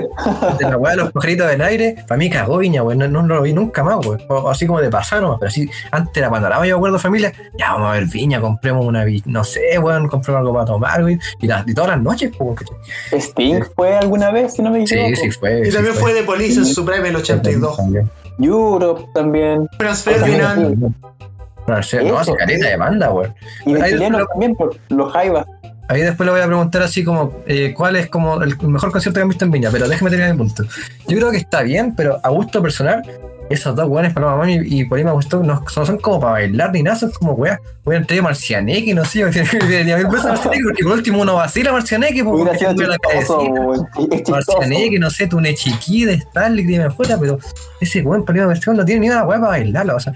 de 0.57 0.65
la 0.67 0.75
weá 0.77 0.91
de 0.93 0.97
los 0.97 1.11
pajaritos 1.11 1.47
del 1.47 1.61
aire, 1.61 1.95
para 2.07 2.17
mí 2.17 2.27
cagó 2.27 2.57
Viña, 2.57 2.81
weón. 2.81 2.97
No, 2.97 3.07
no 3.21 3.35
lo 3.35 3.41
vi 3.43 3.53
nunca 3.53 3.83
más, 3.83 4.03
weón. 4.03 4.19
Así 4.49 4.65
como 4.65 4.81
de 4.81 4.89
pasar 4.89 5.21
nomás, 5.21 5.37
pero 5.39 5.49
así, 5.49 5.69
antes 5.91 6.17
era 6.17 6.31
panorama, 6.31 6.65
yo 6.65 6.75
me 6.75 6.79
acuerdo 6.79 6.97
familia, 6.97 7.31
ya 7.55 7.73
vamos 7.73 7.89
a 7.89 7.93
ver 7.93 8.05
Viña, 8.05 8.41
compremos 8.41 8.83
una, 8.83 9.05
no 9.25 9.43
sé, 9.43 9.77
weón, 9.77 10.07
compremos 10.07 10.39
algo 10.39 10.53
para 10.53 10.65
tomar, 10.65 11.03
weón. 11.03 11.19
Y, 11.39 11.45
las- 11.45 11.67
y 11.67 11.73
todas 11.75 11.91
las 11.91 12.01
noches, 12.01 12.31
weón. 12.39 12.55
Sting 13.11 13.61
fue 13.75 13.95
alguna 13.95 14.31
vez, 14.31 14.55
si 14.55 14.63
no 14.63 14.71
me 14.71 14.81
equivoco. 14.81 15.07
Sí, 15.09 15.15
sí 15.17 15.31
fue. 15.31 15.61
Y 15.61 15.65
sí 15.65 15.71
también 15.73 15.93
fue 15.93 16.13
de 16.15 16.23
Police 16.23 16.57
en 16.59 16.65
Supreme 16.65 17.09
el 17.09 17.15
82. 17.17 17.77
También. 17.77 18.09
Europe 18.39 19.05
también. 19.13 19.67
Así. 19.87 20.09
No, 21.69 21.83
sé, 21.83 22.03
no, 22.03 22.35
caleta 22.35 22.67
de 22.67 22.77
banda, 22.77 23.11
weón. 23.11 23.33
Y 23.65 23.73
de 23.73 23.89
chilenos 23.89 24.27
también, 24.27 24.55
por 24.55 24.75
los 24.89 25.11
jaivas. 25.11 25.45
Ahí 25.89 26.01
después 26.01 26.25
le 26.25 26.31
voy 26.31 26.41
a 26.41 26.45
preguntar 26.45 26.83
así 26.83 27.03
como 27.03 27.33
eh, 27.47 27.73
cuál 27.75 27.95
es 27.95 28.07
como 28.07 28.43
el 28.43 28.55
mejor 28.61 28.91
concierto 28.91 29.17
que 29.17 29.21
han 29.23 29.29
visto 29.29 29.45
en 29.45 29.51
Viña, 29.51 29.69
pero 29.71 29.87
déjeme 29.87 30.11
terminar 30.11 30.33
mi 30.33 30.37
punto. 30.37 30.63
Yo 31.07 31.17
creo 31.17 31.31
que 31.31 31.37
está 31.37 31.63
bien, 31.63 31.95
pero 31.95 32.19
a 32.21 32.29
gusto 32.29 32.61
personal, 32.61 33.01
esos 33.49 33.75
dos 33.75 33.87
weones, 33.87 34.13
Paloma 34.13 34.37
Mami 34.37 34.59
y 34.63 34.85
Polima 34.85 35.13
Gusto, 35.13 35.41
no 35.41 35.67
son, 35.67 35.87
son 35.87 35.97
como 35.97 36.19
para 36.19 36.33
bailar 36.33 36.71
ni 36.71 36.83
nada, 36.83 36.95
son 36.95 37.11
como 37.11 37.33
weas. 37.33 37.59
Voy 37.83 37.95
a 37.95 37.97
entrar 37.97 38.21
Marcianeque, 38.21 38.93
no 38.93 39.03
sé, 39.03 39.25
ni 39.85 39.91
a 39.91 39.97
mil 39.97 40.05
veces 40.05 40.25
Marcianeque, 40.25 40.63
porque 40.63 40.83
por 40.83 40.93
último 40.93 41.21
uno 41.21 41.35
vacila 41.35 41.71
Marcianeque, 41.71 42.23
pues, 42.23 42.37
porque 42.37 42.55
es 42.55 42.61
la 42.61 42.97
chistoso, 42.97 43.39
cabecita. 43.39 44.15
Es 44.15 44.23
chistoso. 44.23 44.57
Marcianeque, 44.57 44.99
no 44.99 45.09
sé, 45.09 45.25
tu 45.25 45.41
Nechiquí 45.41 46.05
de 46.05 46.13
Stanley, 46.13 46.67
que 46.67 46.77
me 46.77 46.91
fuera, 46.91 47.17
pero 47.17 47.39
ese 47.81 48.01
weón 48.01 48.23
Polima 48.23 48.45
Gusto 48.45 48.71
no 48.73 48.85
tiene 48.85 49.01
ni 49.01 49.09
una 49.09 49.23
wea 49.23 49.39
para 49.39 49.53
bailarla, 49.53 49.95
o 49.95 49.99
sea. 49.99 50.13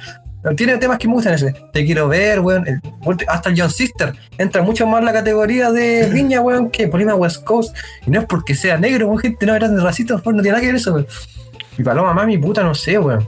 Tiene 0.58 0.78
temas 0.78 0.98
que 0.98 1.08
me 1.08 1.14
gustan 1.14 1.34
ese. 1.36 1.54
Te 1.72 1.86
quiero 1.86 2.08
ver, 2.10 2.40
weón. 2.42 2.68
el- 2.68 2.82
hasta 3.28 3.50
el 3.50 3.60
John 3.60 3.70
Sister 3.72 4.14
entra 4.38 4.62
mucho 4.62 4.86
más 4.86 5.00
en 5.00 5.06
la 5.06 5.14
categoría 5.14 5.72
de 5.72 6.10
Viña, 6.14 6.42
weón, 6.42 6.70
que 6.70 6.88
Polima 6.88 7.16
West 7.16 7.44
Coast. 7.44 7.76
Y 8.06 8.10
no 8.12 8.20
es 8.20 8.26
porque 8.26 8.54
sea 8.56 8.78
negro, 8.78 9.08
weón, 9.08 9.20
gente, 9.20 9.46
no 9.46 9.56
eran 9.56 9.80
racistas, 9.82 10.22
weón, 10.26 10.38
no 10.38 10.42
tiene 10.44 10.54
nada 10.54 10.62
que 10.62 10.68
ver 10.68 10.76
eso, 10.76 10.94
weón. 10.94 11.08
Y 11.78 11.84
Paloma 11.84 12.14
Mami, 12.14 12.38
puta, 12.38 12.62
no 12.64 12.76
sé, 12.76 13.00
weón. 13.00 13.28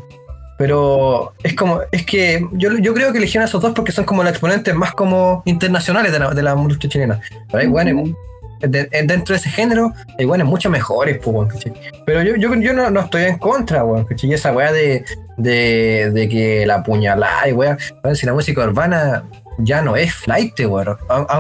Pero 0.58 1.34
es 1.44 1.54
como, 1.54 1.82
es 1.92 2.06
que 2.06 2.48
yo, 2.54 2.72
yo 2.78 2.94
creo 2.94 3.12
que 3.12 3.18
eligieron 3.18 3.44
a 3.46 3.50
esos 3.50 3.62
dos 3.62 3.74
porque 3.74 3.92
son 3.92 4.06
como 4.06 4.24
los 4.24 4.32
exponentes 4.32 4.74
más 4.74 4.94
como 4.94 5.42
internacionales 5.46 6.12
de 6.14 6.20
la, 6.20 6.34
de 6.34 6.42
la 6.44 6.54
industria 6.56 6.90
chilena. 6.90 7.20
Pero 7.52 7.60
hay 7.62 7.68
weones, 7.68 7.96
de- 8.60 8.68
de- 8.86 9.04
dentro 9.04 9.34
de 9.34 9.38
ese 9.38 9.50
género, 9.50 9.94
hay 10.18 10.26
weones 10.26 10.48
mucho 10.48 10.70
mejores, 10.70 11.20
pues. 11.24 11.50
Pero 12.06 12.22
yo, 12.24 12.36
yo, 12.36 12.54
yo 12.56 12.74
no, 12.74 12.90
no 12.90 13.00
estoy 13.02 13.24
en 13.24 13.38
contra, 13.38 13.84
weón. 13.84 14.08
Y 14.22 14.34
esa 14.34 14.52
weá 14.54 14.72
de, 14.72 15.04
de, 15.38 16.12
de 16.14 16.30
que 16.30 16.66
la 16.66 16.84
puñalada 16.84 17.48
y 17.48 17.54
weá, 17.54 17.78
si 18.14 18.26
la 18.26 18.34
música 18.34 18.64
urbana 18.64 19.24
ya 19.58 19.82
no 19.82 19.96
es 19.96 20.14
flight, 20.14 20.60
weón. 20.62 20.98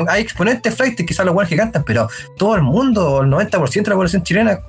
Hay 0.08 0.22
exponentes 0.22 0.74
flight, 0.76 0.96
quizás 1.06 1.26
los 1.26 1.36
weones 1.36 1.50
que 1.50 1.58
cantan, 1.58 1.84
pero 1.84 2.08
todo 2.38 2.56
el 2.56 2.62
mundo, 2.62 3.22
el 3.22 3.30
90% 3.30 3.84
de 3.84 3.90
la 3.90 3.96
población 3.96 4.24
chilena, 4.24 4.60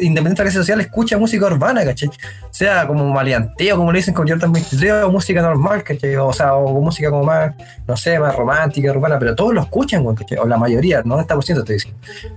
independiente 0.00 0.22
de 0.22 0.30
la 0.30 0.34
clase 0.34 0.58
social, 0.58 0.80
escucha 0.80 1.18
música 1.18 1.46
urbana, 1.46 1.84
¿cachai? 1.84 2.10
Sea 2.50 2.86
como 2.86 3.04
maleanteo, 3.08 3.76
como 3.76 3.92
le 3.92 3.98
dicen 3.98 4.14
con 4.14 4.28
Jordan 4.28 4.52
23, 4.52 5.04
o 5.04 5.10
música 5.10 5.42
normal, 5.42 5.82
¿cachai? 5.82 6.16
O 6.16 6.32
sea, 6.32 6.54
o 6.54 6.80
música 6.80 7.10
como 7.10 7.24
más, 7.24 7.54
no 7.86 7.96
sé, 7.96 8.18
más 8.18 8.34
romántica, 8.36 8.90
urbana, 8.90 9.18
pero 9.18 9.34
todos 9.34 9.54
lo 9.54 9.62
escuchan, 9.62 10.02
weón, 10.02 10.16
¿cachai? 10.16 10.38
O 10.38 10.46
la 10.46 10.56
mayoría, 10.56 11.02
90% 11.02 11.64
te 11.64 11.72
dicen. 11.72 11.94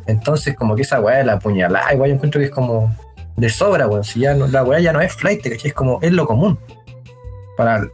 Entonces, 0.08 0.56
como 0.56 0.75
que 0.75 0.82
esa 0.82 0.99
weá 0.99 1.23
la 1.23 1.39
puñalada, 1.39 1.93
igual 1.93 2.10
yo 2.10 2.15
encuentro 2.15 2.39
que 2.39 2.45
es 2.45 2.51
como 2.51 2.95
de 3.38 3.49
sobra, 3.49 3.88
weón. 3.88 4.04
Si 4.04 4.21
ya 4.21 4.34
no- 4.34 4.47
la 4.47 4.63
weá 4.63 4.80
ya 4.80 4.93
no 4.93 5.01
es 5.01 5.13
flight, 5.13 5.43
¿cachai? 5.43 5.67
Es 5.69 5.73
como, 5.73 5.99
es 6.01 6.12
lo 6.12 6.25
común. 6.25 6.58
Para, 7.58 7.88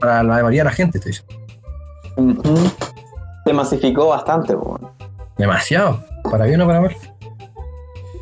para, 0.00 0.22
la 0.22 0.32
mayoría 0.34 0.60
de 0.60 0.66
la 0.66 0.72
gente, 0.72 1.00
te 1.00 1.10
Se 3.44 3.52
masificó 3.52 4.08
bastante, 4.08 4.54
weón. 4.54 4.88
Demasiado. 5.38 6.04
Para 6.30 6.44
bien 6.46 6.60
o 6.60 6.66
para 6.66 6.80
mal. 6.80 6.96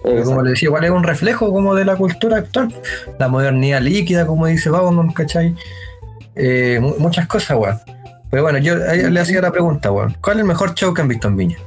Pero 0.03 0.25
como 0.25 0.43
le 0.43 0.51
decía, 0.51 0.69
igual 0.69 0.85
es 0.85 0.91
un 0.91 1.03
reflejo 1.03 1.53
como 1.53 1.75
de 1.75 1.85
la 1.85 1.97
cultura 1.97 2.39
actual. 2.39 2.73
La 3.19 3.29
modernidad 3.29 3.83
líquida, 3.83 4.27
como 4.27 4.47
dice 4.47 4.71
Bauman, 4.71 5.13
¿cachai? 5.13 5.55
Eh, 6.35 6.79
mu- 6.81 6.95
muchas 6.99 7.27
cosas, 7.27 7.59
weón. 7.59 7.79
Pero 8.31 8.43
bueno, 8.45 8.59
yo 8.59 8.75
ahí 8.89 9.11
le 9.11 9.21
hacía 9.21 9.43
la 9.43 9.51
pregunta, 9.51 9.91
weón. 9.93 10.17
¿Cuál 10.23 10.37
es 10.39 10.41
el 10.43 10.47
mejor 10.49 10.73
show 10.75 10.95
que 10.95 11.03
han 11.03 11.09
visto 11.09 11.29
en 11.29 11.37
Viña? 11.37 11.59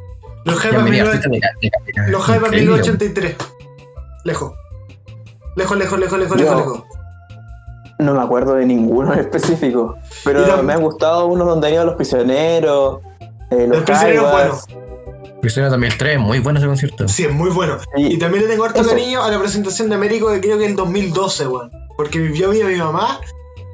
Los 0.46 0.56
Jaivas 0.60 0.80
han 0.80 0.86
venido 0.86 1.06
19- 1.06 1.10
artistas 1.10 1.32
de 1.32 1.40
ca- 1.40 1.54
de 1.86 1.92
ca- 1.94 2.02
de 2.06 2.12
los 2.12 2.24
Jaivas 2.24 2.48
increíble, 2.48 2.72
weón. 2.74 2.82
1983. 2.82 3.36
Lejos. 4.24 4.54
Lejos, 5.56 5.78
lejos, 5.78 6.00
lejos, 6.00 6.20
lejos, 6.20 6.38
lejos, 6.42 6.58
lejos. 6.58 6.84
No 8.04 8.14
me 8.14 8.22
acuerdo 8.22 8.56
de 8.56 8.66
ninguno 8.66 9.14
en 9.14 9.20
específico. 9.20 9.98
Pero 10.24 10.46
la- 10.46 10.62
me 10.62 10.74
han 10.74 10.82
gustado 10.82 11.28
unos 11.28 11.48
donde 11.48 11.68
han 11.68 11.74
ido 11.74 11.86
los 11.86 11.96
prisioneros, 11.96 13.00
eh, 13.52 13.66
los 13.68 13.78
El 13.80 13.84
prisionero 13.84 14.28
es 14.28 14.34
jaivas. 14.36 14.68
Prisionero 15.42 15.72
también 15.72 15.92
el 15.94 15.98
3, 15.98 16.20
muy 16.20 16.40
bueno 16.40 16.60
ese 16.60 16.68
concierto. 16.68 17.08
Sí, 17.08 17.24
es 17.26 17.32
muy 17.34 17.50
bueno. 17.50 17.78
Y- 17.98 18.14
Y 18.16 18.18
también 18.18 18.44
le 18.44 18.50
tengo 18.50 18.64
harto 18.66 18.82
Eso. 18.82 18.90
cariño 18.92 19.24
a 19.24 19.30
la 19.32 19.40
presentación 19.40 19.90
de 19.90 19.96
Américo 19.96 20.30
de 20.32 20.40
creo 20.42 20.58
que 20.58 20.66
el 20.66 20.76
2012, 20.76 21.48
weón. 21.48 21.72
Porque 21.98 22.32
yo 22.34 22.50
vi 22.50 22.62
a 22.62 22.66
mi 22.66 22.76
mamá 22.76 23.20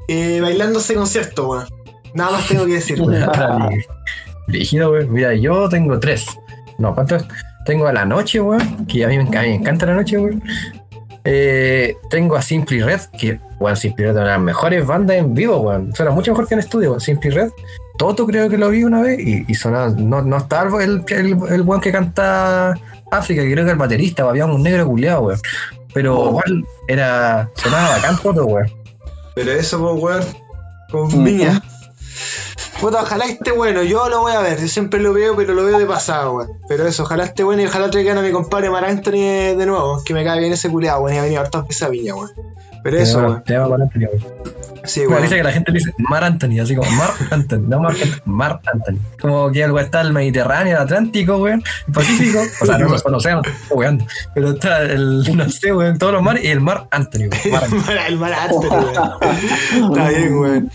eh, 0.08 0.40
bailando 0.42 0.80
ese 0.80 0.96
concierto, 0.96 1.48
weón. 1.50 1.66
Nada 2.16 2.32
más 2.32 2.48
tengo 2.48 2.66
que 2.66 2.74
decir, 2.74 3.00
weón. 3.02 3.24
Rígido, 4.48 4.92
weón. 4.92 5.12
Mira, 5.14 5.34
yo 5.36 5.70
tengo 5.70 6.00
tres. 6.00 6.26
No, 6.80 6.94
¿cuántos? 6.96 7.26
Tengo 7.66 7.88
a 7.88 7.94
la 7.94 8.06
noche, 8.06 8.42
weón. 8.42 8.86
Que 8.88 9.06
a 9.06 9.08
mí 9.08 9.18
me, 9.18 9.24
a 9.38 9.42
mí 9.44 9.50
me 9.50 9.56
encanta 9.56 9.86
la 9.86 9.94
noche, 9.96 10.18
weón. 10.18 10.42
Eh, 11.24 11.96
tengo 12.10 12.36
a 12.36 12.42
Simply 12.42 12.82
Red, 12.82 13.02
que, 13.18 13.40
weón, 13.60 13.76
Simply 13.78 14.06
Red 14.06 14.12
es 14.12 14.16
una 14.18 14.26
de 14.26 14.32
las 14.32 14.42
mejores 14.42 14.86
bandas 14.86 15.18
en 15.18 15.34
vivo, 15.34 15.58
weón. 15.58 15.94
Suena 15.96 16.12
mucho 16.12 16.32
mejor 16.32 16.48
que 16.48 16.54
en 16.56 16.60
estudio, 16.62 16.90
weón. 16.92 17.02
Simply 17.02 17.30
Red. 17.32 17.50
Toto 17.98 18.26
creo 18.26 18.50
que 18.50 18.58
lo 18.58 18.70
vi 18.70 18.84
una 18.86 19.02
vez 19.02 19.20
y, 19.20 19.44
y 19.48 19.54
sonaba. 19.56 19.90
No, 19.90 20.22
no 20.22 20.38
estaba 20.38 20.82
el, 20.84 21.04
el, 21.10 21.38
el 21.50 21.62
weón 21.64 21.82
que 21.82 21.92
canta 21.92 22.74
África, 23.12 23.42
que 23.44 23.52
creo 23.52 23.66
que 23.66 23.72
el 23.72 23.78
baterista, 23.78 24.24
había 24.24 24.46
un 24.46 24.64
negro 24.64 24.88
culiado, 24.88 25.22
weón. 25.24 25.40
Pero 25.94 26.18
Oh. 26.18 26.30
igual 26.30 26.64
era. 26.88 27.50
Sonaba 27.56 27.90
bacán 27.98 28.18
Toto, 28.22 28.46
weón. 28.46 28.72
Pero 29.36 29.52
eso, 29.52 29.80
pues, 29.80 30.04
weón. 30.04 30.24
Con 30.92 31.02
Ujú. 31.02 31.18
Puta, 32.82 33.02
ojalá 33.02 33.26
esté 33.26 33.52
bueno. 33.52 33.84
Yo 33.84 34.08
lo 34.08 34.22
voy 34.22 34.32
a 34.32 34.40
ver. 34.40 34.60
Yo 34.60 34.68
siempre 34.68 35.00
lo 35.02 35.12
veo, 35.14 35.36
pero 35.36 35.54
lo 35.54 35.66
veo 35.66 35.78
de 35.80 35.86
pasado, 35.86 36.34
weón. 36.36 36.50
Pero 36.70 36.88
eso, 36.88 37.04
ojalá 37.04 37.26
esté 37.26 37.44
bueno 37.44 37.62
y 37.62 37.66
ojalá 37.66 37.90
traigan 37.90 38.18
a 38.18 38.22
mi 38.22 38.32
compadre 38.32 38.70
Mar 38.70 38.86
Anthony 38.86 39.56
de, 39.58 39.66
nuevo. 39.66 40.02
Que 40.06 40.14
me 40.14 40.24
cae 40.24 40.40
bien 40.40 40.54
ese 40.54 40.70
culiado, 40.70 41.02
weón. 41.02 41.16
Y 41.16 41.20
ha 41.20 41.24
venido 41.24 41.42
hartas 41.42 41.68
veces 41.68 41.84
a 41.84 41.90
Viña, 41.90 42.16
weón. 42.16 42.30
Pero 42.82 42.98
eso, 42.98 43.18
Te 43.18 43.22
llama- 43.22 43.30
weón. 43.34 43.44
te 43.44 43.54
llama 43.54 43.70
para 43.70 43.84
Anthony, 43.84 44.00
weón. 44.00 44.59
Sí, 44.90 45.02
Me 45.02 45.08
weón. 45.08 45.22
dice 45.24 45.36
que 45.36 45.44
la 45.44 45.52
gente 45.52 45.72
le 45.72 45.80
dice 45.80 45.94
Mar 45.98 46.24
Anthony, 46.24 46.60
así 46.62 46.76
como 46.76 46.90
Mar 46.92 47.12
Anthony, 47.32 47.60
no 47.68 47.80
Mar 47.80 47.92
Anthony, 47.94 48.22
Mar 48.26 48.60
Anthony. 48.74 48.98
Como 49.22 49.52
que 49.52 49.64
algo 49.64 49.80
está 49.80 50.02
el 50.02 50.14
Mediterráneo, 50.14 50.76
el 50.78 50.82
Atlántico, 50.84 51.38
weón, 51.38 51.64
el 51.88 51.94
Pacífico. 51.94 52.40
O 52.62 52.66
sea, 52.66 52.78
no, 52.78 52.88
no, 52.88 52.92
no 53.12 53.20
sé, 53.20 53.32
no 53.32 53.42
estoy 53.42 53.78
weando. 53.78 54.06
Pero 54.34 54.52
está 54.52 54.82
el, 54.82 55.38
no 55.38 55.50
sé, 55.50 55.74
weón, 55.74 55.98
todos 56.00 56.14
los 56.14 56.24
mares 56.24 56.44
y 56.44 56.48
el 56.48 56.62
Mar 56.62 56.88
Anthony, 56.92 57.30
weón. 57.30 57.52
Mar 57.52 57.64
Anthony. 57.72 57.92
el 58.08 58.18
Mar 58.18 58.34
Anthony, 58.34 58.70
weón. 58.70 59.90
Está 59.92 60.10
bien, 60.10 60.38
weón. 60.40 60.72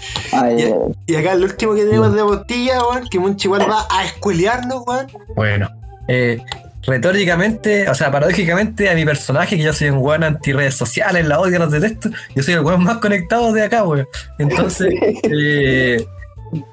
Y 1.06 1.14
acá 1.16 1.32
el 1.32 1.44
último 1.44 1.74
que 1.74 1.84
tenemos 1.84 2.14
de 2.14 2.22
botilla, 2.22 2.78
weón, 2.88 3.08
que 3.08 3.18
Monchi 3.18 3.46
igual 3.48 3.62
va 3.68 3.86
a 3.90 4.04
escuelearnos, 4.04 4.82
weón. 4.86 5.06
Bueno, 5.36 5.68
eh, 6.08 6.40
retóricamente, 6.86 7.88
o 7.88 7.94
sea, 7.94 8.10
paradójicamente 8.10 8.88
a 8.90 8.94
mi 8.94 9.04
personaje, 9.04 9.56
que 9.56 9.62
yo 9.62 9.72
soy 9.72 9.90
un 9.90 9.98
weón 9.98 10.24
anti 10.24 10.52
redes 10.52 10.74
sociales, 10.74 11.26
la 11.26 11.40
odio, 11.40 11.58
los 11.58 11.70
detesto, 11.70 12.10
yo 12.34 12.42
soy 12.42 12.54
el 12.54 12.60
weón 12.60 12.82
más 12.84 12.98
conectado 12.98 13.52
de 13.52 13.62
acá, 13.62 13.84
weón. 13.84 14.06
Entonces, 14.38 14.92
eh, 15.24 16.04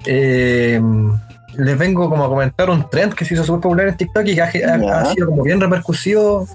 eh, 0.06 0.82
les 1.58 1.78
vengo 1.78 2.10
como 2.10 2.24
a 2.26 2.30
comentar 2.30 2.70
un 2.70 2.90
trend 2.90 3.14
que 3.14 3.26
se 3.26 3.34
hizo 3.34 3.44
súper 3.44 3.62
popular 3.62 3.88
en 3.90 3.98
TikTok 3.98 4.26
y 4.26 4.36
que 4.36 4.42
ha, 4.42 4.46
ha- 4.46 4.78
Ya. 4.78 5.02
ha 5.02 5.06
sido 5.06 5.28
como 5.28 5.44
bien 5.44 5.60
repercusivo 5.60 6.48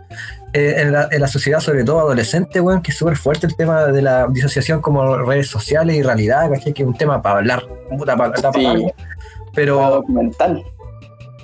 eh, 0.53 0.77
en, 0.79 0.92
la, 0.92 1.09
en 1.11 1.21
la 1.21 1.27
sociedad, 1.29 1.61
sobre 1.61 1.85
todo 1.85 2.01
adolescente, 2.01 2.61
weón, 2.61 2.81
que 2.81 2.90
es 2.92 2.97
súper 2.97 3.16
fuerte 3.16 3.47
el 3.47 3.55
tema 3.57 3.85
de 3.87 4.01
la 4.01 4.27
disociación 4.29 4.81
como 4.81 5.19
redes 5.19 5.49
sociales 5.49 5.97
y 5.97 6.03
realidad, 6.03 6.51
que 6.62 6.71
es 6.71 6.87
un 6.87 6.97
tema 6.97 7.21
para 7.21 7.38
hablar, 7.38 7.62
puta, 7.90 8.16
para, 8.16 8.33
para 8.33 8.53
Sí. 8.53 8.64
algo. 8.64 8.95
Pero 9.55 9.90
documental. 9.90 10.62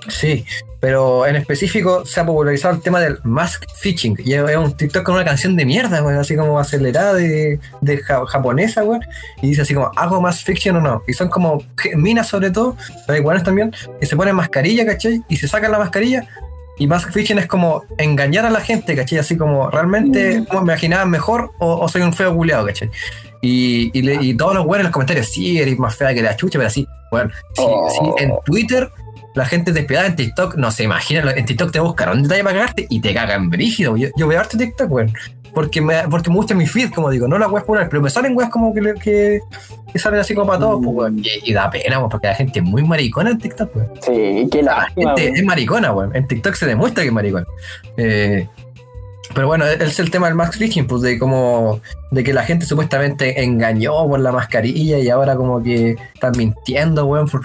Sí, 0.09 0.45
pero 0.81 1.27
en 1.27 1.37
específico 1.37 2.05
se 2.05 2.21
ha 2.21 2.27
popularizado 2.27 2.75
el 2.75 2.81
tema 2.83 3.01
del 3.01 3.19
mask 3.23 3.65
fishing. 3.81 4.17
Y 4.25 4.35
es 4.35 4.57
un 4.57 4.77
TikTok 4.77 5.05
con 5.05 5.15
una 5.15 5.25
canción 5.25 5.55
de 5.57 5.65
mierda, 5.65 6.03
weón, 6.03 6.19
así 6.19 6.35
como 6.35 6.59
acelerada 6.59 7.15
de, 7.15 7.61
de 7.81 7.99
ja- 7.99 8.27
japonesa, 8.27 8.83
weón. 8.85 9.03
Y 9.41 9.49
dice 9.51 9.63
así 9.63 9.75
como, 9.75 9.91
¿hago 9.97 10.21
mask 10.21 10.45
fiction 10.45 10.77
o 10.77 10.81
no? 10.81 11.03
Y 11.07 11.13
son 11.13 11.29
como 11.29 11.63
minas 11.95 12.27
sobre 12.29 12.51
todo, 12.51 12.77
pero 13.07 13.17
hay 13.17 13.21
weones 13.25 13.45
también, 13.45 13.73
que 14.01 14.07
se 14.07 14.17
ponen 14.17 14.35
mascarilla, 14.35 14.85
¿cachai? 14.85 15.23
Y 15.29 15.37
se 15.37 15.47
sacan 15.47 15.71
la 15.71 15.79
mascarilla. 15.79 16.27
Y 16.79 16.87
mask 16.89 17.13
fiction 17.13 17.39
es 17.39 17.47
como 17.47 17.85
engañar 17.99 18.45
a 18.47 18.51
la 18.51 18.61
gente, 18.61 18.97
¿cachai? 18.97 19.19
Así 19.19 19.37
como, 19.37 19.71
¿realmente 19.71 20.45
como 20.49 20.63
me 20.63 20.73
imaginaban 20.73 21.11
mejor 21.11 21.53
o, 21.61 21.77
o 21.81 21.89
soy 21.89 22.03
un 22.03 22.13
feo 22.13 22.35
culeado, 22.35 22.67
¿cachai? 22.67 22.91
Y, 23.41 23.91
y, 23.97 24.03
le- 24.03 24.23
y 24.23 24.35
todos 24.35 24.55
los 24.55 24.65
weones 24.65 24.81
en 24.81 24.85
los 24.85 24.93
comentarios, 24.93 25.29
sí, 25.29 25.61
eres 25.61 25.79
más 25.79 25.95
fea 25.95 26.15
que 26.15 26.23
la 26.23 26.35
chucha, 26.35 26.59
pero 26.59 26.69
así, 26.69 26.87
weón. 27.13 27.31
Sí, 27.55 27.63
Oh. 27.65 27.89
sí, 28.17 28.25
en 28.25 28.33
Twitter 28.45 28.91
la 29.35 29.47
gente 29.47 29.73
despiadada 29.73 30.09
en 30.09 30.17
TikTok 30.17 30.57
no 30.57 30.71
se 30.71 30.85
imagina, 30.85 31.31
en 31.33 31.45
TikTok 31.45 31.73
te 31.73 31.81
buscan 31.81 32.11
un 32.11 32.23
detalle 32.23 32.45
para 32.45 32.57
cagarte 32.57 32.87
y 32.89 33.01
te 33.01 33.15
cagan 33.15 33.49
brígido. 33.51 33.97
Yo, 33.97 34.09
yo 34.17 34.29
veo 34.29 34.41
harto 34.41 34.59
TikTok, 34.59 34.91
weón. 34.91 35.13
Porque 35.55 35.83
me, 35.83 36.09
porque 36.09 36.31
me 36.31 36.37
gusta 36.37 36.55
mi 36.55 36.67
feed, 36.67 36.93
como 36.93 37.11
digo, 37.11 37.29
no 37.29 37.39
las 37.39 37.51
weas 37.51 37.65
populares, 37.65 37.91
pero 37.91 38.01
me 38.01 38.09
salen 38.09 38.35
weas 38.35 38.49
como 38.49 38.73
que, 38.73 38.95
que, 39.03 39.41
que 39.93 39.99
salen 39.99 40.21
así 40.21 40.35
como 40.35 40.47
para 40.47 40.61
todos, 40.61 40.81
pues, 40.83 40.97
weón. 40.97 41.19
Y, 41.19 41.51
y 41.51 41.53
da 41.53 41.71
pena, 41.71 41.99
weón, 41.99 42.11
porque 42.11 42.29
la 42.29 42.35
gente 42.35 42.61
es 42.61 42.65
muy 42.65 42.83
maricona 42.83 43.31
en 43.31 43.39
TikTok, 43.39 43.77
weón. 43.77 43.91
Sí, 44.01 44.49
qué 44.51 44.63
La 44.63 44.87
gente 44.87 45.05
weón. 45.05 45.37
es 45.37 45.45
maricona, 45.45 45.93
weón. 45.93 46.17
En 46.17 46.27
TikTok 46.27 46.55
se 46.55 46.67
demuestra 46.67 47.03
que 47.03 47.09
es 47.09 47.15
maricona. 47.15 47.47
Eh, 47.99 48.49
pero 49.35 49.47
bueno, 49.47 49.65
ese 49.65 49.85
es 49.85 49.99
el 49.99 50.11
tema 50.11 50.27
del 50.27 50.35
Max 50.37 50.57
Fishing, 50.59 50.87
pues 50.87 51.03
de 51.03 51.19
como 51.19 51.81
de 52.11 52.23
que 52.23 52.33
la 52.35 52.45
gente 52.45 52.67
supuestamente 52.67 53.43
engañó 53.43 54.07
por 54.07 54.21
la 54.21 54.33
mascarilla 54.33 54.99
y 54.99 55.09
ahora 55.09 55.37
como 55.37 55.63
que 55.63 55.97
están 56.15 56.33
mintiendo, 56.37 57.07
weón, 57.07 57.29
por, 57.29 57.43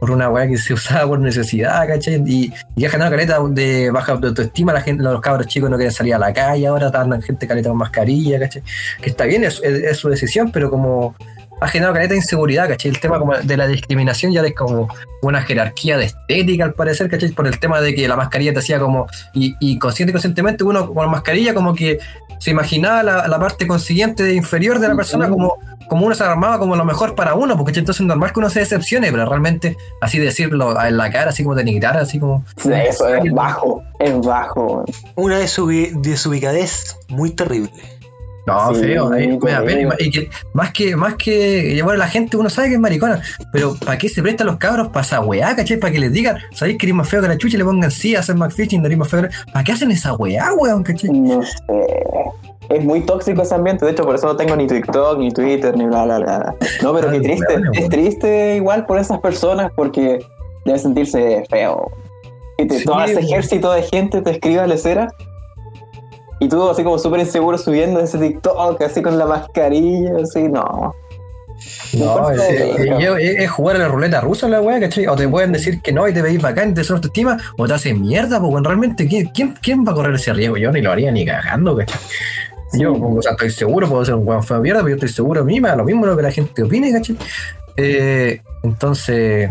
por 0.00 0.10
una 0.10 0.28
weá 0.28 0.46
que 0.46 0.58
se 0.58 0.74
usaba 0.74 1.06
por 1.06 1.18
necesidad, 1.18 1.86
¿cachai? 1.86 2.22
Y, 2.26 2.52
y 2.76 2.84
ha 2.84 2.90
generado 2.90 3.12
caleta 3.12 3.38
de 3.48 3.90
baja 3.90 4.12
autoestima, 4.12 4.72
la 4.72 4.80
gente, 4.80 5.02
los 5.02 5.20
cabros 5.20 5.46
chicos 5.46 5.70
no 5.70 5.76
quieren 5.76 5.92
salir 5.92 6.14
a 6.14 6.18
la 6.18 6.32
calle, 6.32 6.66
ahora 6.66 6.90
andan 6.94 7.22
gente 7.22 7.46
caleta 7.46 7.68
con 7.68 7.78
mascarilla, 7.78 8.38
¿cachai? 8.38 8.62
Que 9.00 9.10
está 9.10 9.24
bien, 9.24 9.44
es, 9.44 9.60
su 9.96 10.08
decisión, 10.08 10.50
pero 10.52 10.70
como 10.70 11.14
ha 11.60 11.68
generado 11.68 11.94
caleta 11.94 12.12
de 12.12 12.18
inseguridad, 12.18 12.68
¿cachai? 12.68 12.90
El 12.90 13.00
tema 13.00 13.18
como 13.18 13.36
de 13.36 13.56
la 13.56 13.66
discriminación 13.66 14.32
ya 14.32 14.42
es 14.42 14.54
como 14.54 14.88
una 15.22 15.42
jerarquía 15.42 15.96
de 15.96 16.06
estética, 16.06 16.64
al 16.64 16.74
parecer, 16.74 17.08
¿cachai? 17.08 17.30
Por 17.30 17.46
el 17.46 17.58
tema 17.58 17.80
de 17.80 17.94
que 17.94 18.06
la 18.06 18.16
mascarilla 18.16 18.52
te 18.52 18.58
hacía 18.58 18.78
como, 18.78 19.06
y, 19.32 19.54
y 19.60 19.78
consciente 19.78 20.10
y 20.10 20.12
conscientemente, 20.12 20.64
uno 20.64 20.92
con 20.92 21.04
la 21.04 21.10
mascarilla 21.10 21.54
como 21.54 21.74
que 21.74 21.98
se 22.38 22.50
imaginaba 22.50 23.02
la, 23.02 23.28
la 23.28 23.38
parte 23.38 23.66
consiguiente 23.66 24.22
de 24.22 24.34
inferior 24.34 24.78
de 24.78 24.88
la 24.88 24.94
persona 24.96 25.28
como, 25.28 25.54
como 25.88 26.06
uno 26.06 26.14
se 26.14 26.24
armaba 26.24 26.58
como 26.58 26.76
lo 26.76 26.84
mejor 26.84 27.14
para 27.14 27.34
uno, 27.34 27.56
porque 27.56 27.78
entonces 27.78 28.00
es 28.00 28.06
normal 28.06 28.32
que 28.32 28.38
uno 28.40 28.50
se 28.50 28.60
decepcione, 28.60 29.10
pero 29.10 29.26
realmente 29.26 29.76
así 30.00 30.18
decirlo 30.18 30.80
en 30.82 30.96
la 30.96 31.10
cara, 31.10 31.30
así 31.30 31.42
como 31.42 31.54
denigrar, 31.54 31.96
así 31.96 32.18
como... 32.18 32.44
Sí, 32.56 32.70
Eso 32.72 33.08
es 33.08 33.32
bajo, 33.32 33.82
es 33.98 34.18
bajo. 34.20 34.84
Una 35.16 35.40
desubi- 35.40 35.92
desubicadez 36.00 36.96
muy 37.08 37.30
terrible. 37.30 37.70
No, 38.46 38.74
Sí, 38.74 38.80
feo, 38.82 39.10
ahí 39.10 39.38
me 39.42 39.50
da 39.50 39.62
pena. 39.64 39.94
Y 39.98 40.10
que, 40.10 40.28
más 40.52 40.70
que, 40.72 40.96
más 40.96 41.14
que, 41.14 41.80
bueno, 41.82 41.98
la 41.98 42.08
gente 42.08 42.36
uno 42.36 42.50
sabe 42.50 42.68
que 42.68 42.74
es 42.74 42.80
maricona, 42.80 43.22
pero 43.52 43.74
¿para 43.82 43.96
qué 43.96 44.08
se 44.08 44.20
prestan 44.22 44.46
los 44.48 44.56
cabros 44.58 44.88
para 44.88 45.00
esa 45.00 45.20
weá, 45.20 45.56
cachai? 45.56 45.78
Para 45.78 45.92
que 45.92 45.98
les 45.98 46.12
digan, 46.12 46.36
¿sabéis 46.52 46.76
que 46.78 46.86
eres 46.86 46.94
más 46.94 47.08
feo 47.08 47.22
que 47.22 47.28
la 47.28 47.38
chucha 47.38 47.56
y 47.56 47.58
le 47.58 47.64
pongan 47.64 47.90
sí 47.90 48.14
a 48.14 48.20
hacer 48.20 48.34
McFishing, 48.36 48.84
eres 48.84 48.98
más 48.98 49.08
feo 49.08 49.22
que 49.22 49.28
la- 49.28 49.52
¿Para 49.52 49.64
qué 49.64 49.72
hacen 49.72 49.90
esa 49.90 50.12
weá, 50.14 50.52
weón, 50.54 50.82
cachai? 50.82 51.10
No 51.10 51.42
sé. 51.42 51.54
Es 52.70 52.82
muy 52.84 53.00
tóxico 53.02 53.42
ese 53.42 53.54
ambiente, 53.54 53.84
de 53.84 53.92
hecho 53.92 54.04
por 54.04 54.14
eso 54.14 54.26
no 54.26 54.36
tengo 54.36 54.56
ni 54.56 54.66
TikTok, 54.66 55.18
ni 55.18 55.30
Twitter, 55.30 55.76
ni 55.76 55.84
bla, 55.86 56.04
bla, 56.04 56.18
bla. 56.18 56.54
No, 56.82 56.94
pero 56.94 57.10
qué 57.10 57.20
triste. 57.20 57.54
Es 57.74 57.88
triste 57.90 58.56
igual 58.56 58.86
por 58.86 58.98
esas 58.98 59.20
personas 59.20 59.70
porque 59.76 60.18
debe 60.64 60.78
sentirse 60.78 61.44
feo. 61.50 61.90
Que 62.56 62.66
te, 62.66 62.78
Sí, 62.78 62.84
todo 62.84 63.02
ese 63.04 63.20
ejército 63.20 63.72
de 63.72 63.82
gente 63.82 64.22
te 64.22 64.30
escriba 64.30 64.62
a 64.62 64.66
la 64.66 64.74
y 66.40 66.48
tú 66.48 66.68
así 66.68 66.82
como 66.82 66.98
súper 66.98 67.20
inseguro 67.20 67.58
subiendo 67.58 68.00
ese 68.00 68.18
TikTok, 68.18 68.80
así 68.82 69.02
con 69.02 69.18
la 69.18 69.26
mascarilla, 69.26 70.12
así, 70.22 70.48
no. 70.48 70.94
No, 71.94 72.30
es, 72.30 72.40
parece 72.40 73.44
es- 73.44 73.50
jugar 73.50 73.76
a 73.76 73.78
la 73.78 73.88
ruleta 73.88 74.20
rusa 74.20 74.48
la 74.48 74.60
weá, 74.60 74.80
¿cachai? 74.80 75.06
O 75.06 75.14
te 75.14 75.28
pueden 75.28 75.52
decir 75.52 75.80
que 75.80 75.92
no 75.92 76.06
y 76.08 76.12
te 76.12 76.20
veis 76.20 76.42
bacán 76.42 76.74
te 76.74 76.82
sube 76.82 76.96
autoestima, 76.96 77.38
o 77.56 77.66
te 77.66 77.74
hacen 77.74 78.00
mierda, 78.00 78.38
bueno, 78.38 78.68
realmente, 78.68 79.06
¿quién, 79.06 79.54
quién, 79.62 79.84
va 79.86 79.92
a 79.92 79.94
correr 79.94 80.14
ese 80.14 80.32
riesgo? 80.32 80.56
Yo 80.56 80.72
ni 80.72 80.80
lo 80.82 80.90
haría 80.90 81.12
ni 81.12 81.24
cagando, 81.24 81.76
¿cachai? 81.76 82.00
Yo, 82.72 82.92
o 82.92 83.22
sea, 83.22 83.32
estoy 83.32 83.50
seguro, 83.50 83.88
puedo 83.88 84.04
ser 84.04 84.14
un 84.16 84.26
weón 84.26 84.42
feo 84.42 84.60
mierda, 84.60 84.80
pero 84.80 84.90
yo 84.90 84.94
estoy 84.96 85.08
seguro 85.10 85.42
a 85.42 85.44
mí, 85.44 85.60
me 85.60 85.68
da 85.68 85.76
lo 85.76 85.84
mismo 85.84 86.04
lo 86.06 86.16
que 86.16 86.22
la 86.22 86.32
gente 86.32 86.62
opine, 86.64 86.90
¿cachai? 86.92 87.16
Eh, 87.76 88.40
entonces, 88.64 89.50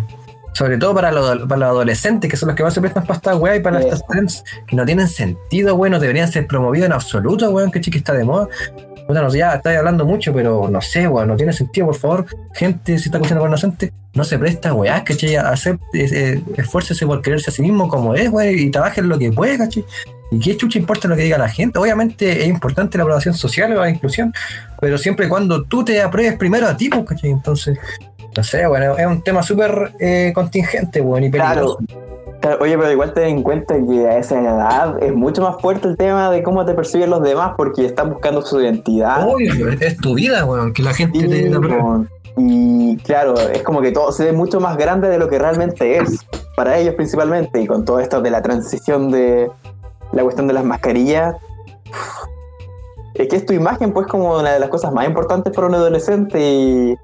sobre 0.54 0.78
todo 0.78 0.93
para 0.93 1.12
los, 1.12 1.39
para 1.47 1.58
los 1.58 1.70
adolescentes, 1.70 2.30
que 2.30 2.38
son 2.38 2.47
los 2.47 2.56
que 2.56 2.64
más 2.64 2.74
se 2.74 2.82
prestan 2.82 3.04
para 3.04 3.18
esta 3.18 3.36
weá 3.36 3.56
y 3.56 3.60
para 3.60 3.80
Sí. 3.80 3.86
estas 3.86 4.06
trends 4.08 4.43
que 4.68 4.76
no 4.76 4.86
tienen 4.86 5.08
sentido, 5.08 5.76
weón, 5.76 5.91
no 5.93 5.99
deberían 5.99 6.32
ser 6.32 6.47
promovidos 6.47 6.86
en 6.88 6.93
absoluto, 6.93 7.49
weón. 7.49 7.72
Que 7.72 7.80
está 7.80 8.14
de 8.14 8.24
moda. 8.24 8.47
Puta, 9.08 9.22
no 9.22 9.30
sé, 9.30 9.39
ya 9.39 9.56
estáis 9.56 9.78
hablando 9.80 10.06
mucho, 10.06 10.32
pero 10.34 10.70
no 10.70 10.80
sé, 10.82 11.08
weón, 11.08 11.28
no 11.28 11.36
tiene 11.36 11.51
sentido, 11.51 11.88
por 11.88 11.95
favor. 11.95 12.26
Gente, 12.54 12.97
si 12.97 13.06
está 13.10 13.18
escuchando 13.18 13.41
por 13.41 13.49
inocente, 13.49 13.91
no 14.14 14.24
se 14.24 14.39
presta 14.39 14.74
weá, 14.74 15.04
¿cachai? 15.04 15.36
A 15.36 15.49
hacer, 15.49 15.78
eh, 15.93 16.08
eh, 16.12 16.43
esfuércese 16.58 17.06
por 17.06 17.22
quererse 17.22 17.51
a 17.51 17.54
sí 17.54 17.62
mismo 17.62 17.89
como 17.89 18.16
es, 18.16 18.30
weón, 18.30 18.58
y 18.58 18.70
trabaje 18.70 19.01
en 19.01 19.10
lo 19.10 19.18
que 19.20 19.32
puede, 19.32 19.58
¿cachai? 19.58 19.84
¿Y 20.32 20.39
qué 20.39 20.56
chucha 20.58 20.80
importa 20.80 21.08
lo 21.08 21.16
que 21.16 21.24
diga 21.24 21.38
la 21.38 21.49
gente? 21.49 21.78
Obviamente 21.78 22.41
es 22.43 22.47
importante 22.47 22.97
la 22.97 23.04
aprobación 23.04 23.34
social 23.36 23.76
o 23.78 23.82
la 23.82 23.89
inclusión, 23.89 24.34
pero 24.80 24.97
siempre 24.97 25.26
y 25.26 25.30
cuando 25.30 25.64
tú 25.64 25.84
te 25.84 26.01
apruebes 26.01 26.38
primero 26.38 26.68
a 26.68 26.76
ti, 26.78 26.89
pues, 26.89 27.06
¿cachai? 27.06 27.30
Entonces, 27.32 27.78
no 28.36 28.44
sé, 28.44 28.68
bueno, 28.68 28.98
es 28.98 29.06
un 29.06 29.22
tema 29.22 29.44
súper 29.44 29.94
eh, 30.00 30.32
contingente, 30.34 31.02
weón, 31.02 31.24
y 31.24 31.30
peligroso. 31.30 31.78
Claro, 32.42 32.58
Oye, 32.60 32.78
pero 32.78 32.92
igual 32.92 33.14
ten 33.14 33.38
en 33.38 33.44
cuenta 33.44 33.76
que 33.76 34.06
a 34.06 34.18
esa 34.18 34.40
edad 34.42 35.02
es 35.02 35.14
mucho 35.16 35.42
más 35.42 35.62
fuerte 35.62 35.88
el 35.88 35.96
tema 35.96 36.30
de 36.30 36.44
cómo 36.44 36.66
te 36.66 36.74
perciben 36.74 37.10
los 37.10 37.24
demás 37.24 37.54
porque 37.56 37.86
están 37.86 38.10
buscando 38.10 38.42
su 38.42 38.60
identidad. 38.60 39.26
Obvio, 39.30 39.70
es 39.70 39.98
tu 39.98 40.14
vida, 40.14 40.44
weón, 40.44 40.74
que 40.74 40.84
la 40.84 40.94
gente 40.94 41.20
Sí, 41.20 41.28
te. 41.28 41.52
Y 42.36 42.98
claro, 42.98 43.36
es 43.38 43.62
como 43.62 43.82
que 43.82 43.92
todo 43.92 44.12
se 44.12 44.26
ve 44.26 44.32
mucho 44.34 44.60
más 44.60 44.76
grande 44.76 45.08
de 45.08 45.20
lo 45.20 45.30
que 45.30 45.38
realmente 45.38 45.98
es, 45.98 46.26
para 46.56 46.78
ellos 46.78 46.96
principalmente, 46.96 47.62
y 47.62 47.68
con 47.68 47.86
todo 47.86 48.00
esto 48.00 48.22
de 48.22 48.32
la 48.32 48.42
transición 48.42 49.12
de 49.12 49.50
la 50.12 50.24
cuestión 50.24 50.48
de 50.48 50.54
las 50.54 50.66
mascarillas. 50.66 51.36
Es 53.14 53.28
que 53.28 53.36
es 53.36 53.46
tu 53.46 53.54
imagen, 53.54 53.94
pues, 53.94 54.08
como 54.08 54.40
una 54.40 54.52
de 54.52 54.60
las 54.60 54.70
cosas 54.70 54.92
más 54.92 55.06
importantes 55.06 55.54
para 55.54 55.68
un 55.68 55.76
adolescente, 55.76 56.40
y 56.42 56.98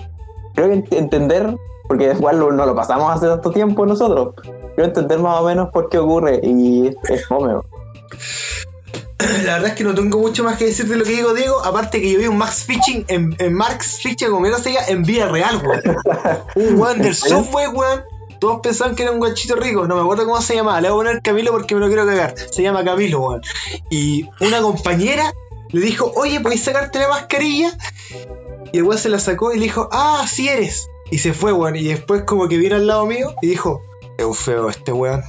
creo 0.60 0.84
que 0.90 0.98
entender, 0.98 1.56
porque 1.88 2.12
igual 2.12 2.40
no 2.40 2.66
lo 2.66 2.76
pasamos 2.76 3.16
hace 3.16 3.28
tanto 3.28 3.52
tiempo 3.52 3.86
nosotros, 3.86 4.36
creo 4.76 4.86
entender 4.86 5.20
más 5.20 5.40
o 5.40 5.46
menos 5.46 5.70
por 5.72 5.90
qué 5.90 5.98
ocurre, 5.98 6.40
y 6.44 6.88
es, 6.88 6.96
es 7.10 7.26
fome. 7.28 7.54
La 9.46 9.54
verdad 9.56 9.68
es 9.68 9.74
que 9.74 9.84
no 9.84 9.94
tengo 9.94 10.20
mucho 10.20 10.44
más 10.44 10.58
que 10.58 10.66
decir 10.66 10.88
de 10.88 10.96
lo 10.96 11.04
que 11.04 11.12
digo 11.12 11.34
Diego, 11.34 11.64
aparte 11.64 12.02
que 12.02 12.12
yo 12.12 12.20
vi 12.20 12.28
un 12.28 12.38
Max 12.38 12.64
Fitching 12.64 13.06
en, 13.10 13.36
en 13.38 13.54
Max 13.54 14.00
Fitching, 14.02 14.30
como 14.30 14.46
se 14.58 14.74
llama, 14.74 14.88
en 14.88 15.04
vida 15.04 15.28
real, 15.28 15.62
weón. 15.66 15.82
Un 16.56 16.80
weón 16.80 17.02
del 17.02 17.16
subway, 17.16 17.68
weón. 17.68 18.04
Todos 18.40 18.62
pensaban 18.62 18.96
que 18.96 19.04
era 19.04 19.12
un 19.12 19.18
guachito 19.18 19.58
rico, 19.58 19.86
no 19.86 19.96
me 19.96 20.02
acuerdo 20.02 20.24
cómo 20.26 20.42
se 20.42 20.56
llamaba, 20.56 20.80
le 20.80 20.90
voy 20.90 21.02
a 21.02 21.10
poner 21.10 21.22
Camilo 21.22 21.52
porque 21.52 21.76
me 21.76 21.82
lo 21.82 21.88
quiero 21.88 22.06
cagar. 22.06 22.34
Se 22.38 22.62
llama 22.64 22.86
Camilo, 22.86 23.20
weón. 23.20 23.42
Y 23.90 24.30
una 24.40 24.62
compañera 24.62 25.34
le 25.72 25.82
dijo, 25.82 26.12
oye, 26.16 26.40
¿podéis 26.40 26.64
sacarte 26.64 27.00
la 27.00 27.10
mascarilla? 27.10 27.72
Y 28.72 28.78
el 28.78 28.84
weón 28.84 29.00
se 29.00 29.10
la 29.10 29.20
sacó 29.20 29.54
y 29.54 29.58
le 29.58 29.66
dijo, 29.66 29.90
ah, 29.92 30.26
sí 30.28 30.48
eres. 30.48 30.90
Y 31.12 31.18
se 31.20 31.34
fue, 31.34 31.54
weón. 31.54 31.76
Y 31.76 31.84
después 31.86 32.24
como 32.24 32.48
que 32.48 32.58
vino 32.58 32.76
al 32.76 32.88
lado 32.88 33.06
mío 33.06 33.34
y 33.42 33.48
dijo, 33.48 33.82
es 34.18 34.38
feo 34.38 34.70
este 34.70 34.92
weón. 34.92 35.24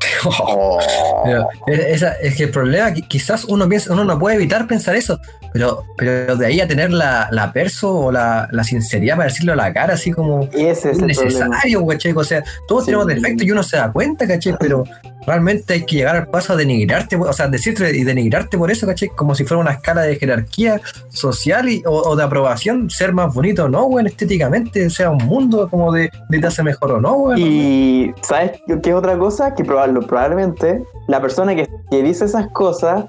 Pero, 1.24 1.48
pero 1.66 1.82
esa- 1.82 2.12
es 2.14 2.36
que 2.36 2.44
el 2.44 2.50
problema, 2.50 2.92
quizás 2.92 3.44
uno 3.44 3.68
piensa, 3.68 3.92
uno 3.92 4.04
no 4.04 4.18
puede 4.18 4.36
evitar 4.36 4.66
pensar 4.66 4.96
eso, 4.96 5.20
pero, 5.52 5.84
pero 5.96 6.36
de 6.36 6.46
ahí 6.46 6.60
a 6.60 6.66
tener 6.66 6.90
la, 6.92 7.28
la 7.30 7.52
perso 7.52 7.92
o 7.94 8.12
la, 8.12 8.48
la 8.50 8.64
sinceridad 8.64 9.16
para 9.16 9.28
decirlo 9.28 9.52
a 9.52 9.56
la 9.56 9.72
cara, 9.72 9.94
así 9.94 10.12
como 10.12 10.48
Ese 10.52 10.92
es 10.92 10.98
necesario, 11.00 11.86
¿cachai? 11.86 12.12
O 12.16 12.24
sea, 12.24 12.42
todos 12.66 12.84
Sí. 12.84 12.86
tenemos 12.86 13.06
defectos 13.06 13.46
y 13.46 13.50
uno 13.50 13.62
se 13.62 13.76
da 13.76 13.92
cuenta, 13.92 14.26
¿cachai? 14.26 14.54
Pero 14.58 14.84
realmente 15.26 15.74
hay 15.74 15.84
que 15.84 15.96
llegar 15.96 16.16
al 16.16 16.26
paso 16.28 16.54
a 16.54 16.56
denigrarte, 16.56 17.16
o 17.16 17.32
sea, 17.34 17.46
decirte 17.48 17.94
y 17.94 18.04
denigrarte 18.04 18.56
por 18.56 18.70
eso, 18.70 18.86
¿cachai? 18.86 19.08
Como 19.10 19.34
si 19.34 19.44
fuera 19.44 19.60
una 19.60 19.72
escala 19.72 20.02
de 20.02 20.16
jerarquía 20.16 20.80
social 21.10 21.68
y- 21.68 21.82
o, 21.84 21.92
o 21.92 22.16
de 22.16 22.22
aprobación, 22.24 22.88
ser 22.88 23.12
más 23.12 23.34
bonito 23.34 23.64
o 23.64 23.68
no, 23.68 23.84
weón, 23.84 24.06
estéticamente, 24.06 24.86
o 24.86 24.90
sea, 24.90 25.10
un 25.10 25.24
mundo 25.26 25.68
como 25.68 25.92
de, 25.92 26.10
de 26.30 26.38
te 26.38 26.46
hace 26.46 26.62
mejor 26.62 26.92
o 26.92 27.00
no, 27.00 27.12
weón. 27.14 27.38
Y 27.38 28.12
¿sabes 28.22 28.52
qué 28.82 28.94
otra 28.94 29.18
cosa? 29.18 29.54
Que 29.54 29.64
proba- 29.92 30.06
probablemente 30.06 30.84
la 31.08 31.20
persona 31.20 31.54
que, 31.54 31.68
que 31.90 32.02
dice 32.02 32.24
esas 32.24 32.48
cosas 32.48 33.06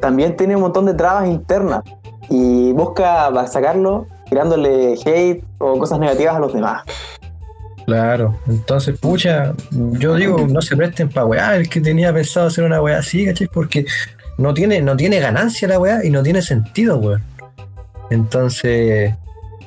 también 0.00 0.36
tiene 0.36 0.56
un 0.56 0.62
montón 0.62 0.86
de 0.86 0.94
trabas 0.94 1.28
internas 1.28 1.82
y 2.28 2.72
busca 2.72 3.30
sacarlo 3.46 4.06
tirándole 4.28 4.94
hate 5.04 5.44
o 5.58 5.78
cosas 5.78 5.98
negativas 5.98 6.36
a 6.36 6.38
los 6.38 6.52
demás. 6.52 6.82
Claro, 7.86 8.36
entonces, 8.46 8.98
pucha, 9.00 9.52
yo 9.72 10.14
digo, 10.14 10.46
no 10.48 10.62
se 10.62 10.76
presten 10.76 11.08
para 11.08 11.26
weá, 11.26 11.56
el 11.56 11.68
que 11.68 11.80
tenía 11.80 12.12
pensado 12.12 12.46
hacer 12.46 12.62
una 12.62 12.80
weá 12.80 12.98
así, 12.98 13.26
¿cachai? 13.26 13.48
Porque 13.48 13.84
no 14.38 14.54
tiene, 14.54 14.80
no 14.80 14.96
tiene 14.96 15.18
ganancia 15.18 15.66
la 15.66 15.80
weá 15.80 16.04
y 16.04 16.10
no 16.10 16.22
tiene 16.22 16.40
sentido, 16.40 16.98
weón. 16.98 17.22
Entonces, 18.10 19.14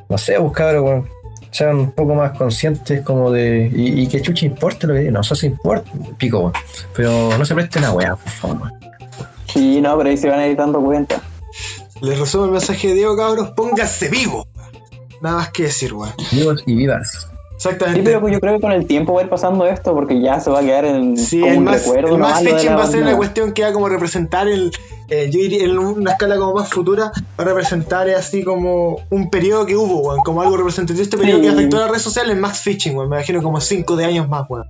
no 0.07 0.17
sé, 0.17 0.37
buscar, 0.37 0.79
weón, 0.79 1.05
sean 1.53 1.77
un 1.77 1.91
poco 1.91 2.15
más 2.15 2.37
conscientes 2.37 3.01
como 3.01 3.31
de. 3.31 3.71
Y, 3.73 4.01
y 4.01 4.07
que 4.07 4.21
chucha 4.21 4.45
importe 4.45 4.87
lo 4.87 4.93
que 4.93 4.99
digan, 4.99 5.13
no, 5.13 5.21
eso 5.21 5.35
se 5.35 5.47
importa, 5.47 5.89
pico, 6.17 6.39
weón. 6.39 6.53
Pero 6.95 7.37
no 7.37 7.45
se 7.45 7.53
presten 7.53 7.83
a 7.85 7.91
weá, 7.91 8.15
por 8.15 8.31
favor, 8.31 8.57
weón. 8.57 8.73
Y 9.55 9.79
no, 9.79 9.95
pero 9.97 10.09
ahí 10.09 10.17
se 10.17 10.29
van 10.29 10.39
a 10.39 10.47
ir 10.47 10.57
dando 10.57 10.81
cuenta. 10.81 11.21
Les 12.01 12.19
resumo 12.19 12.45
el 12.45 12.51
mensaje 12.51 12.89
de 12.89 12.95
Diego, 12.95 13.15
cabros, 13.15 13.51
pónganse 13.51 14.09
vivo. 14.09 14.47
Nada 15.21 15.37
más 15.37 15.49
que 15.51 15.63
decir, 15.63 15.93
weón. 15.93 16.11
Vivos 16.31 16.63
y 16.65 16.75
vivas. 16.75 17.29
Exactamente. 17.55 17.99
Sí, 17.99 18.05
pero 18.05 18.27
yo 18.27 18.39
creo 18.39 18.55
que 18.55 18.61
con 18.61 18.71
el 18.71 18.85
tiempo 18.87 19.13
va 19.13 19.21
a 19.21 19.23
ir 19.23 19.29
pasando 19.29 19.65
esto 19.65 19.93
porque 19.93 20.19
ya 20.21 20.39
se 20.39 20.49
va 20.49 20.59
a 20.59 20.63
quedar 20.63 20.85
en 20.85 21.15
Sí, 21.17 21.39
como 21.39 21.51
el 21.51 21.57
un 21.59 21.63
más, 21.65 21.81
recuerdo. 21.85 22.15
el 22.15 22.17
más 22.21 22.41
fetching 22.43 22.75
va 22.75 22.83
a 22.83 22.87
ser 22.87 23.03
una 23.03 23.15
cuestión 23.15 23.53
que 23.53 23.63
va 23.63 23.71
como 23.73 23.87
representar 23.89 24.47
el. 24.47 24.71
eh, 25.09 25.29
yo 25.31 25.39
diría 25.39 25.63
en 25.65 25.77
una 25.77 26.11
escala 26.13 26.37
como 26.37 26.53
más 26.55 26.69
futura, 26.69 27.11
va 27.39 27.43
a 27.43 27.45
representar 27.45 28.09
así 28.09 28.43
como 28.43 28.97
un 29.09 29.29
periodo 29.29 29.65
que 29.65 29.75
hubo, 29.75 29.99
weón, 30.01 30.21
como 30.25 30.41
algo 30.41 30.57
representativo 30.57 30.97
de 30.97 31.03
este 31.03 31.17
periodo 31.17 31.37
Sí. 31.39 31.43
que 31.45 31.49
afectó 31.53 31.77
a 31.77 31.79
las 31.81 31.89
redes 31.89 32.01
sociales, 32.03 32.37
Max 32.37 32.59
Fitching, 32.61 32.95
weón, 32.97 33.09
me 33.09 33.17
imagino 33.17 33.41
como 33.43 33.61
5 33.61 33.95
de 33.95 34.05
años 34.05 34.27
más, 34.27 34.45
weón. 34.49 34.65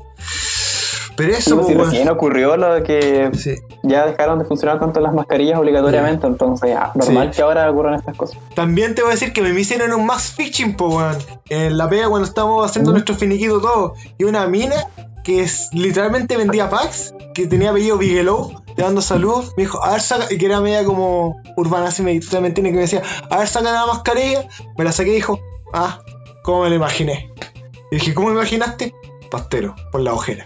Pero 1.16 1.34
eso, 1.34 1.56
pues, 1.56 1.68
si 1.68 1.76
weón. 1.76 1.90
recién 1.90 2.10
ocurrió 2.10 2.58
lo 2.58 2.74
de 2.74 2.84
que 2.84 3.30
Sí. 3.34 3.56
ya 3.84 4.06
dejaron 4.06 4.40
de 4.40 4.46
funcionar 4.46 4.80
tanto 4.80 5.00
las 5.00 5.14
mascarillas 5.14 5.60
obligatoriamente, 5.60 6.26
entonces 6.28 6.72
ya, 6.72 6.92
normal 6.96 7.32
que 7.32 7.42
ahora 7.42 7.70
ocurran 7.70 7.96
estas 7.96 8.16
cosas. 8.18 8.38
También 8.56 8.96
te 8.96 9.02
voy 9.02 9.12
a 9.12 9.14
decir 9.14 9.34
que 9.34 9.42
me 9.42 9.60
hicieron 9.60 9.94
un 9.94 10.06
Max 10.06 10.34
Fitching, 10.36 10.76
po, 10.76 10.98
weón. 10.98 11.18
En 11.50 11.78
la 11.78 11.88
pega 11.90 12.10
cuando 12.10 12.28
estábamos 12.28 12.66
haciendo 12.66 12.92
nuestro 12.92 13.16
finiquito 13.16 13.62
todo. 13.62 13.94
Y 14.18 14.24
una 14.24 14.48
mina 14.48 14.76
que 15.24 15.42
es, 15.42 15.70
literalmente 15.72 16.36
vendía 16.36 16.70
packs, 16.70 17.14
que 17.34 17.48
tenía 17.48 17.70
apellido 17.70 17.98
Bigelow, 17.98 18.62
te 18.76 18.82
dando 18.82 19.02
saludos. 19.02 19.54
Me 19.56 19.64
dijo, 19.64 19.84
a 19.84 19.92
ver, 19.92 20.02
saca, 20.02 20.26
y 20.34 20.38
que 20.38 20.46
era 20.48 20.60
media 20.60 20.84
como 20.84 21.42
urbana, 21.56 21.88
así 21.88 22.02
me, 22.02 22.12
entiende, 22.12 22.54
que 22.54 22.72
me 22.72 22.82
decía, 22.82 23.02
a 23.30 23.38
ver, 23.38 23.48
saca 23.48 23.72
la 23.72 23.86
mascarilla. 23.86 24.48
Me 24.78 24.84
la 24.84 24.92
saqué 24.92 25.12
y 25.12 25.16
dijo, 25.16 25.40
ah, 25.74 26.00
¿cómo 26.44 26.64
me 26.64 26.70
la 26.70 26.76
imaginé? 26.76 27.32
Y 27.92 27.96
dije, 27.96 28.14
¿cómo 28.14 28.30
me 28.30 28.34
imaginaste? 28.34 28.94
Pasteros 29.34 29.74
por 29.92 30.02
la 30.02 30.14
ojera. 30.14 30.46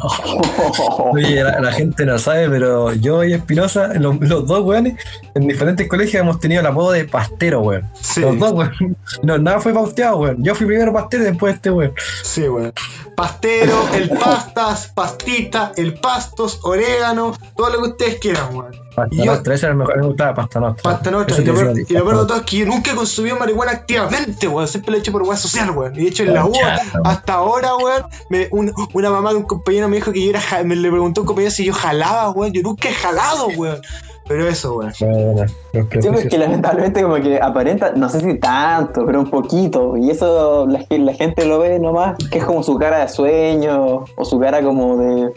Oye, 1.12 1.44
la, 1.44 1.60
la 1.60 1.70
gente 1.70 2.06
no 2.06 2.18
sabe, 2.18 2.48
pero 2.48 2.94
yo 2.94 3.22
y 3.24 3.34
Espinosa, 3.34 3.92
los, 3.92 4.18
los 4.20 4.46
dos 4.46 4.64
weones, 4.64 4.94
en 5.34 5.48
diferentes 5.48 5.86
colegios 5.86 6.22
hemos 6.22 6.40
tenido 6.40 6.62
el 6.62 6.66
apodo 6.66 6.92
de 6.92 7.04
pastero, 7.04 7.60
weón. 7.60 7.90
Sí, 8.00 8.22
Los 8.22 8.38
dos, 8.38 8.52
weón. 8.52 8.96
No, 9.22 9.36
nada 9.36 9.60
fue 9.60 9.74
pauteado, 9.74 10.16
weón. 10.16 10.42
Yo 10.42 10.54
fui 10.54 10.66
primero 10.66 10.94
pastero 10.94 11.24
y 11.24 11.26
después 11.26 11.56
este, 11.56 11.70
weón. 11.70 11.92
sí, 12.22 12.48
weón. 12.48 12.72
Pastero, 13.14 13.86
el 13.94 14.08
pastas, 14.08 14.90
pastita, 14.94 15.72
el 15.76 15.92
pastos, 16.00 16.60
orégano, 16.62 17.36
todo 17.54 17.68
lo 17.68 17.82
que 17.82 17.88
ustedes 17.90 18.18
quieran, 18.18 18.56
weón. 18.56 18.72
Pasta 18.94 19.16
yo- 19.16 19.24
nostra, 19.24 19.54
ese 19.54 19.66
era 19.66 19.74
mejor, 19.74 19.96
me 19.98 20.06
gustaba 20.06 20.34
pasta 20.34 20.60
nostra. 20.60 20.82
Pasta 20.92 21.10
nostra. 21.10 21.42
Y 21.42 21.44
lo, 21.46 21.54
peor, 21.54 21.72
y 21.88 21.92
lo 21.94 22.04
peor 22.04 22.20
de 22.20 22.26
todo 22.26 22.36
es 22.38 22.42
que 22.44 22.56
yo 22.58 22.66
nunca 22.66 22.92
he 22.92 22.94
consumido 22.94 23.36
marihuana 23.36 23.72
activamente, 23.72 24.48
weón. 24.48 24.68
Siempre 24.68 24.90
lo 24.92 24.96
he 24.96 25.00
hecho 25.00 25.12
por 25.12 25.22
weón 25.22 25.36
social, 25.36 25.70
weón. 25.70 25.94
Y 25.96 26.02
de 26.04 26.08
hecho 26.08 26.22
en 26.24 26.34
la 26.34 26.44
U, 26.44 26.50
weón. 26.52 26.78
hasta 27.04 27.34
ahora, 27.34 27.76
weón, 27.76 28.02
me- 28.30 28.48
un- 28.50 28.72
una 28.92 29.10
mamá 29.10 29.30
de 29.30 29.36
un 29.36 29.44
compañero 29.44 29.88
me 29.88 29.96
dijo 29.96 30.12
que 30.12 30.24
yo 30.24 30.30
era. 30.30 30.40
Me 30.64 30.76
le 30.76 30.90
preguntó 30.90 31.20
a 31.20 31.22
un 31.22 31.26
compañero 31.26 31.50
si 31.50 31.64
yo 31.64 31.72
jalaba, 31.72 32.30
weón. 32.30 32.52
Yo 32.52 32.62
nunca 32.62 32.88
he 32.88 32.92
jalado, 32.92 33.48
weón. 33.56 33.80
Pero 34.28 34.46
eso, 34.46 34.76
weón. 34.76 34.92
Bueno, 35.00 35.46
Sí, 35.48 35.52
pues 35.72 35.86
prejuicios. 35.88 36.30
que 36.30 36.38
lamentablemente 36.38 37.02
como 37.02 37.16
que 37.16 37.40
aparenta, 37.40 37.92
no 37.96 38.08
sé 38.08 38.20
si 38.20 38.38
tanto, 38.38 39.04
pero 39.04 39.20
un 39.20 39.28
poquito. 39.30 39.96
Y 39.96 40.10
eso 40.10 40.66
la, 40.68 40.84
la 40.88 41.12
gente 41.14 41.44
lo 41.44 41.58
ve 41.58 41.78
nomás, 41.80 42.16
que 42.30 42.38
es 42.38 42.44
como 42.44 42.62
su 42.62 42.76
cara 42.78 42.98
de 43.00 43.08
sueño, 43.08 44.04
o 44.16 44.24
su 44.24 44.38
cara 44.38 44.62
como 44.62 44.96
de... 44.96 45.32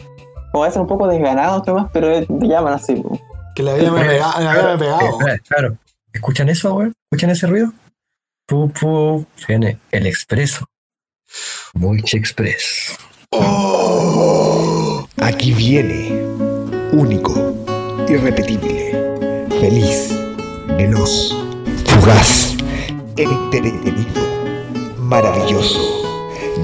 Como 0.52 0.62
a 0.64 0.68
veces 0.68 0.80
un 0.80 0.86
poco 0.86 1.08
desganado 1.08 1.62
nomás, 1.66 1.88
pero 1.92 2.08
te 2.08 2.46
llaman 2.46 2.74
así. 2.74 2.94
po. 2.94 3.18
Que 3.56 3.62
la 3.62 3.72
vida 3.72 3.90
me, 3.90 4.04
pega, 4.04 4.38
la 4.38 4.52
vida 4.52 4.62
me 4.62 4.72
ha 4.72 4.78
pegado. 4.78 5.18
Claro. 5.48 5.78
¿Escuchan 6.12 6.50
eso, 6.50 6.74
weón? 6.74 6.92
¿Escuchan 7.10 7.30
ese 7.30 7.46
ruido? 7.46 7.72
Pu, 8.46 8.70
pu. 8.70 9.26
Viene 9.48 9.80
el 9.90 10.06
expreso. 10.06 10.66
Mulchi 11.72 12.18
Express. 12.18 12.98
Aquí 15.16 15.54
viene, 15.54 16.22
único, 16.92 17.32
irrepetible, 18.06 19.48
feliz, 19.58 20.14
veloz, 20.76 21.34
fugaz, 21.86 22.54
entretenido, 23.16 24.22
maravilloso, 24.98 25.80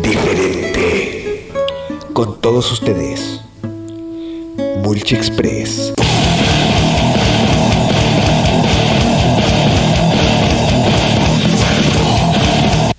diferente. 0.03 1.51
Con 2.13 2.39
todos 2.43 2.71
ustedes, 2.71 3.41
Mulchi 4.83 5.15
Express. 5.15 5.95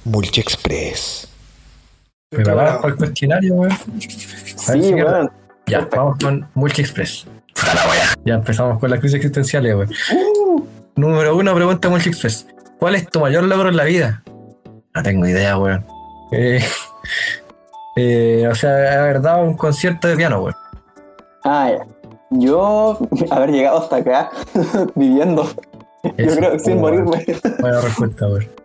Mulchi 0.05 0.41
Express. 0.41 1.27
¿Preparados 2.29 2.81
para 2.81 2.93
el 2.93 2.97
cuestionario, 2.97 3.55
weón? 3.55 3.77
Sí, 3.99 4.93
weón. 4.93 5.31
Ya, 5.67 5.87
vamos 5.95 6.17
con 6.21 6.47
Multi 6.55 6.81
Express. 6.81 7.25
Ya 8.25 8.35
empezamos 8.35 8.79
con 8.79 8.89
las 8.89 8.99
crisis 8.99 9.17
existenciales, 9.17 9.75
weón. 9.75 9.89
Número 10.95 11.35
uno, 11.35 11.55
pregunta 11.55 11.89
Multi 11.89 12.09
Express. 12.09 12.47
¿Cuál 12.79 12.95
es 12.95 13.07
tu 13.07 13.19
mayor 13.19 13.43
logro 13.43 13.69
en 13.69 13.77
la 13.77 13.85
vida? 13.85 14.23
No 14.93 15.03
tengo 15.03 15.25
idea, 15.25 15.57
weón. 15.57 15.85
Eh, 16.31 16.63
eh, 17.95 18.47
o 18.49 18.55
sea, 18.55 19.01
haber 19.03 19.21
dado 19.21 19.43
un 19.43 19.55
concierto 19.55 20.07
de 20.07 20.15
piano, 20.15 20.41
weón. 20.41 20.55
Ah, 21.43 21.71
ya. 21.71 21.85
Yo, 22.31 22.97
haber 23.31 23.51
llegado 23.51 23.79
hasta 23.79 23.97
acá, 23.97 24.31
viviendo, 24.95 25.47
yo 26.03 26.35
creo 26.35 26.51
que 26.53 26.59
sin 26.59 26.81
morirme. 26.81 27.25
Buena 27.59 27.81
respuesta, 27.81 28.27
weón. 28.27 28.62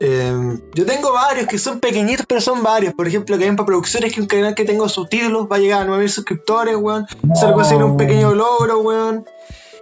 Eh, 0.00 0.58
yo 0.74 0.86
tengo 0.86 1.12
varios 1.12 1.46
que 1.46 1.58
son 1.58 1.80
pequeñitos, 1.80 2.26
pero 2.26 2.40
son 2.40 2.62
varios. 2.62 2.94
Por 2.94 3.06
ejemplo, 3.06 3.38
que 3.38 3.44
hay 3.44 3.52
para 3.52 3.66
producciones 3.66 4.12
que 4.12 4.20
un 4.20 4.26
canal 4.26 4.54
que 4.54 4.64
tengo 4.64 4.88
subtítulos 4.88 5.46
va 5.50 5.56
a 5.56 5.58
llegar 5.60 5.82
a 5.82 5.84
9000 5.84 6.10
suscriptores, 6.10 6.76
weón. 6.76 7.06
Eso 7.32 7.78
lo 7.78 7.86
un 7.86 7.96
pequeño 7.96 8.34
logro, 8.34 8.80
weón. 8.80 9.24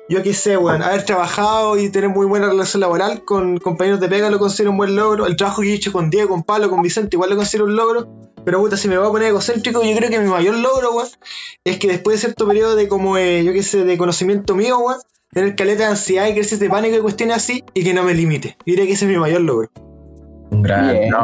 Yo 0.09 0.23
qué 0.23 0.35
sé, 0.35 0.57
weón. 0.57 0.83
Haber 0.83 1.05
trabajado 1.05 1.79
y 1.79 1.91
tener 1.91 2.11
muy 2.11 2.27
buena 2.27 2.47
relación 2.47 2.81
laboral 2.81 3.25
con 3.25 3.59
compañeros 3.59 4.01
de 4.01 4.09
pega 4.09 4.29
lo 4.29 4.39
considero 4.39 4.71
un 4.71 4.77
buen 4.77 4.95
logro. 4.95 5.27
El 5.27 5.37
trabajo 5.37 5.63
que 5.63 5.71
he 5.71 5.75
hecho 5.75 5.93
con 5.93 6.11
Diego, 6.11 6.29
con 6.29 6.43
Pablo, 6.43 6.69
con 6.69 6.83
Vicente, 6.83 7.17
igual 7.17 7.31
lo 7.31 7.37
considero 7.37 7.65
un 7.65 7.77
logro. 7.77 8.09
Pero 8.45 8.61
puta, 8.61 8.77
si 8.77 8.89
me 8.89 8.99
voy 8.99 9.07
a 9.07 9.11
poner 9.11 9.29
egocéntrico, 9.29 9.83
yo 9.83 9.97
creo 9.97 10.11
que 10.11 10.19
mi 10.19 10.29
mayor 10.29 10.57
logro, 10.57 10.93
weón, 10.93 11.09
es 11.65 11.79
que 11.79 11.89
después 11.89 12.17
de 12.17 12.27
cierto 12.27 12.47
periodo 12.47 12.77
de 12.77 12.89
como, 12.89 13.17
eh, 13.17 13.45
yo 13.45 13.53
qué 13.53 13.63
sé, 13.63 13.85
de 13.85 13.97
conocimiento 13.97 14.55
mío, 14.57 14.79
weón, 14.79 14.99
tener 15.33 15.55
caleta 15.57 15.85
de 15.85 15.91
ansiedad 15.91 16.27
y 16.27 16.35
crisis 16.35 16.59
de 16.59 16.69
pánico 16.69 16.97
y 16.97 17.01
cuestiones 17.01 17.37
así, 17.37 17.65
y 17.73 17.85
que 17.85 17.95
no 17.95 18.03
me 18.03 18.15
limite. 18.15 18.57
Yo 18.67 18.73
diría 18.73 18.87
que 18.87 18.93
ese 18.93 19.07
es 19.07 19.11
mi 19.11 19.17
mayor 19.17 19.43
logro. 19.43 19.71
Un 20.53 20.63
gran 20.63 20.93
Bien. 20.93 21.15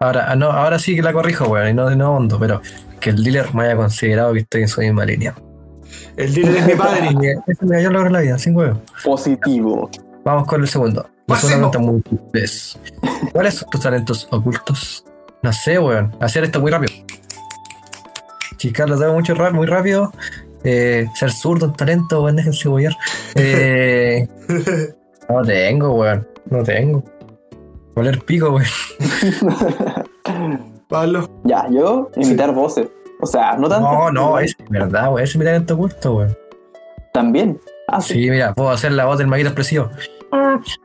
Ahora, 0.00 0.26
ah, 0.28 0.36
no, 0.36 0.50
ahora 0.50 0.78
sí 0.78 0.96
que 0.96 1.02
la 1.02 1.12
corrijo, 1.12 1.46
weón, 1.46 1.68
y 1.68 1.72
no 1.72 1.88
de 1.88 1.96
no 1.96 2.14
hondo, 2.14 2.38
pero 2.38 2.60
que 3.00 3.10
el 3.10 3.22
dealer 3.22 3.54
me 3.54 3.64
haya 3.64 3.76
considerado 3.76 4.32
que 4.32 4.40
estoy 4.40 4.62
en 4.62 4.68
su 4.68 4.80
misma 4.80 5.06
línea. 5.06 5.34
El 6.16 6.34
dealer 6.34 6.56
es 6.56 6.66
mi 6.66 6.74
padre. 6.74 7.08
Ese 7.46 7.90
logro 7.90 8.08
en 8.08 8.12
la 8.12 8.20
vida, 8.20 8.38
sin 8.38 8.56
huevo. 8.56 8.82
Positivo. 9.04 9.88
Vamos 10.24 10.46
con 10.46 10.60
el 10.60 10.68
segundo. 10.68 11.02
Es 11.02 11.44
una 11.44 11.56
Máximo. 11.56 11.70
pregunta 11.70 11.78
muy 11.78 12.02
simple. 12.02 13.30
¿Cuáles 13.32 13.54
son 13.54 13.70
tus 13.70 13.80
talentos 13.80 14.28
ocultos? 14.30 15.04
No 15.42 15.52
sé, 15.52 15.78
weón. 15.78 16.14
Hacer 16.20 16.44
esto 16.44 16.60
muy 16.60 16.70
rápido. 16.70 16.92
Chicas, 18.56 18.88
lo 18.88 18.98
tengo 18.98 19.14
mucho 19.14 19.34
muy 19.52 19.66
rápido. 19.66 20.12
Eh, 20.64 21.06
ser 21.14 21.30
zurdo, 21.30 21.66
un 21.66 21.74
talento, 21.74 22.22
weón, 22.22 22.36
déjense 22.36 22.68
bollar. 22.68 22.94
Eh, 23.36 24.26
no 25.28 25.42
tengo, 25.42 25.94
weón. 25.94 26.26
No 26.50 26.62
tengo. 26.62 27.04
Voler 27.94 28.24
pico, 28.24 28.50
weón. 28.50 28.66
Pablo. 30.88 31.28
Ya, 31.44 31.66
yo, 31.70 32.10
imitar 32.16 32.52
voces. 32.52 32.88
O 33.20 33.26
sea, 33.26 33.56
no 33.56 33.68
tanto. 33.68 33.90
No, 33.90 34.10
no, 34.10 34.38
es 34.38 34.56
verdad. 34.68 35.12
Ese 35.14 35.22
es 35.24 35.36
mi 35.36 35.44
talento 35.44 35.74
oculto, 35.74 36.16
weón. 36.16 36.36
También. 37.12 37.60
Ah, 37.88 38.00
sí. 38.00 38.14
Sí, 38.14 38.30
mira, 38.30 38.52
puedo 38.54 38.70
hacer 38.70 38.92
la 38.92 39.04
voz 39.04 39.18
del 39.18 39.26
maquito 39.28 39.48
expresivo. 39.50 39.90
Se 40.64 40.80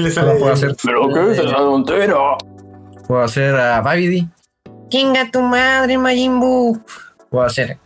le 0.00 0.08
No 0.08 0.10
sale. 0.10 0.34
puedo 0.38 0.52
hacer. 0.52 0.74
Pero 0.82 1.08
qué 1.12 1.32
es 1.32 1.38
esa 1.38 1.56
tontera. 1.56 2.14
Puedo 3.06 3.22
hacer 3.22 3.54
a 3.54 3.80
Babidi. 3.80 4.28
Chinga 4.88 5.30
tu 5.30 5.40
madre, 5.40 5.96
Majin 5.98 6.40
Buu. 6.40 6.78
Puedo 7.30 7.44
hacer. 7.44 7.78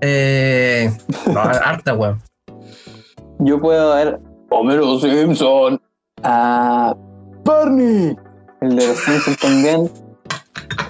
Eh. 0.00 0.96
No, 1.26 1.40
harta, 1.40 1.94
weón. 1.94 2.22
Yo 3.38 3.60
puedo 3.60 3.94
ver 3.94 4.20
Homero 4.50 4.98
Simpson. 4.98 5.80
A 6.22 6.94
Barney. 7.44 8.16
El 8.60 8.76
de 8.76 8.86
los 8.88 8.98
Simpsons 8.98 9.38
también. 9.38 9.90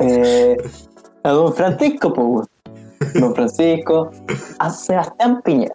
Eh, 0.01 0.57
a 1.24 1.30
Don 1.30 1.53
Francisco, 1.55 2.12
pues. 2.12 2.47
Don 3.14 3.34
Francisco. 3.34 4.11
A 4.59 4.70
Sebastián 4.70 5.40
Piñera. 5.44 5.74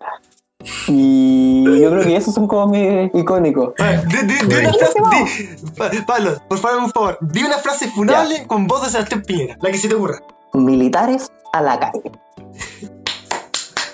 Y 0.88 1.64
yo 1.82 1.90
creo 1.90 2.04
que 2.04 2.16
esos 2.16 2.34
son 2.36 2.48
como 2.48 2.68
mis 2.68 3.10
icónicos. 3.16 3.74
Ah, 3.80 3.94
Di, 4.08 4.18
di- 4.28 4.46
di 4.48 4.56
una 4.56 4.74
frase, 4.74 5.00
di- 5.00 5.72
Pa- 5.76 5.90
Pablo, 6.06 6.32
por 6.48 6.60
favor, 6.60 6.82
por 6.84 6.92
favor, 6.94 7.18
di 7.22 7.44
una 7.44 7.58
frase 7.58 7.88
funable 7.90 8.46
con 8.46 8.68
voz 8.68 8.84
de 8.84 8.90
Sebastián 8.92 9.24
Piñera, 9.26 9.58
la 9.60 9.72
que 9.72 9.78
se 9.78 9.90
te 9.90 9.96
ocurra. 9.96 10.20
Militares 10.54 11.32
a 11.54 11.62
la 11.64 11.80
calle. 11.80 12.12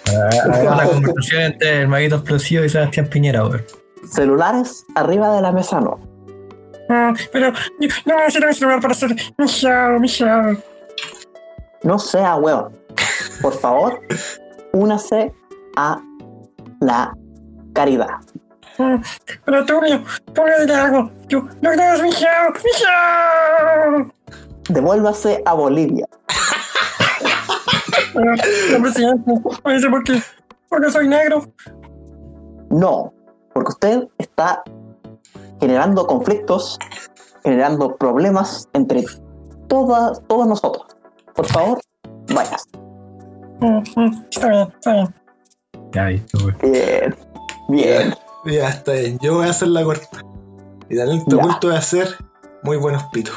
Hagamos 0.09 0.77
la 0.77 0.85
conversación 0.85 1.41
entre 1.41 1.81
el 1.81 1.87
maguito 1.87 2.15
explosivo 2.15 2.63
y 2.63 2.69
Sebastián 2.69 3.07
Piñera, 3.07 3.45
weón. 3.45 3.63
Celulares 4.09 4.85
arriba 4.95 5.35
de 5.35 5.41
la 5.41 5.51
mesa, 5.51 5.81
no. 5.81 5.99
Ah, 6.89 7.13
pero 7.33 7.51
yo 7.79 7.89
no 8.05 8.13
voy 8.13 8.23
a 8.23 8.47
mi 8.47 8.53
celular 8.53 8.79
para 8.79 8.93
hacer 8.93 9.15
mi 9.37 9.47
show, 9.47 9.99
mi 9.99 10.07
show. 10.07 10.57
No 11.83 11.99
sea 11.99 12.35
huevón. 12.35 12.77
Por 13.41 13.53
favor, 13.53 14.01
únase 14.71 15.33
a 15.75 15.99
la 16.79 17.13
caridad. 17.73 18.07
Ah, 18.79 18.99
Pero 19.45 19.65
Tulio, 19.65 20.03
Tulio, 20.33 20.59
dile 20.61 20.75
algo. 20.75 21.11
Yo, 21.27 21.41
no 21.61 21.71
mi 21.71 22.11
show, 22.11 22.53
mi 22.63 22.71
show. 22.77 24.11
Devuélvase 24.69 25.41
a 25.45 25.53
Bolivia. 25.53 26.05
Sé 29.79 29.89
por 29.89 30.03
qué. 30.03 30.21
Porque 30.69 30.91
soy 30.91 31.07
negro. 31.07 31.45
No, 32.69 33.13
porque 33.53 33.69
usted 33.69 34.07
está 34.17 34.63
generando 35.59 36.05
conflictos, 36.05 36.77
generando 37.43 37.95
problemas 37.95 38.67
entre 38.73 39.05
todas, 39.67 40.21
todos 40.27 40.47
nosotros. 40.47 40.85
Por 41.33 41.45
favor, 41.45 41.79
vayas. 42.33 42.67
Mm, 43.59 43.77
mm, 43.95 44.25
Está 44.31 44.49
bien, 44.49 44.67
está 44.73 44.93
bien. 44.93 45.15
Ya. 45.91 46.05
Bien, 46.61 47.15
bien. 47.69 48.15
Ya 48.45 48.69
está 48.69 48.93
bien, 48.93 49.19
yo 49.19 49.35
voy 49.35 49.47
a 49.47 49.49
hacer 49.49 49.69
la 49.69 49.83
corta. 49.83 50.23
Mi 50.89 50.97
talento 50.97 51.37
oculto 51.37 51.71
es 51.71 51.77
hacer 51.77 52.07
muy 52.63 52.77
buenos 52.77 53.03
pitos. 53.11 53.35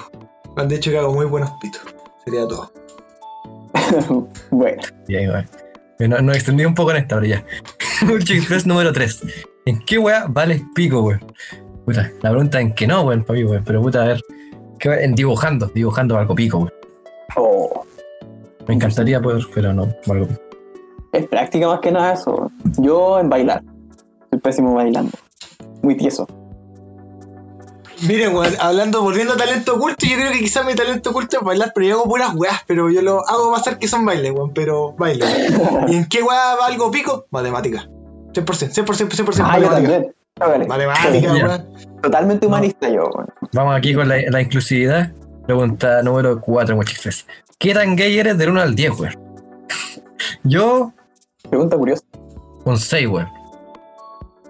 Me 0.57 0.62
han 0.62 0.68
dicho 0.68 0.91
que 0.91 0.99
hago 0.99 1.12
muy 1.12 1.26
buenos 1.26 1.51
pitos. 1.61 1.83
Sería 2.24 2.47
todo. 2.47 2.72
bueno, 4.51 4.82
Bien, 5.07 5.30
weón. 5.30 5.47
Nos 6.11 6.22
no 6.22 6.32
extendí 6.32 6.64
un 6.64 6.74
poco 6.74 6.93
en 6.93 6.99
esta, 6.99 7.16
pero 7.16 7.26
ya. 7.26 7.45
Express 8.34 8.66
número 8.66 8.93
3. 8.93 9.20
¿En 9.66 9.78
qué 9.84 9.99
weá 9.99 10.26
vale 10.28 10.62
pico, 10.74 11.03
weón? 11.03 11.20
Puta, 11.84 12.11
la 12.22 12.30
pregunta 12.30 12.61
en 12.61 12.72
que 12.74 12.86
no, 12.86 13.03
weón, 13.03 13.24
mí, 13.28 13.45
weón. 13.45 13.62
Pero 13.64 13.82
puta, 13.82 14.03
a 14.03 14.07
ver. 14.07 14.20
¿qué- 14.78 15.05
en 15.05 15.14
dibujando, 15.14 15.66
dibujando 15.74 16.16
algo 16.16 16.34
pico, 16.34 16.59
weón. 16.59 16.72
Oh, 17.36 17.84
Me 18.66 18.74
encantaría 18.74 19.20
poder, 19.20 19.43
pero 19.55 19.72
no, 19.74 19.88
algo 20.09 20.26
pico. 20.26 20.41
es 21.12 21.26
práctica 21.28 21.66
más 21.68 21.80
que 21.80 21.93
nada 21.93 22.14
eso. 22.14 22.51
Yo 22.78 23.18
en 23.20 23.28
bailar. 23.28 23.62
Soy 24.30 24.38
pésimo 24.41 24.74
bailando. 24.74 25.12
Muy 25.82 25.97
tieso. 25.97 26.26
Miren, 28.03 28.34
weón, 28.34 28.55
hablando, 28.61 29.03
volviendo 29.03 29.34
a 29.34 29.36
talento 29.36 29.74
oculto, 29.74 30.07
yo 30.07 30.16
creo 30.16 30.32
que 30.32 30.38
quizás 30.38 30.64
mi 30.64 30.74
talento 30.74 31.11
oculto 31.11 31.38
es 31.38 31.42
bailar, 31.44 31.72
pero 31.74 31.86
yo 31.86 31.94
hago 31.96 32.05
puras 32.09 32.34
weas, 32.34 32.61
pero 32.66 32.88
yo 32.90 33.03
lo 33.03 33.26
hago 33.28 33.53
pasar 33.53 33.78
que 33.78 33.88
son 33.88 34.05
bailes, 34.07 34.32
weón, 34.32 34.53
pero 34.55 34.92
baile. 34.98 35.26
¿Y 35.88 35.96
en 35.96 36.07
qué 36.07 36.22
wea 36.22 36.57
va 36.61 36.66
algo 36.66 36.90
pico? 36.90 37.26
Matemática. 37.30 37.88
100%, 38.32 38.44
100%, 38.44 38.84
100%, 38.84 39.44
Ah, 39.44 39.59
yo 39.59 39.66
matemática. 39.66 39.72
también. 39.72 40.14
Hágale. 40.40 40.66
Matemática, 40.66 41.32
weón. 41.32 41.68
Totalmente 42.03 42.46
humanista 42.46 42.88
yo, 42.88 43.03
weón. 43.14 43.26
Vamos 43.53 43.76
aquí 43.76 43.94
con 43.94 44.09
la, 44.09 44.16
la 44.30 44.40
inclusividad. 44.40 45.12
Pregunta 45.44 46.03
número 46.03 46.40
4, 46.40 46.76
muchachos. 46.76 47.26
¿Qué 47.59 47.74
tan 47.74 47.96
gay 47.96 48.18
eres 48.18 48.38
del 48.38 48.51
1 48.51 48.61
al 48.62 48.74
10, 48.74 48.92
weón? 48.98 49.18
Yo, 50.44 50.92
Pregunta 51.48 51.76
curiosa. 51.76 52.03
un 52.64 52.78
6, 52.78 53.09
weón. 53.09 53.28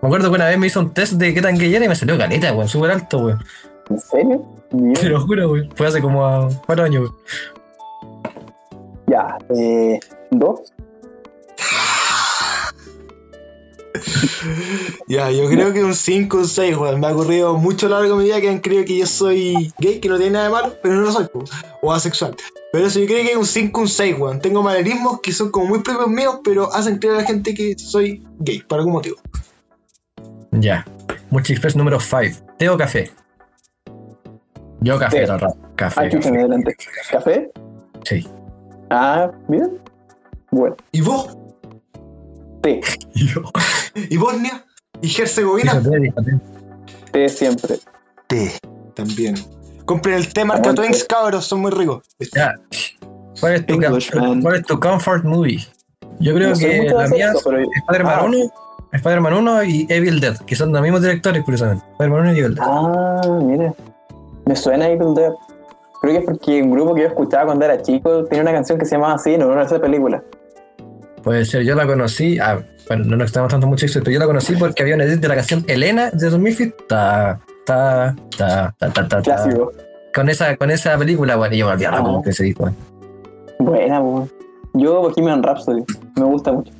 Me 0.03 0.09
acuerdo 0.09 0.30
que 0.30 0.36
una 0.36 0.46
vez 0.46 0.59
me 0.59 0.66
hizo 0.66 0.80
un 0.80 0.94
test 0.94 1.14
de 1.14 1.34
qué 1.34 1.42
tan 1.42 1.59
gay 1.59 1.74
era 1.74 1.84
y 1.84 1.88
me 1.88 1.94
salió 1.94 2.16
caleta, 2.16 2.53
weón, 2.55 2.68
súper 2.68 2.92
alto, 2.92 3.18
weón. 3.18 3.44
¿En 3.90 3.98
serio? 3.98 4.46
Te 4.70 5.09
lo 5.09 5.20
juro, 5.20 5.53
weón. 5.53 5.70
Fue 5.74 5.86
hace 5.86 6.01
como 6.01 6.48
4 6.66 6.84
años, 6.84 7.03
weón. 7.03 7.16
Ya, 9.07 9.36
eh, 9.55 10.01
dos. 10.30 10.72
Ya, 15.07 15.30
yo 15.30 15.48
creo 15.51 15.72
que 15.72 15.84
un 15.84 15.94
5, 15.94 16.36
un 16.38 16.46
6, 16.46 16.76
weón. 16.78 17.01
Me 17.01 17.09
ha 17.09 17.12
ocurrido 17.12 17.57
mucho 17.59 17.86
a 17.86 17.88
lo 17.90 18.01
largo 18.01 18.16
de 18.16 18.22
mi 18.22 18.24
vida 18.24 18.40
que 18.40 18.48
han 18.48 18.61
creído 18.61 18.84
que 18.86 18.96
yo 18.96 19.07
soy 19.07 19.72
gay, 19.78 20.01
que 20.01 20.09
no 20.09 20.16
tiene 20.16 20.32
nada 20.32 20.46
de 20.46 20.51
malo, 20.53 20.76
pero 20.82 20.94
no 20.94 21.03
lo 21.03 21.12
soy, 21.12 21.26
po. 21.26 21.44
o 21.82 21.92
asexual. 21.92 22.34
Pero 22.72 22.86
eso 22.86 23.01
yo 23.01 23.07
creo 23.07 23.22
que 23.24 23.32
es 23.32 23.36
un 23.36 23.44
5, 23.44 23.80
un 23.80 23.88
6, 23.88 24.16
weón. 24.18 24.40
Tengo 24.40 24.62
manerismos 24.62 25.20
que 25.20 25.32
son 25.32 25.51
como 25.51 25.66
muy 25.66 25.82
propios 25.82 26.09
míos, 26.09 26.38
pero 26.42 26.72
hacen 26.72 26.98
creer 26.98 27.16
a 27.16 27.18
la 27.18 27.26
gente 27.26 27.53
que 27.53 27.76
soy 27.78 28.24
gay, 28.38 28.61
por 28.61 28.78
algún 28.78 28.94
motivo. 28.94 29.16
Ya. 30.53 30.84
Multiexpress 31.30 31.76
número 31.76 32.01
5. 32.01 32.55
¿Té 32.59 32.68
o 32.68 32.76
café? 32.76 33.11
Yo 34.80 34.98
café, 34.98 35.22
el 35.22 35.28
rato. 35.28 35.57
Café. 35.76 36.01
Ah, 36.01 36.09
chucha, 36.09 36.28
café. 36.30 36.38
adelante. 36.40 36.76
¿Café? 37.11 37.51
Sí. 38.05 38.28
Ah, 38.90 39.30
bien. 39.48 39.78
Bueno, 40.51 40.76
¿Y 40.92 41.01
vos? 41.03 41.36
té. 42.62 42.80
Yo. 43.14 43.42
¿Y 43.94 44.16
Bosnia? 44.16 44.64
¿Y 45.03 45.20
Herzegovina? 45.20 45.80
Té, 47.12 47.28
siempre. 47.28 47.78
Té. 48.26 48.53
También. 48.94 49.36
Compren 49.84 50.16
el 50.16 50.32
té 50.32 50.44
marca. 50.44 50.74
Twinks, 50.74 51.05
cabros, 51.05 51.46
son 51.46 51.61
muy 51.61 51.70
ricos. 51.70 52.05
Ya. 52.34 52.55
¿Cuál 53.40 53.55
es, 53.55 53.66
tu, 53.66 53.74
Englishman. 53.74 54.42
¿Cuál 54.42 54.57
es 54.57 54.66
tu 54.66 54.78
comfort 54.78 55.24
movie? 55.24 55.66
Yo 56.18 56.34
creo 56.34 56.51
No 56.51 56.57
que 56.59 56.84
la 56.92 57.09
mía 57.09 57.32
es 57.32 57.36
Spider-Man 57.36 58.14
Ah. 58.18 58.24
1, 58.24 58.36
Spider-Man 58.93 59.34
1 59.34 59.62
y 59.64 59.86
Evil 59.88 60.20
Dead, 60.20 60.36
que 60.38 60.57
son 60.57 60.72
los 60.72 60.82
mismos 60.82 61.03
directores, 61.03 61.43
curiosamente. 61.45 61.84
Spider-Man 61.93 62.20
1 62.22 62.34
y 62.34 62.38
Evil 62.38 62.55
Dead. 62.55 62.64
Ah, 62.66 63.38
mira. 63.43 63.74
Me 64.47 64.57
suena 64.57 64.88
Evil 64.88 65.14
Dead. 65.14 65.32
Creo 66.01 66.12
que 66.14 66.18
es 66.18 66.24
porque 66.24 66.62
un 66.62 66.70
grupo 66.70 66.95
que 66.95 67.03
yo 67.03 67.09
escuchaba 67.09 67.45
cuando 67.47 67.64
era 67.64 67.80
chico 67.82 68.24
tenía 68.24 68.43
una 68.43 68.53
canción 68.53 68.78
que 68.78 68.84
se 68.86 68.93
llamaba 68.97 69.14
así 69.14 69.34
en 69.34 69.43
honor 69.43 69.59
a 69.59 69.62
esa 69.64 69.78
película. 69.78 70.22
Puede 71.22 71.45
ser, 71.45 71.62
yo 71.62 71.74
la 71.74 71.86
conocí. 71.86 72.38
Ah, 72.38 72.59
bueno, 72.88 73.05
no 73.05 73.16
nos 73.18 73.26
estamos 73.26 73.53
dando 73.53 73.66
mucho 73.66 73.84
éxito, 73.84 74.03
pero 74.03 74.14
yo 74.14 74.20
la 74.20 74.26
conocí 74.26 74.57
porque 74.57 74.82
había 74.82 74.95
una 74.95 75.05
edit 75.05 75.20
de 75.20 75.28
la 75.28 75.34
canción 75.36 75.64
Elena 75.68 76.11
de 76.11 76.30
2000 76.30 76.74
Ta, 76.88 77.38
ta, 77.66 78.16
ta, 78.36 78.74
ta, 78.78 78.91
ta, 78.91 78.93
ta, 78.93 79.09
ta. 79.09 79.22
Clásico. 79.22 79.72
Con 80.14 80.28
esa, 80.30 80.57
con 80.57 80.70
esa 80.70 80.97
película, 80.99 81.36
bueno, 81.36 81.55
yo 81.55 81.66
me 81.66 81.72
olvidaba 81.74 81.99
Ah. 81.99 82.03
como 82.03 82.22
que 82.22 82.32
se 82.32 82.45
dijo. 82.45 82.68
Buena, 83.59 84.01
weón. 84.01 84.28
Yo 84.72 85.01
Bohemian 85.03 85.43
Rhapsody. 85.43 85.84
Me 86.16 86.24
gusta 86.24 86.53
mucho. 86.53 86.72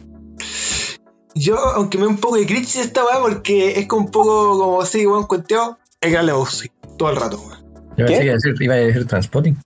Yo, 1.35 1.57
aunque 1.57 1.99
me 1.99 2.05
da 2.05 2.11
un 2.11 2.18
poco 2.18 2.37
de 2.37 2.47
cringe 2.47 2.76
esta 2.76 3.05
weá, 3.05 3.20
porque 3.20 3.78
es 3.78 3.87
como 3.87 4.07
un 4.07 4.11
poco 4.11 4.59
como 4.59 4.81
así, 4.83 5.07
weón, 5.07 5.26
cuenteado, 5.26 5.78
el 6.01 6.12
gran 6.12 6.26
Lebowski, 6.26 6.70
todo 6.97 7.11
el 7.11 7.16
rato, 7.16 7.41
weón. 7.41 7.61
Yo 7.97 8.07
pensé 8.07 8.20
que 8.20 8.24
iba 8.24 8.33
a 8.33 8.37
decir, 8.37 8.55
iba 8.61 8.74
a 8.74 8.78
decir 8.78 9.07
Transpotting. 9.07 9.59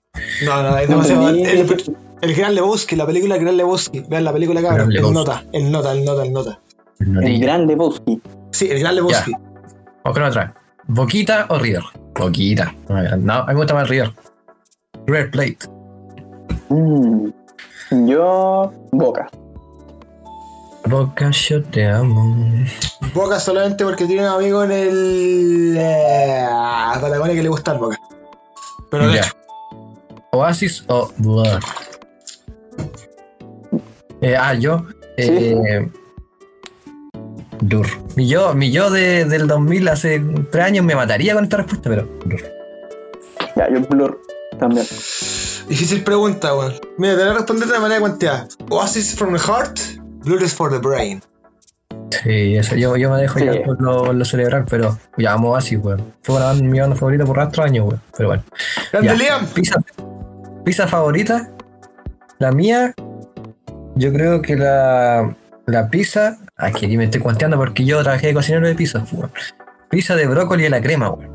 No, 0.44 0.62
no, 0.62 0.78
es 0.78 0.88
demasiado. 0.88 1.28
El, 1.28 1.96
el 2.20 2.34
gran 2.34 2.54
Lebowski, 2.54 2.96
la 2.96 3.06
película 3.06 3.36
Gran 3.36 3.56
Lebowski. 3.56 4.04
Vean 4.08 4.24
la 4.24 4.32
película, 4.32 4.62
cabrón. 4.62 4.88
Gran 4.88 5.04
El 5.04 5.12
nota, 5.12 5.44
el 5.52 5.70
nota, 5.70 5.92
el 5.92 6.04
nota, 6.04 6.22
el 6.24 6.32
nota. 6.32 6.60
El 7.00 7.40
gran 7.40 7.66
Lebowski. 7.66 8.20
Sí, 8.50 8.70
el 8.70 8.80
gran 8.80 8.96
Lebowski. 8.96 9.32
O 10.04 10.12
con 10.12 10.22
otra. 10.22 10.54
¿Boquita 10.86 11.46
o 11.50 11.58
River? 11.58 11.82
Boquita. 12.18 12.74
No, 12.88 13.34
a 13.34 13.46
mí 13.46 13.52
me 13.52 13.54
gusta 13.54 13.74
más 13.74 13.88
River. 13.88 14.12
River 15.06 15.30
Plate. 15.30 15.58
Mm. 16.70 17.28
Yo, 18.06 18.72
Boca. 18.92 19.30
Boca, 20.86 21.30
yo 21.30 21.62
te 21.62 21.86
amo. 21.88 22.36
Boca 23.14 23.40
solamente 23.40 23.84
porque 23.84 24.04
tiene 24.06 24.22
un 24.22 24.28
amigo 24.28 24.64
en 24.64 24.72
el. 24.72 25.76
Eh, 25.78 26.46
Patagonia 27.00 27.34
que 27.34 27.42
le 27.42 27.48
gusta 27.48 27.72
el 27.72 27.78
Boca. 27.78 27.96
Pero 28.90 29.08
de 29.08 29.14
Ya. 29.14 29.20
hecho, 29.20 29.32
Oasis 30.32 30.84
o 30.88 31.10
Blur. 31.18 31.60
Eh, 34.20 34.36
ah, 34.38 34.54
yo. 34.54 34.84
Eh, 35.16 35.88
Dur. 37.60 37.86
Mi 38.16 38.28
yo, 38.28 38.52
mi 38.54 38.70
yo 38.70 38.90
de- 38.90 39.24
del 39.24 39.46
2000 39.46 39.88
hace 39.88 40.20
tres 40.50 40.64
años 40.64 40.84
me 40.84 40.94
mataría 40.94 41.34
con 41.34 41.44
esta 41.44 41.56
respuesta, 41.58 41.88
pero. 41.88 42.06
Dur. 42.26 42.42
Ya, 43.56 43.70
yo 43.72 43.80
Blur 43.88 44.20
también. 44.58 44.84
difícil 45.68 46.04
pregunta, 46.04 46.54
weón. 46.54 46.74
Mira, 46.98 47.16
te 47.16 47.22
voy 47.22 47.30
a 47.30 47.34
responder 47.34 47.68
de 47.68 47.78
manera 47.78 48.00
cuanteada. 48.00 48.48
Oasis 48.70 49.14
from 49.14 49.32
the 49.34 49.40
heart, 49.40 49.78
Blur 50.24 50.42
is 50.42 50.54
for 50.54 50.70
the 50.70 50.78
brain. 50.78 51.22
Sí, 52.22 52.56
eso, 52.56 52.76
yo, 52.76 52.96
yo 52.96 53.10
me 53.10 53.20
dejo 53.20 53.38
Sí. 53.38 53.44
ya 53.44 53.62
por 53.64 53.80
lo, 53.82 54.12
lo 54.12 54.24
cerebral, 54.24 54.64
pero 54.68 54.96
ya 55.16 55.32
amo 55.32 55.50
Oasis, 55.50 55.78
weón. 55.82 56.12
Fue 56.22 56.36
una 56.36 56.46
banda- 56.46 56.64
mi 56.64 56.80
banda 56.80 56.96
favorita 56.96 57.24
por 57.24 57.36
rastro 57.36 57.64
años, 57.64 57.86
weón. 57.88 58.00
Pero 58.16 58.28
bueno. 58.30 58.42
Grande 58.92 59.08
Ya. 59.08 59.14
Liam. 59.14 59.46
Pizza, 59.48 59.80
pizza 60.64 60.86
favorita. 60.86 61.50
La 62.38 62.52
mía, 62.52 62.94
yo 63.96 64.12
creo 64.12 64.42
que 64.42 64.56
la, 64.56 65.34
la 65.66 65.88
pizza. 65.88 66.38
Aquí 66.56 66.96
me 66.96 67.04
estoy 67.04 67.20
cuanteando 67.20 67.56
porque 67.56 67.84
yo 67.84 68.02
trabajé 68.02 68.28
de 68.28 68.34
cocinero 68.34 68.66
de 68.66 68.74
pizza, 68.74 69.04
weón. 69.12 69.30
Pizza 69.90 70.14
de 70.16 70.26
brócoli 70.26 70.66
y 70.66 70.68
la 70.68 70.80
crema, 70.80 71.10
weón. 71.10 71.30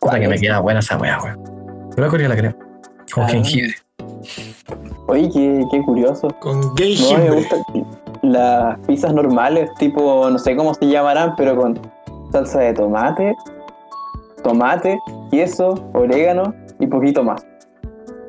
Puta 0.00 0.20
que 0.20 0.28
me 0.28 0.38
queda 0.38 0.60
buena 0.60 0.80
esa 0.80 0.96
weá, 0.96 1.18
weón. 1.22 1.90
Brócoli 1.96 2.24
y 2.24 2.28
la 2.28 2.36
crema. 2.36 2.56
Con 3.12 3.24
Ah. 3.24 3.28
jengibre. 3.28 3.74
Oye, 5.08 5.30
qué, 5.32 5.64
qué 5.70 5.82
curioso. 5.82 6.28
Con 6.40 6.74
gay 6.74 6.96
No, 7.12 7.18
me 7.18 7.30
gustan 7.32 7.62
las 8.22 8.78
pizzas 8.80 9.12
normales, 9.14 9.70
tipo, 9.78 10.28
no 10.30 10.38
sé 10.38 10.54
cómo 10.56 10.74
se 10.74 10.86
llamarán, 10.86 11.34
pero 11.36 11.56
con 11.56 11.80
salsa 12.30 12.60
de 12.60 12.74
tomate, 12.74 13.34
tomate, 14.42 14.98
queso, 15.30 15.88
orégano 15.94 16.54
y 16.78 16.86
poquito 16.86 17.22
más. 17.22 17.44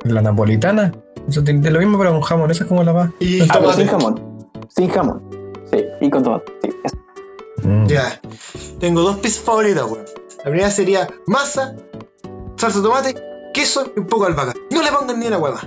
La 0.04 0.22
napolitana. 0.22 0.92
Eso 1.28 1.42
es 1.46 1.72
lo 1.72 1.80
mismo, 1.80 1.98
pero 1.98 2.12
con 2.12 2.22
jamón. 2.22 2.50
Esa 2.52 2.64
es 2.64 2.70
como 2.70 2.84
la 2.84 2.94
más. 2.94 3.10
Y 3.20 3.42
Ah, 3.42 3.60
sin 3.76 3.88
jamón. 3.88 4.48
Sin 4.70 4.90
jamón. 4.90 5.22
Sí, 5.72 5.86
y 6.02 6.10
con 6.10 6.24
tomate. 6.24 6.52
Sí, 6.64 6.70
eso. 6.84 6.98
Mm. 7.68 7.86
Ya. 7.88 8.04
Tengo 8.80 9.02
dos 9.02 9.18
pizzas 9.18 9.44
favoritas, 9.44 9.84
weón. 9.84 10.06
La 10.38 10.44
primera 10.46 10.70
sería 10.72 11.08
masa, 11.28 11.76
salsa 12.56 12.80
de 12.80 12.84
tomate, 12.84 13.16
queso 13.54 13.92
y 13.96 14.00
un 14.00 14.08
poco 14.08 14.26
de 14.26 14.32
albahaca. 14.32 14.54
No 14.72 14.82
le 14.82 14.92
pongan 14.92 15.20
ni 15.20 15.28
una 15.28 15.38
hueva. 15.38 15.60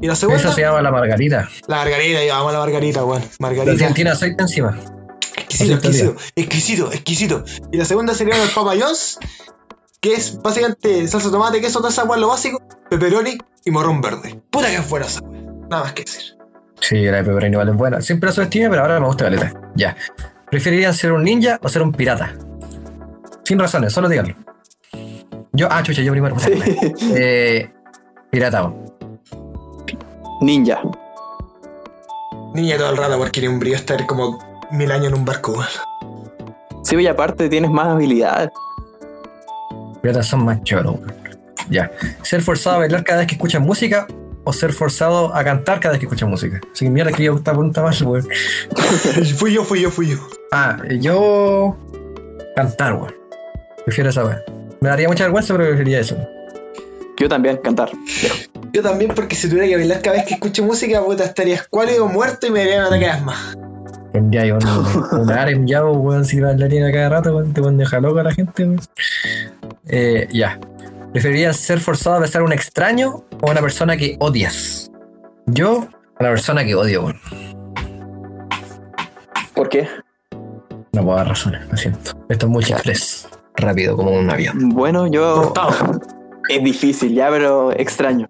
Y 0.00 0.06
la 0.06 0.16
segunda, 0.16 0.40
Esa 0.42 0.52
se 0.52 0.60
llama 0.60 0.82
la 0.82 0.90
margarita. 0.90 1.48
la 1.66 1.76
margarita, 1.76 2.18
a 2.20 2.52
la 2.52 2.58
margarita, 2.58 3.04
weón. 3.04 3.22
Margarita. 3.38 3.92
tiene- 3.94 4.10
aceite 4.10 4.42
encima. 4.42 4.78
Exquisito, 5.36 5.74
exquisito, 5.74 6.16
exquisito, 6.36 6.92
exquisito. 6.92 7.44
Y 7.72 7.76
la 7.78 7.84
segunda 7.84 8.14
sería 8.14 8.40
el 8.42 8.48
Papa 8.50 8.74
John's, 8.78 9.18
que 10.00 10.14
es 10.14 10.38
básicamente 10.42 11.06
salsa 11.08 11.28
de 11.28 11.32
tomate, 11.32 11.60
queso, 11.60 11.80
taza, 11.80 12.02
agua, 12.02 12.16
lo 12.16 12.28
básico, 12.28 12.60
pepperoni 12.90 13.38
y 13.64 13.70
morrón 13.70 14.00
verde. 14.00 14.40
Puta 14.50 14.68
que 14.70 14.80
buena 14.80 15.06
esa. 15.06 15.20
Nada 15.70 15.84
más 15.84 15.92
que 15.92 16.02
decir. 16.04 16.36
Sí, 16.80 16.96
la 17.06 17.18
de 17.18 17.24
pepperoni 17.24 17.56
vale 17.56 17.72
buena. 17.72 18.00
Siempre 18.00 18.28
la 18.28 18.32
subestimé, 18.34 18.68
pero 18.68 18.82
ahora 18.82 19.00
me 19.00 19.06
gusta 19.06 19.24
caleta. 19.24 19.52
Ya. 19.74 19.96
¿Preferirían 20.50 20.92
ser 20.94 21.12
un 21.12 21.24
ninja 21.24 21.58
o 21.62 21.68
ser 21.68 21.82
un 21.82 21.92
pirata? 21.92 22.34
Sin 23.44 23.58
razones, 23.58 23.92
solo 23.92 24.08
díganlo. 24.08 24.34
Yo, 25.52 25.68
ah, 25.70 25.82
chucha, 25.82 26.02
yo 26.02 26.12
primero. 26.12 26.36
Eh, 27.16 27.70
pirata. 28.30 28.64
weón. 28.64 28.93
Ninja. 30.44 30.82
Niña 32.54 32.76
todo 32.76 32.90
el 32.90 32.96
rato 32.96 33.18
porque 33.18 33.40
ni 33.40 33.48
un 33.48 33.58
brillo 33.58 33.76
estar 33.76 34.04
como 34.06 34.38
mil 34.70 34.92
años 34.92 35.08
en 35.08 35.14
un 35.14 35.24
barco, 35.24 35.52
weón. 35.52 35.66
Sí, 36.82 36.96
y 36.96 37.06
aparte 37.06 37.48
tienes 37.48 37.70
más 37.70 37.88
habilidad. 37.88 38.52
Piratas 40.02 40.26
son 40.26 40.44
más 40.44 40.62
choros. 40.62 40.96
weón. 40.96 41.14
Ya. 41.70 41.90
¿Ser 42.22 42.42
forzado 42.42 42.76
a 42.76 42.78
bailar 42.80 43.04
cada 43.04 43.20
vez 43.20 43.26
que 43.26 43.34
escuchas 43.34 43.62
música 43.62 44.06
o 44.44 44.52
ser 44.52 44.74
forzado 44.74 45.34
a 45.34 45.42
cantar 45.42 45.80
cada 45.80 45.92
vez 45.92 46.00
que 46.00 46.06
escuchas 46.06 46.28
música? 46.28 46.60
Así 46.72 46.84
que 46.84 46.90
mierda 46.90 47.10
que 47.10 47.24
yo 47.24 47.36
esta 47.36 47.52
pregunta 47.52 47.82
más, 47.82 48.02
weón. 48.02 48.28
fui 49.38 49.54
yo, 49.54 49.64
fui 49.64 49.80
yo, 49.80 49.90
fui 49.90 50.10
yo. 50.10 50.18
Ah, 50.52 50.76
yo. 51.00 51.74
cantar, 52.54 52.94
weón. 52.94 53.14
Prefiero 53.86 54.10
esa 54.10 54.24
weón. 54.24 54.42
Me 54.80 54.90
daría 54.90 55.08
mucha 55.08 55.24
vergüenza, 55.24 55.54
pero 55.54 55.68
preferiría 55.68 56.00
eso. 56.00 56.16
Yo 57.18 57.28
también, 57.28 57.56
cantar. 57.56 57.90
Yo 58.74 58.82
también, 58.82 59.12
porque 59.14 59.36
si 59.36 59.48
tuviera 59.48 59.68
que 59.68 59.76
bailar 59.76 60.02
cada 60.02 60.16
vez 60.16 60.26
que 60.26 60.34
escucho 60.34 60.64
música, 60.64 61.00
puta, 61.00 61.22
estaría 61.22 61.54
escuálido, 61.54 62.08
muerto 62.08 62.48
y 62.48 62.50
me 62.50 62.58
darían 62.58 62.86
ataque 62.86 63.04
de 63.04 63.10
asma. 63.12 63.36
Tendría 64.12 64.46
yo 64.46 64.56
un, 64.56 65.20
un 65.20 65.30
harem 65.32 65.64
ya, 65.64 65.84
weón, 65.84 66.24
si 66.24 66.40
bailarían 66.40 66.88
a 66.88 66.92
cada 66.92 67.08
rato, 67.08 67.36
weón, 67.36 67.54
te 67.54 67.60
pueden 67.60 67.78
dejar 67.78 68.02
loco 68.02 68.18
a 68.18 68.24
la 68.24 68.32
gente, 68.32 68.64
weón. 68.64 68.80
Eh, 69.86 70.26
ya. 70.32 70.58
¿Preferirías 71.12 71.56
ser 71.56 71.78
forzado 71.78 72.16
a 72.16 72.18
besar 72.18 72.42
a 72.42 72.44
un 72.44 72.52
extraño 72.52 73.24
o 73.40 73.48
a 73.48 73.52
una 73.52 73.60
persona 73.60 73.96
que 73.96 74.16
odias? 74.18 74.90
Yo, 75.46 75.86
a 76.18 76.24
la 76.24 76.30
persona 76.30 76.64
que 76.64 76.74
odio, 76.74 77.04
weón. 77.04 77.20
¿Por 79.54 79.68
qué? 79.68 79.88
No 80.92 81.04
puedo 81.04 81.16
dar 81.16 81.28
razones, 81.28 81.60
lo 81.70 81.76
siento. 81.76 82.10
Esto 82.28 82.46
es 82.46 82.50
muy 82.50 82.64
express. 82.64 83.28
Rápido, 83.54 83.96
como 83.96 84.10
un 84.10 84.28
avión. 84.28 84.70
Bueno, 84.70 85.06
yo. 85.06 85.52
Cortado. 85.54 86.00
Es 86.46 86.62
difícil, 86.62 87.14
ya, 87.14 87.30
pero 87.30 87.72
extraño. 87.72 88.28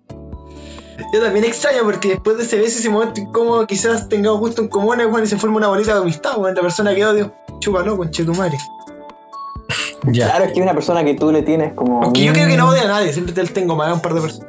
Yo 1.13 1.21
también 1.21 1.45
extraño 1.45 1.83
porque 1.85 2.09
después 2.09 2.37
de 2.37 2.45
ese 2.45 2.59
beso, 2.59 2.79
ese 2.79 2.91
momento 2.91 3.21
incómodo, 3.21 3.67
quizás 3.67 4.09
tengamos 4.09 4.41
gusto 4.41 4.63
en 4.63 4.69
común, 4.69 4.99
weón, 4.99 5.25
y 5.25 5.27
se 5.27 5.37
forma 5.37 5.57
una 5.57 5.69
bolita 5.69 5.95
de 5.95 6.01
amistad, 6.01 6.39
weón. 6.39 6.55
La 6.55 6.63
persona 6.63 6.95
que 6.95 7.05
odio, 7.05 7.35
chúpalo, 7.61 7.97
conchetumare. 7.97 8.57
Ya. 10.07 10.27
Claro, 10.27 10.45
es 10.45 10.53
que 10.53 10.61
una 10.61 10.75
persona 10.75 11.05
que 11.05 11.15
tú 11.15 11.33
le 11.33 11.43
tienes 11.43 11.73
como. 11.75 12.03
Aunque 12.03 12.25
yo 12.25 12.33
creo 12.33 12.47
que 12.47 12.57
no 12.57 12.69
odio 12.69 12.83
a 12.83 12.87
nadie, 12.89 13.13
siempre 13.13 13.33
te 13.33 13.45
tengo 13.47 13.75
más 13.75 13.89
a 13.89 13.95
un 13.95 14.01
par 14.01 14.15
de 14.15 14.21
personas. 14.21 14.49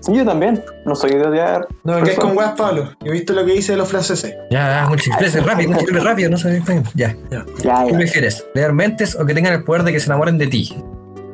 Sí, 0.00 0.14
yo 0.14 0.24
también. 0.24 0.64
No 0.86 0.94
soy 0.94 1.10
de 1.10 1.26
odiar. 1.26 1.68
No 1.84 1.92
caes 1.92 2.04
personas. 2.04 2.28
con 2.28 2.38
weas, 2.38 2.52
Pablo. 2.56 2.90
Yo 3.00 3.10
he 3.10 3.12
visto 3.12 3.34
lo 3.34 3.44
que 3.44 3.52
dice 3.52 3.72
de 3.72 3.78
los 3.78 3.88
franceses. 3.88 4.34
Ya, 4.50 4.88
express, 4.90 5.44
rápido, 5.44 5.70
mucho 5.70 5.82
express, 5.82 6.04
rápido, 6.04 6.30
no 6.30 6.38
sé 6.38 6.56
español. 6.56 6.84
Ya. 6.94 7.14
Ya, 7.30 7.84
¿Qué 7.86 7.92
prefieres? 7.92 8.46
¿Leer 8.54 8.72
mentes 8.72 9.14
o 9.14 9.26
que 9.26 9.34
tengan 9.34 9.52
el 9.52 9.64
poder 9.64 9.82
de 9.82 9.92
que 9.92 10.00
se 10.00 10.06
enamoren 10.06 10.38
de 10.38 10.46
ti? 10.46 10.74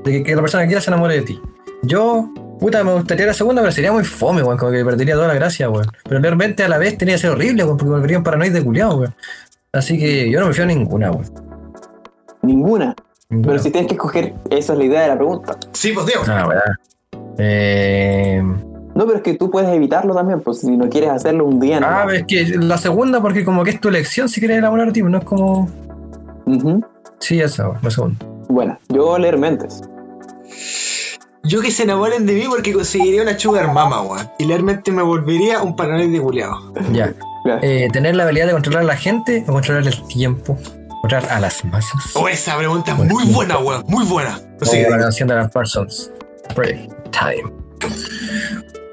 De 0.05 0.13
que, 0.13 0.23
que 0.25 0.35
la 0.35 0.41
persona 0.41 0.65
que 0.65 0.69
quieras 0.69 0.85
se 0.85 0.91
enamore 0.91 1.15
de 1.15 1.23
ti. 1.23 1.41
Yo, 1.83 2.29
puta, 2.59 2.85
me 2.85 2.95
gustaría 2.95 3.27
la 3.27 3.35
segunda, 3.35 3.63
pero 3.63 3.73
sería 3.73 3.93
muy 3.93 4.05
fome, 4.05 4.43
weón. 4.43 4.59
Como 4.59 4.73
que 4.73 4.85
perdería 4.85 5.15
toda 5.15 5.29
la 5.29 5.35
gracia, 5.35 5.71
weón. 5.71 5.87
Pero 6.05 6.21
leer 6.21 6.37
mentes 6.37 6.67
a 6.67 6.69
la 6.69 6.79
vez 6.79 6.97
tenía 6.99 7.15
que 7.15 7.21
ser 7.21 7.31
horrible, 7.31 7.65
weón, 7.65 7.77
porque 7.77 7.91
volvería 7.91 8.19
un 8.19 8.25
paranoide 8.25 8.63
culiado, 8.63 8.99
weón. 8.99 9.15
Así 9.73 9.99
que 9.99 10.31
yo 10.31 10.41
no 10.41 10.49
me 10.49 10.53
fío 10.53 10.65
a 10.65 10.67
ninguna, 10.67 11.11
weón. 11.11 11.27
Ninguna. 12.43 12.95
Ninguna. 13.29 13.49
Pero 13.49 13.63
si 13.63 13.71
tienes 13.71 13.89
que 13.89 13.95
escoger, 13.95 14.35
esa 14.51 14.73
es 14.73 14.79
la 14.79 14.85
idea 14.85 15.03
de 15.03 15.09
la 15.09 15.17
pregunta. 15.17 15.59
Sí, 15.73 15.93
pues 15.93 16.07
Dios. 16.07 16.29
Ah, 16.29 16.47
weón. 16.49 17.33
Eh... 17.39 18.43
No, 18.97 19.05
pero 19.05 19.19
es 19.19 19.23
que 19.23 19.35
tú 19.35 19.51
puedes 19.51 19.69
evitarlo 19.69 20.15
también, 20.15 20.41
pues 20.41 20.61
si 20.61 20.75
no 20.75 20.89
quieres 20.89 21.11
hacerlo 21.11 21.45
un 21.45 21.61
día. 21.61 21.79
Ah, 21.83 22.01
no. 22.01 22.07
pero 22.07 22.19
es 22.19 22.25
que 22.27 22.57
la 22.57 22.79
segunda, 22.79 23.21
porque 23.21 23.45
como 23.45 23.63
que 23.63 23.71
es 23.71 23.81
tu 23.81 23.89
elección 23.89 24.27
si 24.31 24.41
quieres 24.41 24.57
enamorar 24.57 24.89
a 24.89 24.93
ti, 24.93 25.03
no 25.03 25.19
es 25.19 25.25
como. 25.25 25.69
Ujú. 26.47 26.83
Sí, 27.19 27.39
esa, 27.41 27.73
la 27.83 27.91
segunda. 27.91 28.25
Bueno, 28.49 28.79
yo 28.89 29.19
leer 29.19 29.37
mentes. 29.37 29.83
Yo 31.47 31.61
que 31.61 31.71
se 31.71 31.85
enamoren 31.85 32.27
de 32.27 32.35
mí 32.35 32.45
porque 32.49 32.73
conseguiría 32.73 33.23
una 33.23 33.39
sugar 33.39 33.73
mama, 33.73 34.03
weón. 34.03 34.29
Y 34.39 34.47
realmente 34.47 34.91
me 34.91 35.03
volvería 35.03 35.63
un 35.63 35.77
paranoide 35.77 36.21
culiado. 36.21 36.73
Ya. 36.93 37.15
Ya. 37.45 37.59
Eh, 37.63 37.89
tener 37.93 38.17
la 38.17 38.25
habilidad 38.25 38.47
de 38.47 38.53
controlar 38.53 38.83
a 38.83 38.87
la 38.87 38.97
gente 38.97 39.45
o 39.47 39.53
controlar 39.53 39.87
el 39.87 40.09
tiempo. 40.09 40.59
Controlar 41.03 41.31
a 41.31 41.41
las 41.41 41.65
masas. 41.65 42.17
Oh, 42.17 42.29
esa 42.29 42.57
pregunta 42.57 42.93
es 42.93 42.99
muy 42.99 43.25
buena, 43.27 43.59
weón. 43.59 43.85
Muy 43.87 44.05
buena. 44.05 44.41
No 44.61 44.67
sé 44.67 44.89
la 44.89 44.99
canción 44.99 45.29
de 45.29 45.37
las 45.37 45.51
Parsons. 45.53 46.11
Project 46.55 46.93
Time. 47.13 47.53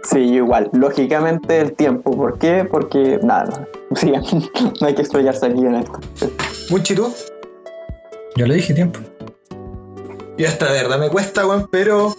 Sí, 0.03 0.27
yo 0.27 0.35
igual. 0.35 0.69
Lógicamente 0.73 1.59
el 1.59 1.73
tiempo. 1.73 2.11
¿Por 2.15 2.37
qué? 2.37 2.65
Porque 2.69 3.19
nada. 3.23 3.67
Sí, 3.95 4.11
no 4.11 4.87
hay 4.87 4.95
que 4.95 5.03
explayarse 5.03 5.45
aquí 5.45 5.59
en 5.59 5.75
esto. 5.75 5.99
Muchi, 6.71 6.95
¿tú? 6.95 7.13
Yo 8.35 8.47
le 8.47 8.55
dije 8.55 8.73
tiempo. 8.73 8.99
Y 10.35 10.45
esta 10.45 10.71
de 10.71 10.81
verdad 10.81 10.99
me 10.99 11.09
cuesta, 11.09 11.45
weón, 11.45 11.67
pero. 11.71 12.15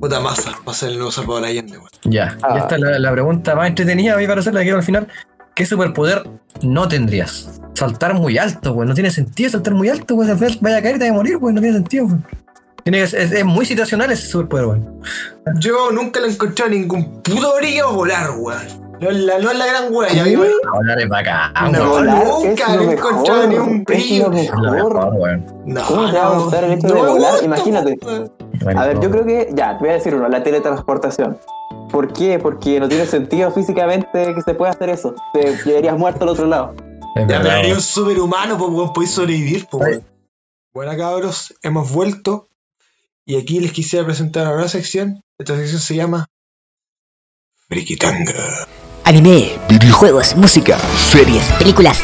Puta 0.00 0.20
masa, 0.20 0.52
va 0.66 0.72
a 0.72 0.74
ser 0.74 0.90
el 0.90 0.96
nuevo 0.96 1.12
Salvador 1.12 1.44
Allende, 1.44 1.76
weón. 1.78 1.90
Ya. 2.04 2.36
Ah. 2.42 2.54
Y 2.54 2.58
esta 2.58 2.74
es 2.76 2.80
la, 2.80 2.98
la 2.98 3.12
pregunta 3.12 3.54
más 3.54 3.68
entretenida 3.68 4.14
a 4.14 4.16
mí 4.16 4.26
para 4.26 4.40
hacer 4.40 4.54
la 4.54 4.60
que 4.60 4.64
quiero 4.64 4.78
al 4.78 4.84
final. 4.84 5.08
¿Qué 5.54 5.66
superpoder 5.66 6.22
no 6.62 6.88
tendrías? 6.88 7.60
Saltar 7.74 8.14
muy 8.14 8.38
alto, 8.38 8.72
güey. 8.72 8.88
No 8.88 8.94
tiene 8.94 9.10
sentido 9.10 9.50
saltar 9.50 9.74
muy 9.74 9.88
alto, 9.90 10.14
güey. 10.14 10.30
Al 10.30 10.38
final 10.38 10.58
vaya 10.60 10.78
a 10.78 10.82
caer 10.82 10.96
y 10.96 10.98
te 10.98 11.04
vaya 11.04 11.12
a 11.12 11.16
morir, 11.16 11.36
güey. 11.38 11.54
No 11.54 11.60
tiene 11.60 11.76
sentido, 11.76 12.06
güey. 12.06 12.18
Tiene 12.82 12.98
que- 12.98 13.04
es, 13.04 13.12
es 13.14 13.44
muy 13.44 13.66
situacional 13.66 14.10
ese 14.10 14.26
superpoder, 14.26 14.66
güey. 14.66 14.80
Yo 15.58 15.90
nunca 15.92 16.18
le 16.20 16.28
he 16.28 16.30
encontrado 16.30 16.70
ningún 16.70 17.20
puto 17.22 17.56
brillo 17.58 17.88
a 17.88 17.92
volar, 17.92 18.30
weón. 18.38 18.90
No 19.00 19.08
es 19.10 19.16
la, 19.16 19.38
no 19.38 19.50
es 19.50 19.58
la 19.58 19.66
gran 19.66 19.92
weón, 19.94 20.14
ya 20.14 20.24
digo. 20.24 20.44
Hablar 20.74 21.00
es 21.00 21.08
bacán, 21.08 21.52
No, 21.72 21.78
güey. 21.78 21.88
Volar 21.90 22.26
nunca 22.26 22.64
es 22.74 22.80
le 22.80 22.84
he 22.84 22.92
encontrado 22.92 23.46
ni 23.48 23.54
un 23.56 23.78
es 23.80 23.84
brillo. 23.84 24.28
lo 24.30 24.36
Es 24.38 24.50
lo 24.50 24.70
mejor. 24.72 24.94
No, 25.66 25.82
¿Cómo 25.86 26.10
te 26.10 26.18
va 26.18 26.26
a 26.26 26.34
no, 26.34 26.42
gustar 26.44 26.64
el 26.64 26.72
hecho 26.72 26.88
no 26.88 26.94
de 26.94 27.00
volar? 27.10 27.34
Imagínate. 27.44 27.98
A 28.76 28.86
ver, 28.86 29.00
yo 29.00 29.10
creo 29.10 29.24
que, 29.24 29.48
ya, 29.54 29.78
te 29.78 29.84
voy 29.84 29.90
a 29.90 29.94
decir 29.94 30.14
uno, 30.14 30.28
la 30.28 30.42
teletransportación. 30.42 31.38
¿Por 31.90 32.12
qué? 32.12 32.38
Porque 32.38 32.78
no 32.78 32.88
tiene 32.88 33.06
sentido 33.06 33.50
físicamente 33.50 34.34
que 34.34 34.42
se 34.42 34.54
pueda 34.54 34.72
hacer 34.72 34.90
eso. 34.90 35.14
Te 35.32 35.56
llegarías 35.64 35.96
muerto 35.98 36.24
al 36.24 36.30
otro 36.30 36.46
lado. 36.46 36.74
Es 37.16 37.26
Ya, 37.26 37.40
pero 37.42 37.58
güey. 37.58 37.72
un 37.72 37.80
superhumano, 37.80 38.58
pues, 38.58 38.90
podéis 38.92 39.10
sobrevivir, 39.12 39.66
pues. 39.70 40.00
Bueno, 40.72 40.96
cabros, 40.96 41.54
hemos 41.62 41.90
vuelto. 41.90 42.48
Y 43.24 43.36
aquí 43.38 43.60
les 43.60 43.72
quisiera 43.72 44.04
presentar 44.04 44.42
una 44.44 44.54
nueva 44.54 44.68
sección. 44.68 45.22
Esta 45.38 45.56
sección 45.56 45.80
se 45.80 45.96
llama. 45.96 46.26
Frikitanga. 47.68 48.66
Anime, 49.04 49.58
videojuegos, 49.68 50.36
música, 50.36 50.78
series, 51.10 51.44
películas. 51.52 52.00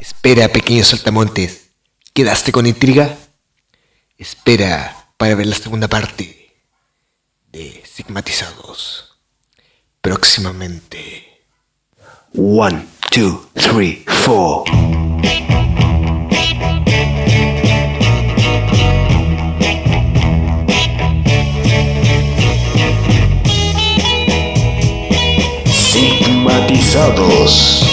Espera, 0.00 0.48
pequeños 0.48 0.88
saltamontes. 0.88 1.61
¿Quedaste 2.14 2.52
con 2.52 2.66
intriga? 2.66 3.16
Espera 4.18 5.08
para 5.16 5.34
ver 5.34 5.46
la 5.46 5.56
segunda 5.56 5.88
parte 5.88 6.54
de 7.50 7.82
Sigmatizados. 7.90 9.16
Próximamente. 10.02 11.46
One, 12.34 12.86
two, 13.10 13.48
three, 13.54 14.04
four. 14.06 14.64
Sigmatizados. 25.64 27.91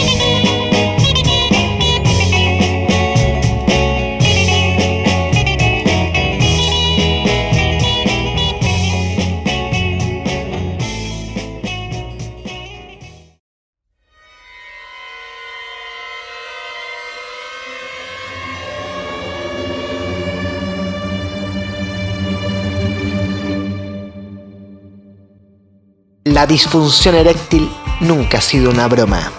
La 26.39 26.47
disfunción 26.47 27.15
eréctil 27.15 27.69
nunca 27.99 28.37
ha 28.37 28.41
sido 28.41 28.71
una 28.71 28.87
broma. 28.87 29.29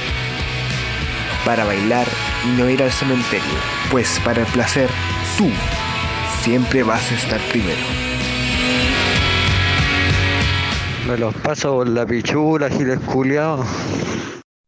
Para 1.45 1.65
bailar 1.65 2.07
y 2.47 2.61
no 2.61 2.69
ir 2.69 2.83
al 2.83 2.93
cementerio, 2.93 3.59
pues 3.91 4.21
para 4.25 4.43
el 4.43 4.47
placer 4.49 4.89
tú 5.37 5.49
siempre 6.43 6.83
vas 6.83 7.11
a 7.11 7.15
estar 7.15 7.41
primero. 7.51 7.81
Me 11.07 11.17
los 11.17 11.35
paso 11.37 11.75
por 11.75 11.89
la 11.89 12.07
pichula, 12.07 12.69
giles 12.69 12.99
culiados. 13.01 13.67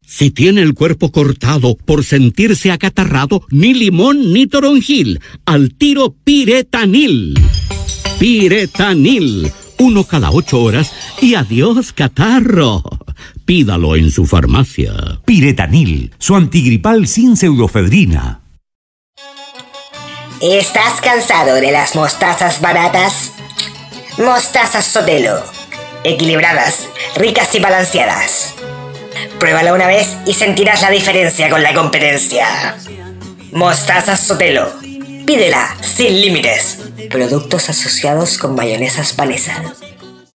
Si 0.06 0.30
tiene 0.30 0.62
el 0.62 0.74
cuerpo 0.74 1.12
cortado 1.12 1.76
por 1.76 2.04
sentirse 2.04 2.72
acatarrado, 2.72 3.42
ni 3.50 3.74
limón 3.74 4.32
ni 4.32 4.46
toronjil, 4.46 5.20
al 5.46 5.74
tiro 5.74 6.14
piretanil. 6.24 7.38
Piretanil, 8.18 9.50
uno 9.78 10.04
cada 10.04 10.30
ocho 10.30 10.60
horas 10.62 10.92
y 11.22 11.36
adiós 11.36 11.92
catarro. 11.92 12.82
Pídalo 13.50 13.96
en 13.96 14.12
su 14.12 14.26
farmacia. 14.26 14.92
Piretanil, 15.24 16.14
su 16.18 16.36
antigripal 16.36 17.08
sin 17.08 17.36
pseudofedrina. 17.36 18.42
¿Estás 20.40 21.00
cansado 21.00 21.56
de 21.56 21.72
las 21.72 21.96
mostazas 21.96 22.60
baratas? 22.60 23.32
Mostazas 24.18 24.86
Sotelo. 24.86 25.42
Equilibradas, 26.04 26.86
ricas 27.16 27.52
y 27.56 27.58
balanceadas. 27.58 28.54
Pruébala 29.40 29.74
una 29.74 29.88
vez 29.88 30.16
y 30.26 30.34
sentirás 30.34 30.80
la 30.82 30.90
diferencia 30.90 31.50
con 31.50 31.64
la 31.64 31.74
competencia. 31.74 32.76
Mostazas 33.50 34.20
Sotelo. 34.20 34.72
Pídela 35.26 35.76
sin 35.80 36.20
límites. 36.20 36.78
Productos 37.10 37.68
asociados 37.68 38.38
con 38.38 38.54
mayonesas 38.54 39.16
Vanessa. 39.16 39.74